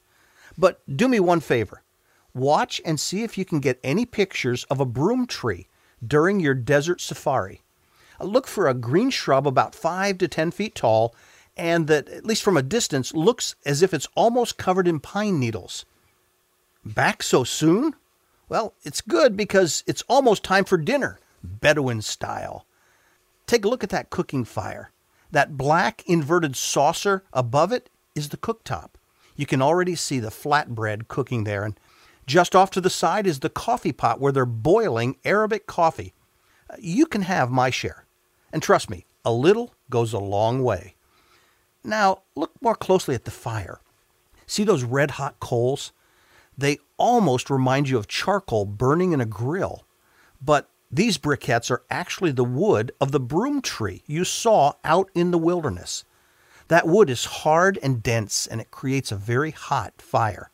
But 0.58 0.82
do 0.96 1.08
me 1.08 1.20
one 1.20 1.39
favor 1.39 1.82
watch 2.36 2.82
and 2.84 3.00
see 3.00 3.22
if 3.22 3.38
you 3.38 3.46
can 3.46 3.60
get 3.60 3.80
any 3.84 4.06
pictures 4.06 4.64
of 4.66 4.80
a 4.80 4.86
broom 4.86 5.28
tree 5.28 5.68
during 6.06 6.39
your 6.39 6.56
desert 6.56 7.00
safari. 7.00 7.62
Uh, 8.20 8.26
look 8.26 8.48
for 8.48 8.68
a 8.68 8.74
green 8.74 9.12
shrub 9.12 9.48
about 9.48 9.76
5 9.76 10.18
to 10.18 10.28
10 10.28 10.52
feet 10.52 10.74
tall 10.74 11.14
and 11.56 11.86
that, 11.88 12.10
at 12.10 12.26
least 12.26 12.41
from 12.41 12.58
a 12.58 12.64
distance, 12.64 13.14
looks 13.14 13.56
as 13.66 13.84
if 13.84 13.94
it's 13.94 14.08
almost 14.16 14.58
covered 14.58 14.88
in 14.88 15.00
pine 15.00 15.39
needles. 15.39 15.86
Back 16.84 17.22
so 17.22 17.44
soon? 17.44 17.94
Well, 18.54 18.76
it's 18.84 19.01
good 19.01 19.36
because 19.36 19.84
it's 19.88 20.04
almost 20.08 20.43
time 20.43 20.64
for 20.64 20.78
dinner, 20.78 21.20
Bedouin 21.43 22.04
style. 22.04 22.68
Take 23.47 23.66
a 23.66 23.68
look 23.68 23.84
at 23.84 23.89
that 23.89 24.12
cooking 24.12 24.45
fire. 24.45 24.91
That 25.32 25.58
black 25.58 26.04
inverted 26.06 26.56
saucer 26.56 27.24
above 27.34 27.72
it 27.72 27.89
is 28.14 28.30
the 28.30 28.38
cooktop. 28.38 28.89
You 29.36 29.47
can 29.47 29.60
already 29.60 29.95
see 29.95 30.20
the 30.20 30.30
flatbread 30.30 31.08
cooking 31.08 31.45
there, 31.45 31.64
and 31.64 31.80
just 32.28 32.56
off 32.56 32.70
to 32.70 32.80
the 32.80 32.91
side 32.91 33.26
is 33.26 33.39
the 33.39 33.49
coffee 33.49 33.91
pot 33.91 34.20
where 34.20 34.32
they're 34.32 34.45
boiling 34.45 35.16
Arabic 35.26 35.66
coffee. 35.66 36.14
Uh, 36.70 36.76
you 36.78 37.08
can 37.08 37.24
have 37.24 37.49
my 37.49 37.72
share. 37.72 38.06
And 38.51 38.62
trust 38.62 38.88
me, 38.88 39.08
a 39.26 39.34
little 39.34 39.74
goes 39.89 40.14
a 40.14 40.20
long 40.20 40.62
way. 40.62 40.93
Now, 41.84 42.22
look 42.36 42.51
more 42.62 42.76
closely 42.76 43.16
at 43.16 43.26
the 43.26 43.32
fire. 43.32 43.80
See 44.45 44.64
those 44.64 44.84
red 44.84 45.10
hot 45.10 45.39
coals? 45.39 45.91
They 46.58 46.80
almost 46.97 47.49
remind 47.49 47.89
you 47.89 47.97
of 47.97 48.08
charcoal 48.08 48.66
burning 48.66 49.12
in 49.12 49.22
a 49.22 49.26
grill. 49.26 49.86
But 50.41 50.70
these 50.91 51.18
briquettes 51.18 51.72
are 51.72 51.84
actually 51.89 52.32
the 52.32 52.43
wood 52.43 52.91
of 53.01 53.12
the 53.12 53.20
broom 53.20 53.62
tree 53.62 54.04
you 54.06 54.24
saw 54.24 54.74
out 54.84 55.10
in 55.16 55.32
the 55.32 55.38
wilderness. 55.38 56.04
That 56.68 56.88
wood 56.88 57.10
is 57.10 57.26
hard 57.26 57.80
and 57.82 58.04
dense, 58.04 58.47
and 58.47 58.62
it 58.62 58.72
creates 58.72 59.12
a 59.12 59.16
very 59.16 59.51
hot 59.51 60.01
fire. 60.01 60.49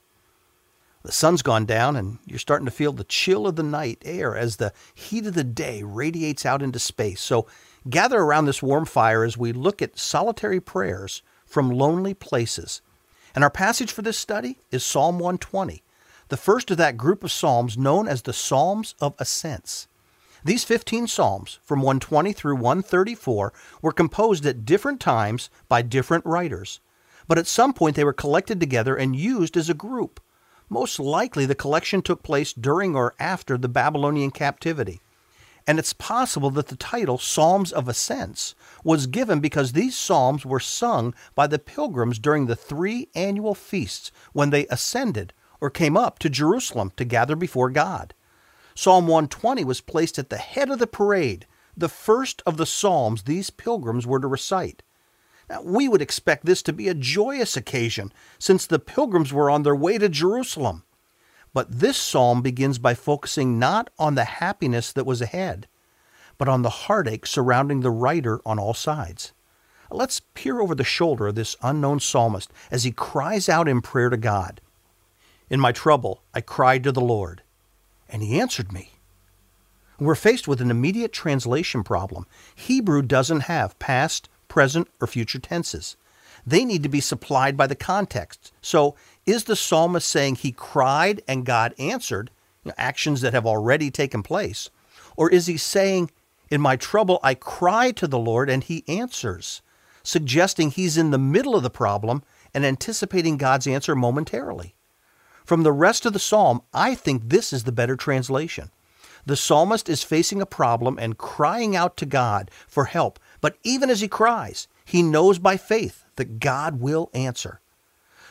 The 1.04 1.12
sun's 1.12 1.41
gone 1.41 1.66
down, 1.66 1.95
and 1.95 2.20
you're 2.26 2.39
starting 2.39 2.66
to 2.66 2.72
feel 2.72 2.91
the 2.91 3.04
chill 3.04 3.47
of 3.47 3.56
the 3.56 3.64
night 3.64 4.02
air 4.04 4.36
as 4.36 4.58
the 4.58 4.74
heat 4.93 5.26
of 5.26 5.34
the 5.34 5.43
day 5.43 5.82
radiates 5.84 6.45
out 6.45 6.62
into 6.62 6.80
space. 6.80 7.22
So 7.22 7.47
gather 7.89 8.20
around 8.20 8.45
this 8.45 8.62
warm 8.62 8.86
fire 8.86 9.24
as 9.24 9.38
we 9.38 9.54
look 9.54 9.82
at 9.82 9.97
solitary 9.97 10.60
prayers 10.60 11.22
from 11.45 11.70
lonely 11.70 12.14
places. 12.14 12.82
And 13.34 13.43
our 13.43 13.50
passage 13.50 13.91
for 13.91 14.02
this 14.02 14.18
study 14.18 14.58
is 14.72 14.86
Psalm 14.86 15.20
120, 15.20 15.84
the 16.30 16.38
first 16.38 16.69
of 16.69 16.77
that 16.77 16.95
group 16.95 17.23
of 17.23 17.32
psalms 17.32 17.77
known 17.77 18.07
as 18.07 18.21
the 18.21 18.34
Psalms 18.34 18.93
of 19.01 19.15
Ascents. 19.19 19.88
These 20.45 20.63
15 20.63 21.07
psalms, 21.07 21.59
from 21.63 21.82
120 21.82 22.32
through 22.34 22.55
134, 22.55 23.51
were 23.82 23.91
composed 23.91 24.45
at 24.45 24.63
different 24.63 25.01
times 25.01 25.49
by 25.67 25.82
different 25.82 26.25
writers, 26.25 26.80
but 27.27 27.38
at 27.38 27.47
some 27.47 27.73
point 27.73 27.95
they 27.95 28.03
were 28.03 28.13
collected 28.13 28.59
together 28.59 28.95
and 28.95 29.15
used 29.15 29.57
as 29.57 29.69
a 29.69 29.73
group. 29.73 30.21
Most 30.69 30.99
likely, 30.99 31.47
the 31.47 31.55
collection 31.55 32.03
took 32.03 32.21
place 32.21 32.53
during 32.53 32.95
or 32.95 33.15
after 33.19 33.57
the 33.57 33.67
Babylonian 33.67 34.30
captivity. 34.32 35.01
And 35.65 35.77
it's 35.77 35.93
possible 35.93 36.51
that 36.51 36.67
the 36.67 36.75
title, 36.75 37.17
Psalms 37.17 37.71
of 37.71 37.88
Ascents, 37.88 38.55
was 38.84 39.07
given 39.07 39.39
because 39.39 39.71
these 39.71 39.97
psalms 39.97 40.45
were 40.45 40.59
sung 40.59 41.13
by 41.36 41.47
the 41.47 41.59
pilgrims 41.59 42.17
during 42.17 42.45
the 42.45 42.55
three 42.55 43.09
annual 43.15 43.55
feasts 43.55 44.11
when 44.32 44.51
they 44.51 44.67
ascended 44.67 45.34
or 45.62 45.70
came 45.70 45.97
up 45.97 46.20
to 46.20 46.30
Jerusalem 46.30 46.91
to 46.97 47.05
gather 47.05 47.36
before 47.36 47.70
God. 47.70 48.14
Psalm 48.76 49.07
120 49.07 49.64
was 49.66 49.82
placed 49.82 50.18
at 50.18 50.30
the 50.30 50.38
head 50.38 50.70
of 50.70 50.80
the 50.80 50.88
parade 50.88 51.45
the 51.80 51.89
first 51.89 52.43
of 52.45 52.57
the 52.57 52.66
psalms 52.66 53.24
these 53.24 53.49
pilgrims 53.49 54.05
were 54.05 54.20
to 54.20 54.28
recite. 54.28 54.84
Now, 55.49 55.62
we 55.62 55.88
would 55.88 56.01
expect 56.01 56.45
this 56.45 56.62
to 56.64 56.74
be 56.74 56.89
a 56.89 56.93
joyous 56.93 57.55
occasion, 57.55 58.12
since 58.38 58.68
the 58.68 58.80
pilgrims 58.80 59.32
were 59.32 59.49
on 59.49 59.64
their 59.64 59.76
way 59.76 59.97
to 59.97 60.10
Jerusalem. 60.10 60.84
But 61.53 61.80
this 61.80 61.97
psalm 61.97 62.41
begins 62.41 62.78
by 62.78 62.93
focusing 62.93 63.57
not 63.57 63.89
on 63.97 64.16
the 64.16 64.26
happiness 64.26 64.91
that 64.91 65.05
was 65.05 65.22
ahead, 65.22 65.68
but 66.38 66.49
on 66.49 66.62
the 66.62 66.70
heartache 66.70 67.26
surrounding 67.26 67.80
the 67.80 67.91
writer 67.91 68.41
on 68.45 68.60
all 68.60 68.74
sides. 68.74 69.34
Let's 69.89 70.22
peer 70.36 70.60
over 70.60 70.76
the 70.76 70.84
shoulder 70.84 71.28
of 71.28 71.36
this 71.36 71.55
unknown 71.64 71.99
psalmist 71.99 72.51
as 72.70 72.84
he 72.84 72.91
cries 72.91 73.49
out 73.49 73.68
in 73.68 73.82
prayer 73.82 74.10
to 74.10 74.18
God. 74.18 74.62
In 75.50 75.60
my 75.60 75.72
trouble, 75.72 76.22
I 76.34 76.41
cried 76.41 76.84
to 76.84 76.91
the 76.91 77.02
Lord, 77.02 77.41
and 78.08 78.22
he 78.22 78.39
answered 78.39 78.72
me. 78.72 78.91
We're 80.00 80.16
faced 80.16 80.47
with 80.47 80.62
an 80.62 80.70
immediate 80.70 81.12
translation 81.12 81.84
problem. 81.84 82.28
Hebrew 82.56 83.02
doesn't 83.02 83.41
have 83.41 83.78
past, 83.80 84.30
present, 84.47 84.88
or 85.02 85.08
future 85.08 85.39
tenses. 85.39 85.97
They 86.45 86.64
need 86.64 86.84
to 86.84 86.89
be 86.89 87.02
supplied 87.02 87.58
by 87.58 87.68
the 87.68 87.76
context. 87.76 88.54
So, 88.62 88.95
is 89.26 89.43
the 89.43 89.56
psalmist 89.56 90.08
saying 90.08 90.36
he 90.36 90.52
cried 90.52 91.22
and 91.28 91.45
God 91.45 91.74
answered, 91.78 92.32
you 92.64 92.70
know, 92.70 92.76
actions 92.78 93.22
that 93.22 93.34
have 93.34 93.45
already 93.45 93.91
taken 93.91 94.24
place? 94.24 94.70
Or 95.18 95.30
is 95.30 95.47
he 95.47 95.58
saying, 95.58 96.12
In 96.50 96.62
my 96.62 96.76
trouble, 96.76 97.20
I 97.24 97.34
cry 97.34 97.91
to 97.91 98.08
the 98.08 98.20
Lord 98.20 98.50
and 98.50 98.64
he 98.64 98.86
answers, 98.88 99.62
suggesting 100.02 100.72
he's 100.72 100.97
in 100.97 101.12
the 101.12 101.18
middle 101.18 101.56
of 101.56 101.64
the 101.64 101.70
problem 101.70 102.24
and 102.54 102.66
anticipating 102.66 103.38
God's 103.38 103.68
answer 103.68 103.95
momentarily? 103.95 104.76
From 105.50 105.64
the 105.64 105.72
rest 105.72 106.06
of 106.06 106.14
the 106.14 106.20
psalm, 106.20 106.62
I 106.76 106.93
think 106.93 107.24
this 107.26 107.52
is 107.52 107.64
the 107.64 107.72
better 107.72 107.95
translation. 107.95 108.70
The 109.26 109.36
psalmist 109.36 109.89
is 109.89 110.04
facing 110.04 110.43
a 110.43 110.45
problem 110.45 111.00
and 111.00 111.18
crying 111.18 111.76
out 111.76 111.97
to 111.97 112.06
God 112.06 112.52
for 112.68 112.86
help, 112.86 113.18
but 113.41 113.58
even 113.64 113.89
as 113.89 114.02
he 114.02 114.08
cries, 114.08 114.68
he 114.86 115.02
knows 115.02 115.39
by 115.39 115.58
faith 115.58 116.06
that 116.18 116.39
God 116.39 116.80
will 116.80 117.10
answer. 117.16 117.62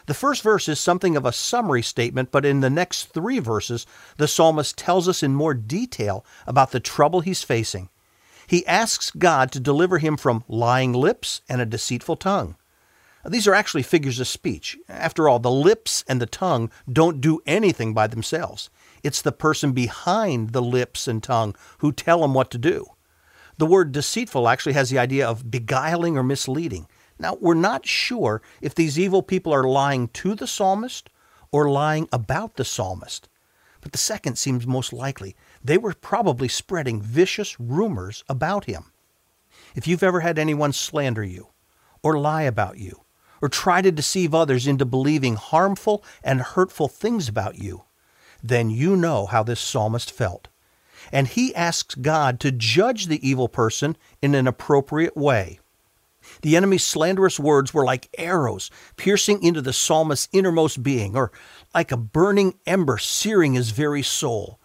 The 0.07 0.15
first 0.15 0.45
verse 0.45 0.69
is 0.69 0.79
something 0.79 1.17
of 1.17 1.27
a 1.27 1.33
summary 1.33 1.83
statement, 1.83 2.31
but 2.31 2.45
in 2.45 2.61
the 2.61 2.71
next 2.71 3.07
three 3.07 3.41
verses, 3.41 3.85
the 4.17 4.29
psalmist 4.29 4.79
tells 4.79 5.09
us 5.09 5.21
in 5.21 5.35
more 5.35 5.55
detail 5.55 6.25
about 6.47 6.71
the 6.71 6.79
trouble 6.79 7.23
he's 7.23 7.43
facing. 7.43 7.89
He 8.47 8.65
asks 8.65 9.11
God 9.11 9.51
to 9.51 9.59
deliver 9.59 9.99
him 9.99 10.17
from 10.17 10.45
lying 10.47 10.93
lips 10.93 11.41
and 11.49 11.61
a 11.61 11.67
deceitful 11.67 12.15
tongue. 12.15 12.55
These 13.29 13.47
are 13.47 13.55
actually 13.55 13.83
figures 13.83 14.21
of 14.21 14.29
speech. 14.29 14.77
After 14.89 15.29
all, 15.29 15.39
the 15.39 15.51
lips 15.51 16.05
and 16.09 16.21
the 16.21 16.27
tongue 16.27 16.71
don't 16.91 17.21
do 17.21 17.41
anything 17.47 17.95
by 17.95 18.07
themselves. 18.07 18.71
It's 19.03 19.23
the 19.23 19.33
person 19.33 19.73
behind 19.73 20.51
the 20.51 20.63
lips 20.63 21.07
and 21.07 21.23
tongue 21.23 21.55
who 21.79 21.93
tell 21.93 22.21
them 22.21 22.35
what 22.35 22.51
to 22.53 22.59
do. 22.59 22.87
The 23.59 23.67
word 23.67 23.93
deceitful 23.93 24.49
actually 24.49 24.75
has 24.75 24.91
the 24.91 24.99
idea 24.99 25.29
of 25.29 25.51
beguiling 25.51 26.17
or 26.17 26.23
misleading. 26.23 26.87
Now, 27.19 27.37
we're 27.41 27.55
not 27.55 27.87
sure 27.87 28.41
if 28.61 28.75
these 28.75 28.99
evil 28.99 29.23
people 29.23 29.53
are 29.53 29.65
lying 29.65 30.09
to 30.09 30.35
the 30.35 30.47
psalmist 30.47 31.11
or 31.51 31.69
lying 31.69 32.09
about 32.13 32.55
the 32.55 32.65
psalmist, 32.65 33.29
but 33.81 33.93
the 33.93 33.99
second 33.99 34.39
seems 34.39 34.67
most 34.67 34.93
likely. 34.93 35.35
They 35.63 35.79
were 35.79 35.95
probably 35.95 36.49
spreading 36.49 37.03
vicious 37.03 37.59
rumors 37.59 38.23
about 38.29 38.67
him. 38.67 38.93
If 39.75 39.89
you've 39.89 40.03
ever 40.05 40.21
had 40.21 40.39
anyone 40.39 40.73
slander 40.73 41.25
you, 41.25 41.49
or 42.03 42.19
lie 42.19 42.43
about 42.43 42.79
you, 42.79 43.03
or 43.41 43.49
try 43.49 43.83
to 43.83 43.93
deceive 43.93 44.35
others 44.35 44.67
into 44.67 44.85
believing 44.85 45.37
harmful 45.37 46.05
and 46.23 46.41
hurtful 46.41 46.89
things 46.89 47.29
about 47.29 47.59
you, 47.59 47.85
then 48.43 48.71
you 48.71 48.97
know 48.97 49.27
how 49.27 49.43
this 49.43 49.61
psalmist 49.61 50.11
felt 50.11 50.49
and 51.13 51.29
he 51.29 51.55
asks 51.55 51.95
God 51.95 52.41
to 52.41 52.53
judge 52.53 53.07
the 53.07 53.27
evil 53.29 53.49
person 53.49 53.97
in 54.21 54.35
an 54.35 54.47
appropriate 54.47 55.17
way. 55.17 55.61
The 56.43 56.57
enemy's 56.57 56.87
slanderous 56.87 57.41
words 57.41 57.73
were 57.73 57.85
like 57.85 58.09
arrows 58.19 58.71
piercing 58.97 59.43
into 59.43 59.63
the 59.63 59.73
psalmist's 59.73 60.29
innermost 60.33 60.83
being, 60.83 61.17
or 61.17 61.33
like 61.75 61.91
a 61.91 61.97
burning 61.97 62.59
ember 62.67 62.99
searing 62.99 63.55
his 63.55 63.71
very 63.71 64.03
soul. 64.03 64.59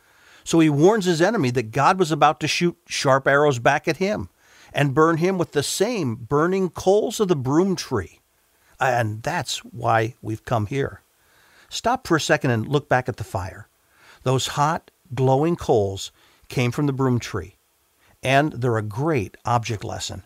So 0.43 0.59
he 0.59 0.69
warns 0.69 1.05
his 1.05 1.21
enemy 1.21 1.51
that 1.51 1.71
God 1.71 1.97
was 1.97 2.11
about 2.11 2.41
to 2.41 2.49
shoot 2.49 2.77
sharp 2.87 3.27
arrows 3.27 3.59
back 3.59 3.87
at 3.87 3.97
him 3.97 4.29
and 4.73 4.93
burn 4.93 5.17
him 5.17 5.37
with 5.37 5.53
the 5.53 5.63
same 5.63 6.15
burning 6.15 6.69
coals 6.69 7.21
of 7.21 7.29
the 7.29 7.35
broom 7.35 7.77
tree. 7.77 8.19
And 8.83 9.23
that's 9.23 9.59
why 9.59 10.15
we've 10.21 10.43
come 10.43 10.65
here. 10.65 11.01
Stop 11.69 12.05
for 12.05 12.17
a 12.17 12.21
second 12.21 12.51
and 12.51 12.67
look 12.67 12.89
back 12.89 13.07
at 13.07 13.17
the 13.17 13.23
fire. 13.23 13.67
Those 14.23 14.47
hot, 14.47 14.91
glowing 15.15 15.55
coals 15.55 16.11
came 16.49 16.71
from 16.71 16.85
the 16.85 16.93
broom 16.93 17.19
tree, 17.19 17.55
and 18.21 18.53
they're 18.53 18.77
a 18.77 18.83
great 18.83 19.37
object 19.45 19.83
lesson. 19.83 20.23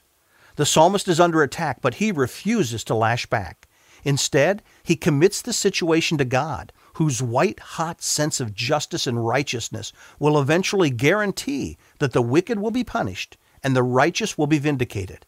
The 0.55 0.65
psalmist 0.65 1.07
is 1.07 1.19
under 1.19 1.43
attack, 1.43 1.81
but 1.81 1.95
he 1.95 2.11
refuses 2.11 2.83
to 2.85 2.95
lash 2.95 3.27
back. 3.27 3.67
Instead, 4.03 4.63
he 4.83 4.95
commits 4.95 5.41
the 5.41 5.53
situation 5.53 6.17
to 6.17 6.25
God, 6.25 6.73
whose 6.95 7.21
white 7.21 7.59
hot 7.59 8.01
sense 8.01 8.39
of 8.39 8.55
justice 8.55 9.05
and 9.05 9.25
righteousness 9.25 9.93
will 10.19 10.39
eventually 10.39 10.89
guarantee 10.89 11.77
that 11.99 12.13
the 12.13 12.21
wicked 12.21 12.59
will 12.59 12.71
be 12.71 12.83
punished 12.83 13.37
and 13.63 13.75
the 13.75 13.83
righteous 13.83 14.37
will 14.37 14.47
be 14.47 14.59
vindicated. 14.59 15.25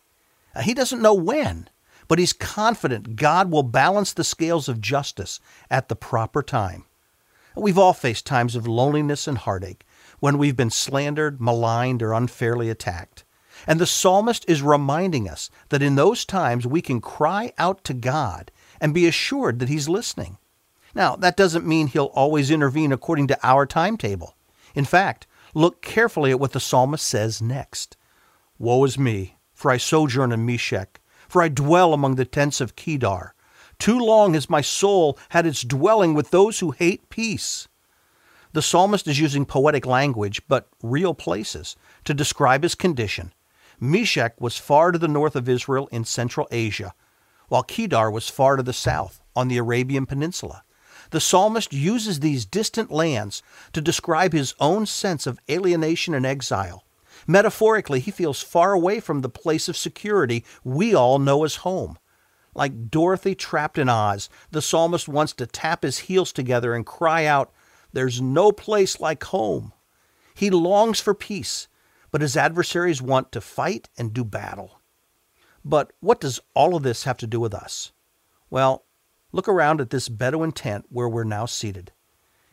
He 0.63 0.73
doesn't 0.73 1.01
know 1.01 1.13
when, 1.13 1.69
but 2.09 2.19
he's 2.19 2.33
confident 2.33 3.15
God 3.15 3.49
will 3.49 3.63
balance 3.63 4.11
the 4.11 4.25
scales 4.25 4.67
of 4.67 4.81
justice 4.81 5.39
at 5.71 5.87
the 5.87 5.95
proper 5.95 6.43
time. 6.43 6.83
We've 7.55 7.77
all 7.77 7.93
faced 7.93 8.25
times 8.25 8.57
of 8.57 8.67
loneliness 8.67 9.27
and 9.27 9.37
heartache, 9.37 9.85
when 10.19 10.37
we've 10.37 10.57
been 10.57 10.69
slandered, 10.69 11.39
maligned, 11.39 12.03
or 12.03 12.11
unfairly 12.11 12.69
attacked. 12.69 13.23
And 13.67 13.79
the 13.79 13.85
psalmist 13.85 14.45
is 14.47 14.61
reminding 14.61 15.29
us 15.29 15.49
that 15.69 15.81
in 15.81 15.95
those 15.95 16.25
times 16.25 16.65
we 16.65 16.81
can 16.81 16.99
cry 16.99 17.53
out 17.57 17.83
to 17.85 17.93
God 17.93 18.51
and 18.81 18.93
be 18.93 19.07
assured 19.07 19.59
that 19.59 19.69
He's 19.69 19.89
listening. 19.89 20.37
Now, 20.95 21.15
that 21.17 21.37
doesn't 21.37 21.67
mean 21.67 21.87
He'll 21.87 22.05
always 22.05 22.51
intervene 22.51 22.91
according 22.91 23.27
to 23.27 23.39
our 23.43 23.65
timetable. 23.65 24.35
In 24.73 24.85
fact, 24.85 25.27
look 25.53 25.81
carefully 25.81 26.31
at 26.31 26.39
what 26.39 26.53
the 26.53 26.59
psalmist 26.59 27.07
says 27.07 27.41
next. 27.41 27.97
Woe 28.57 28.83
is 28.83 28.97
me, 28.97 29.35
for 29.53 29.71
I 29.71 29.77
sojourn 29.77 30.31
in 30.31 30.45
Meshech, 30.45 30.98
for 31.29 31.41
I 31.41 31.47
dwell 31.47 31.93
among 31.93 32.15
the 32.15 32.25
tents 32.25 32.59
of 32.59 32.75
Kedar. 32.75 33.33
Too 33.77 33.97
long 33.97 34.33
has 34.33 34.49
my 34.49 34.59
soul 34.59 35.17
had 35.29 35.45
its 35.45 35.61
dwelling 35.61 36.13
with 36.13 36.31
those 36.31 36.59
who 36.59 36.71
hate 36.71 37.09
peace. 37.09 37.69
The 38.51 38.61
psalmist 38.61 39.07
is 39.07 39.19
using 39.19 39.45
poetic 39.45 39.85
language, 39.85 40.41
but 40.47 40.67
real 40.81 41.13
places, 41.13 41.75
to 42.03 42.13
describe 42.13 42.63
his 42.63 42.75
condition. 42.75 43.31
Meshech 43.79 44.41
was 44.41 44.57
far 44.57 44.91
to 44.91 44.97
the 44.97 45.07
north 45.07 45.35
of 45.35 45.47
Israel 45.47 45.87
in 45.91 46.03
Central 46.03 46.47
Asia, 46.51 46.93
while 47.47 47.63
Kedar 47.63 48.11
was 48.11 48.27
far 48.27 48.55
to 48.55 48.63
the 48.63 48.73
south 48.73 49.21
on 49.35 49.47
the 49.47 49.57
Arabian 49.57 50.05
Peninsula. 50.05 50.63
The 51.11 51.21
psalmist 51.21 51.71
uses 51.71 52.19
these 52.19 52.45
distant 52.45 52.91
lands 52.91 53.41
to 53.73 53.81
describe 53.81 54.33
his 54.33 54.53
own 54.59 54.85
sense 54.85 55.25
of 55.25 55.39
alienation 55.49 56.13
and 56.13 56.25
exile. 56.25 56.83
Metaphorically, 57.29 57.99
he 57.99 58.09
feels 58.09 58.41
far 58.41 58.73
away 58.73 58.99
from 58.99 59.21
the 59.21 59.29
place 59.29 59.69
of 59.69 59.77
security 59.77 60.43
we 60.63 60.95
all 60.95 61.19
know 61.19 61.43
as 61.43 61.57
home. 61.57 61.99
Like 62.55 62.89
Dorothy 62.89 63.35
trapped 63.35 63.77
in 63.77 63.87
Oz, 63.87 64.29
the 64.49 64.63
psalmist 64.63 65.07
wants 65.07 65.33
to 65.33 65.45
tap 65.45 65.83
his 65.83 65.99
heels 65.99 66.31
together 66.31 66.73
and 66.73 66.83
cry 66.83 67.25
out, 67.25 67.53
there's 67.93 68.19
no 68.19 68.51
place 68.51 68.99
like 68.99 69.23
home. 69.25 69.73
He 70.33 70.49
longs 70.49 70.99
for 70.99 71.13
peace, 71.13 71.67
but 72.09 72.21
his 72.21 72.35
adversaries 72.35 72.99
want 72.99 73.31
to 73.33 73.41
fight 73.41 73.89
and 73.95 74.11
do 74.11 74.23
battle. 74.25 74.81
But 75.63 75.93
what 75.99 76.19
does 76.19 76.39
all 76.55 76.75
of 76.75 76.81
this 76.81 77.03
have 77.03 77.17
to 77.17 77.27
do 77.27 77.39
with 77.39 77.53
us? 77.53 77.91
Well, 78.49 78.85
look 79.31 79.47
around 79.47 79.81
at 79.81 79.91
this 79.91 80.09
Bedouin 80.09 80.51
tent 80.51 80.85
where 80.89 81.07
we're 81.07 81.25
now 81.25 81.45
seated. 81.45 81.91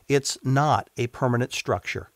It's 0.07 0.37
not 0.45 0.91
a 0.99 1.07
permanent 1.07 1.55
structure. 1.55 2.11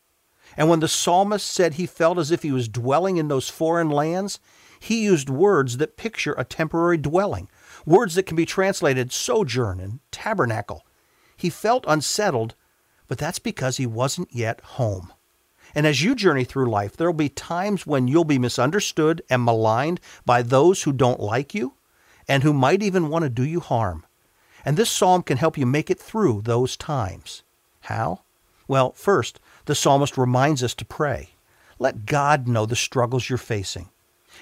And 0.61 0.69
when 0.69 0.79
the 0.79 0.87
psalmist 0.87 1.49
said 1.49 1.75
he 1.75 1.87
felt 1.87 2.19
as 2.19 2.31
if 2.31 2.43
he 2.43 2.53
was 2.53 2.69
dwelling 2.69 3.17
in 3.17 3.27
those 3.27 3.49
foreign 3.49 3.91
lands, 3.91 4.39
he 4.79 5.03
used 5.03 5.29
words 5.29 5.79
that 5.79 5.97
picture 5.97 6.35
a 6.39 6.45
temporary 6.45 6.99
dwelling, 6.99 7.49
words 7.85 8.15
that 8.15 8.27
can 8.27 8.37
be 8.37 8.47
translated 8.47 9.11
sojourn 9.11 9.81
and 9.81 9.99
tabernacle. 10.13 10.87
He 11.37 11.51
felt 11.51 11.85
unsettled 11.89 12.55
but 13.11 13.19
that's 13.19 13.41
because 13.41 13.79
he 13.79 13.87
wasn't 13.87 14.33
yet 14.33 14.61
home. 14.61 15.13
And 15.75 15.85
as 15.85 16.01
you 16.01 16.15
journey 16.15 16.45
through 16.45 16.71
life, 16.71 16.97
there 16.97 17.09
will 17.09 17.13
be 17.13 17.29
times 17.29 17.85
when 17.85 18.07
you'll 18.07 18.23
be 18.23 18.39
misunderstood 18.39 19.21
and 19.29 19.45
maligned 19.45 19.99
by 20.25 20.43
those 20.43 20.85
who 20.85 20.93
don't 20.93 21.19
like 21.19 21.53
you 21.53 21.75
and 22.29 22.45
who 22.45 22.53
might 22.53 22.85
even 22.85 23.09
want 23.09 23.25
to 23.25 23.29
do 23.29 23.43
you 23.43 23.59
harm. 23.59 24.07
And 24.65 24.77
this 24.77 24.91
psalm 24.91 25.25
can 25.25 25.39
help 25.39 25.59
you 25.59 25.67
make 25.67 25.91
it 25.91 25.99
through 25.99 26.43
those 26.43 26.77
times. 26.77 27.43
How? 27.81 28.21
Well, 28.69 28.93
first, 28.93 29.41
the 29.67 29.75
psalmist 29.75 30.17
reminds 30.19 30.63
us 30.63 30.75
to 30.75 30.85
pray. 30.85 31.31
Let 31.79 32.07
God 32.07 32.47
know 32.47 32.67
the 32.67 32.77
struggles 32.77 33.29
you're 33.29 33.39
facing. 33.39 33.89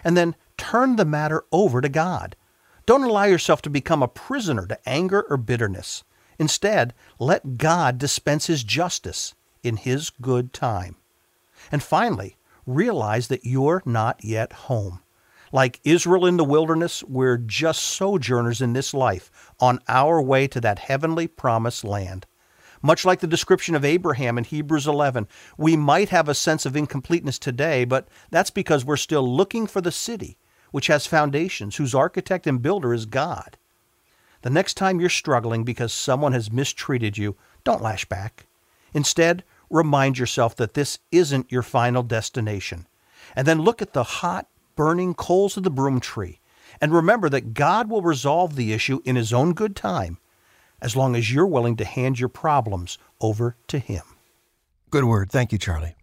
And 0.05 0.17
then 0.17 0.35
turn 0.57 0.97
the 0.97 1.05
matter 1.05 1.45
over 1.53 1.81
to 1.81 1.89
God. 1.89 2.37
Don't 2.87 3.05
allow 3.05 3.25
yourself 3.25 3.63
to 3.63 3.71
become 3.71 4.03
a 4.03 4.09
prisoner 4.09 4.67
to 4.67 4.89
anger 4.89 5.23
or 5.29 5.37
bitterness. 5.37 6.05
Instead, 6.39 6.95
let 7.19 7.59
God 7.59 7.99
dispense 7.99 8.47
His 8.47 8.65
justice 8.65 9.35
in 9.63 9.77
His 9.77 10.11
good 10.11 10.53
time. 10.53 10.97
And 11.71 11.83
finally, 11.83 12.37
realize 12.67 13.29
that 13.29 13.45
you're 13.45 13.83
not 13.85 14.25
yet 14.25 14.53
home. 14.53 15.01
Like 15.53 15.81
Israel 15.85 16.27
in 16.27 16.37
the 16.37 16.45
wilderness, 16.45 17.03
we're 17.05 17.39
just 17.39 17.83
sojourners 17.83 18.61
in 18.61 18.75
this 18.75 18.93
life 18.93 19.31
on 19.61 19.81
our 19.89 20.21
way 20.21 20.47
to 20.49 20.61
that 20.61 20.79
heavenly 20.79 21.27
promised 21.27 21.85
land. 21.85 22.27
Much 22.83 23.05
like 23.05 23.21
the 23.21 23.27
description 23.27 23.75
of 23.75 23.85
Abraham 23.85 24.39
in 24.39 24.45
Hebrews 24.45 24.87
11, 24.87 25.27
we 25.57 25.77
might 25.77 26.11
have 26.11 26.29
a 26.29 26.35
sense 26.35 26.65
of 26.65 26.77
incompleteness 26.77 27.39
today, 27.39 27.85
but 27.85 28.09
that's 28.31 28.51
because 28.51 28.85
we're 28.85 28.97
still 28.97 29.29
looking 29.29 29.67
for 29.67 29.81
the 29.81 29.93
city, 29.93 30.37
which 30.71 30.87
has 30.87 31.07
foundations, 31.07 31.77
whose 31.77 31.95
architect 31.95 32.47
and 32.47 32.63
builder 32.63 32.95
is 32.95 33.07
God. 33.07 33.57
The 34.43 34.51
next 34.51 34.75
time 34.75 35.01
you're 35.01 35.09
struggling 35.09 35.65
because 35.65 35.93
someone 35.93 36.33
has 36.33 36.53
mistreated 36.53 37.19
you, 37.19 37.37
don't 37.65 37.83
lash 37.83 38.05
back. 38.05 38.47
Instead, 38.95 39.43
remind 39.69 40.19
yourself 40.19 40.55
that 40.57 40.75
this 40.75 40.99
isn't 41.11 41.51
your 41.51 41.63
final 41.63 42.03
destination. 42.03 42.87
And 43.35 43.47
then 43.47 43.61
look 43.61 43.83
at 43.83 43.93
the 43.93 44.05
hot, 44.05 44.47
burning 44.77 45.15
coals 45.15 45.57
of 45.57 45.65
the 45.65 45.71
broom 45.71 45.99
tree 46.01 46.41
and 46.81 46.93
remember 46.93 47.29
that 47.29 47.55
God 47.55 47.91
will 47.91 48.03
resolve 48.03 48.55
the 48.57 48.73
issue 48.73 49.01
in 49.05 49.17
His 49.17 49.33
own 49.33 49.53
good 49.53 49.75
time 49.75 50.19
as 50.81 50.97
long 50.97 51.17
as 51.17 51.33
you're 51.33 51.47
willing 51.47 51.77
to 51.77 51.85
hand 51.85 52.19
your 52.19 52.29
problems 52.29 52.99
over 53.21 53.57
to 53.69 53.79
Him. 53.79 54.03
Good 54.91 55.05
word. 55.05 55.31
Thank 55.31 55.53
you, 55.53 55.59
Charlie. 55.59 55.98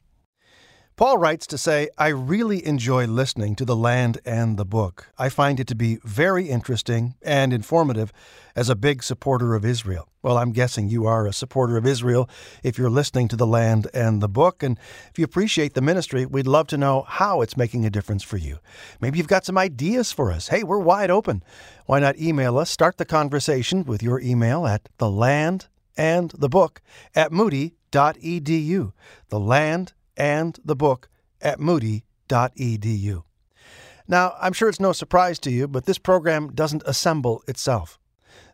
Paul 0.97 1.17
writes 1.17 1.45
to 1.47 1.57
say, 1.57 1.89
I 1.97 2.07
really 2.07 2.65
enjoy 2.65 3.05
listening 3.05 3.57
to 3.57 3.65
The 3.65 3.75
Land 3.75 4.19
and 4.23 4.55
the 4.55 4.63
Book. 4.63 5.11
I 5.17 5.27
find 5.27 5.59
it 5.59 5.67
to 5.67 5.75
be 5.75 5.99
very 6.05 6.47
interesting 6.47 7.15
and 7.21 7.51
informative 7.51 8.13
as 8.55 8.69
a 8.69 8.77
big 8.77 9.03
supporter 9.03 9.55
of 9.55 9.65
Israel. 9.65 10.07
Well, 10.21 10.37
I'm 10.37 10.53
guessing 10.53 10.87
you 10.87 11.05
are 11.05 11.27
a 11.27 11.33
supporter 11.33 11.75
of 11.75 11.85
Israel 11.85 12.29
if 12.63 12.77
you're 12.77 12.89
listening 12.89 13.27
to 13.27 13.35
The 13.35 13.45
Land 13.45 13.89
and 13.93 14.21
the 14.21 14.29
Book. 14.29 14.63
And 14.63 14.79
if 15.09 15.19
you 15.19 15.25
appreciate 15.25 15.73
the 15.73 15.81
ministry, 15.81 16.25
we'd 16.25 16.47
love 16.47 16.67
to 16.67 16.77
know 16.77 17.01
how 17.01 17.41
it's 17.41 17.57
making 17.57 17.85
a 17.85 17.89
difference 17.89 18.23
for 18.23 18.37
you. 18.37 18.59
Maybe 19.01 19.17
you've 19.17 19.27
got 19.27 19.43
some 19.43 19.57
ideas 19.57 20.13
for 20.13 20.31
us. 20.31 20.47
Hey, 20.47 20.63
we're 20.63 20.79
wide 20.79 21.11
open. 21.11 21.43
Why 21.87 21.99
not 21.99 22.17
email 22.17 22.57
us? 22.57 22.69
Start 22.69 22.95
the 22.95 23.03
conversation 23.03 23.83
with 23.83 24.01
your 24.01 24.21
email 24.21 24.65
at 24.65 24.87
The 24.97 25.11
Land 25.11 25.67
and 25.97 26.31
the 26.37 26.47
Book 26.47 26.81
at 27.13 27.33
moody.edu. 27.33 28.93
The 29.27 29.39
Land 29.41 29.93
and 30.17 30.57
the 30.63 30.75
book 30.75 31.09
at 31.41 31.59
moody.edu. 31.59 33.23
Now, 34.07 34.35
I'm 34.39 34.53
sure 34.53 34.69
it's 34.69 34.79
no 34.79 34.91
surprise 34.91 35.39
to 35.39 35.51
you, 35.51 35.67
but 35.67 35.85
this 35.85 35.97
program 35.97 36.51
doesn't 36.53 36.83
assemble 36.85 37.43
itself. 37.47 37.99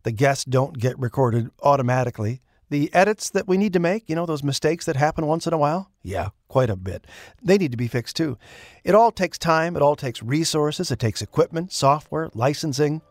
The 0.03 0.11
guests 0.11 0.45
don't 0.45 0.79
get 0.79 0.97
recorded 0.97 1.51
automatically. 1.61 2.41
The 2.69 2.93
edits 2.93 3.29
that 3.31 3.49
we 3.49 3.57
need 3.57 3.73
to 3.73 3.79
make, 3.79 4.09
you 4.09 4.15
know, 4.15 4.25
those 4.25 4.43
mistakes 4.43 4.85
that 4.85 4.95
happen 4.95 5.27
once 5.27 5.45
in 5.45 5.51
a 5.51 5.57
while, 5.57 5.91
yeah, 6.03 6.29
quite 6.47 6.69
a 6.69 6.77
bit. 6.77 7.05
They 7.43 7.57
need 7.57 7.71
to 7.71 7.77
be 7.77 7.89
fixed 7.89 8.15
too. 8.15 8.37
It 8.85 8.95
all 8.95 9.11
takes 9.11 9.37
time, 9.37 9.75
it 9.75 9.81
all 9.81 9.97
takes 9.97 10.23
resources, 10.23 10.89
it 10.89 10.99
takes 10.99 11.21
equipment, 11.21 11.73
software, 11.73 12.29
licensing, 12.33 13.01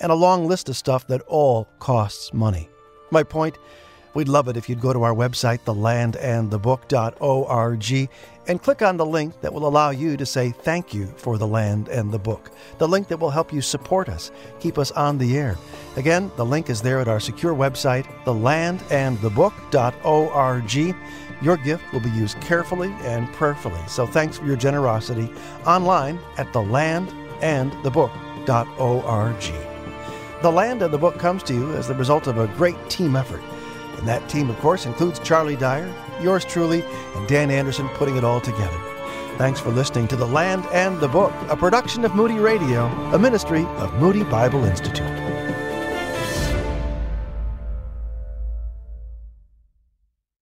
and 0.00 0.10
a 0.10 0.16
long 0.16 0.48
list 0.48 0.68
of 0.68 0.76
stuff 0.76 1.06
that 1.06 1.22
all 1.22 1.68
costs 1.78 2.34
money. 2.34 2.68
My 3.12 3.22
point 3.22 3.56
We'd 4.14 4.28
love 4.28 4.48
it 4.48 4.56
if 4.56 4.68
you'd 4.68 4.80
go 4.80 4.92
to 4.92 5.02
our 5.02 5.12
website, 5.12 5.58
thelandandthebook.org, 5.66 8.08
and 8.46 8.62
click 8.62 8.82
on 8.82 8.96
the 8.96 9.06
link 9.06 9.40
that 9.40 9.52
will 9.52 9.66
allow 9.66 9.90
you 9.90 10.16
to 10.16 10.24
say 10.24 10.52
thank 10.52 10.94
you 10.94 11.08
for 11.16 11.36
the 11.36 11.48
land 11.48 11.88
and 11.88 12.12
the 12.12 12.18
book. 12.18 12.52
The 12.78 12.86
link 12.86 13.08
that 13.08 13.18
will 13.18 13.30
help 13.30 13.52
you 13.52 13.60
support 13.60 14.08
us, 14.08 14.30
keep 14.60 14.78
us 14.78 14.92
on 14.92 15.18
the 15.18 15.36
air. 15.36 15.58
Again, 15.96 16.30
the 16.36 16.46
link 16.46 16.70
is 16.70 16.80
there 16.80 17.00
at 17.00 17.08
our 17.08 17.18
secure 17.18 17.54
website, 17.54 18.06
thelandandthebook.org. 18.24 20.96
Your 21.42 21.56
gift 21.56 21.92
will 21.92 21.98
be 22.00 22.10
used 22.10 22.40
carefully 22.40 22.94
and 23.00 23.26
prayerfully. 23.32 23.80
So 23.88 24.06
thanks 24.06 24.38
for 24.38 24.46
your 24.46 24.54
generosity 24.56 25.28
online 25.66 26.20
at 26.38 26.52
thelandandthebook.org. 26.52 29.42
The 30.42 30.52
Land 30.52 30.82
and 30.82 30.92
the 30.92 30.98
Book 30.98 31.18
comes 31.18 31.42
to 31.44 31.54
you 31.54 31.72
as 31.72 31.88
the 31.88 31.94
result 31.94 32.26
of 32.26 32.36
a 32.38 32.48
great 32.48 32.76
team 32.90 33.16
effort. 33.16 33.40
And 33.98 34.08
that 34.08 34.28
team, 34.28 34.50
of 34.50 34.58
course, 34.58 34.86
includes 34.86 35.18
Charlie 35.20 35.56
Dyer, 35.56 35.92
yours 36.20 36.44
truly, 36.44 36.82
and 37.14 37.28
Dan 37.28 37.50
Anderson 37.50 37.88
putting 37.90 38.16
it 38.16 38.24
all 38.24 38.40
together. 38.40 38.78
Thanks 39.36 39.58
for 39.58 39.70
listening 39.70 40.06
to 40.08 40.16
The 40.16 40.26
Land 40.26 40.64
and 40.72 41.00
the 41.00 41.08
Book, 41.08 41.32
a 41.48 41.56
production 41.56 42.04
of 42.04 42.14
Moody 42.14 42.38
Radio, 42.38 42.86
a 43.12 43.18
ministry 43.18 43.64
of 43.78 43.92
Moody 43.94 44.22
Bible 44.22 44.64
Institute. 44.64 45.23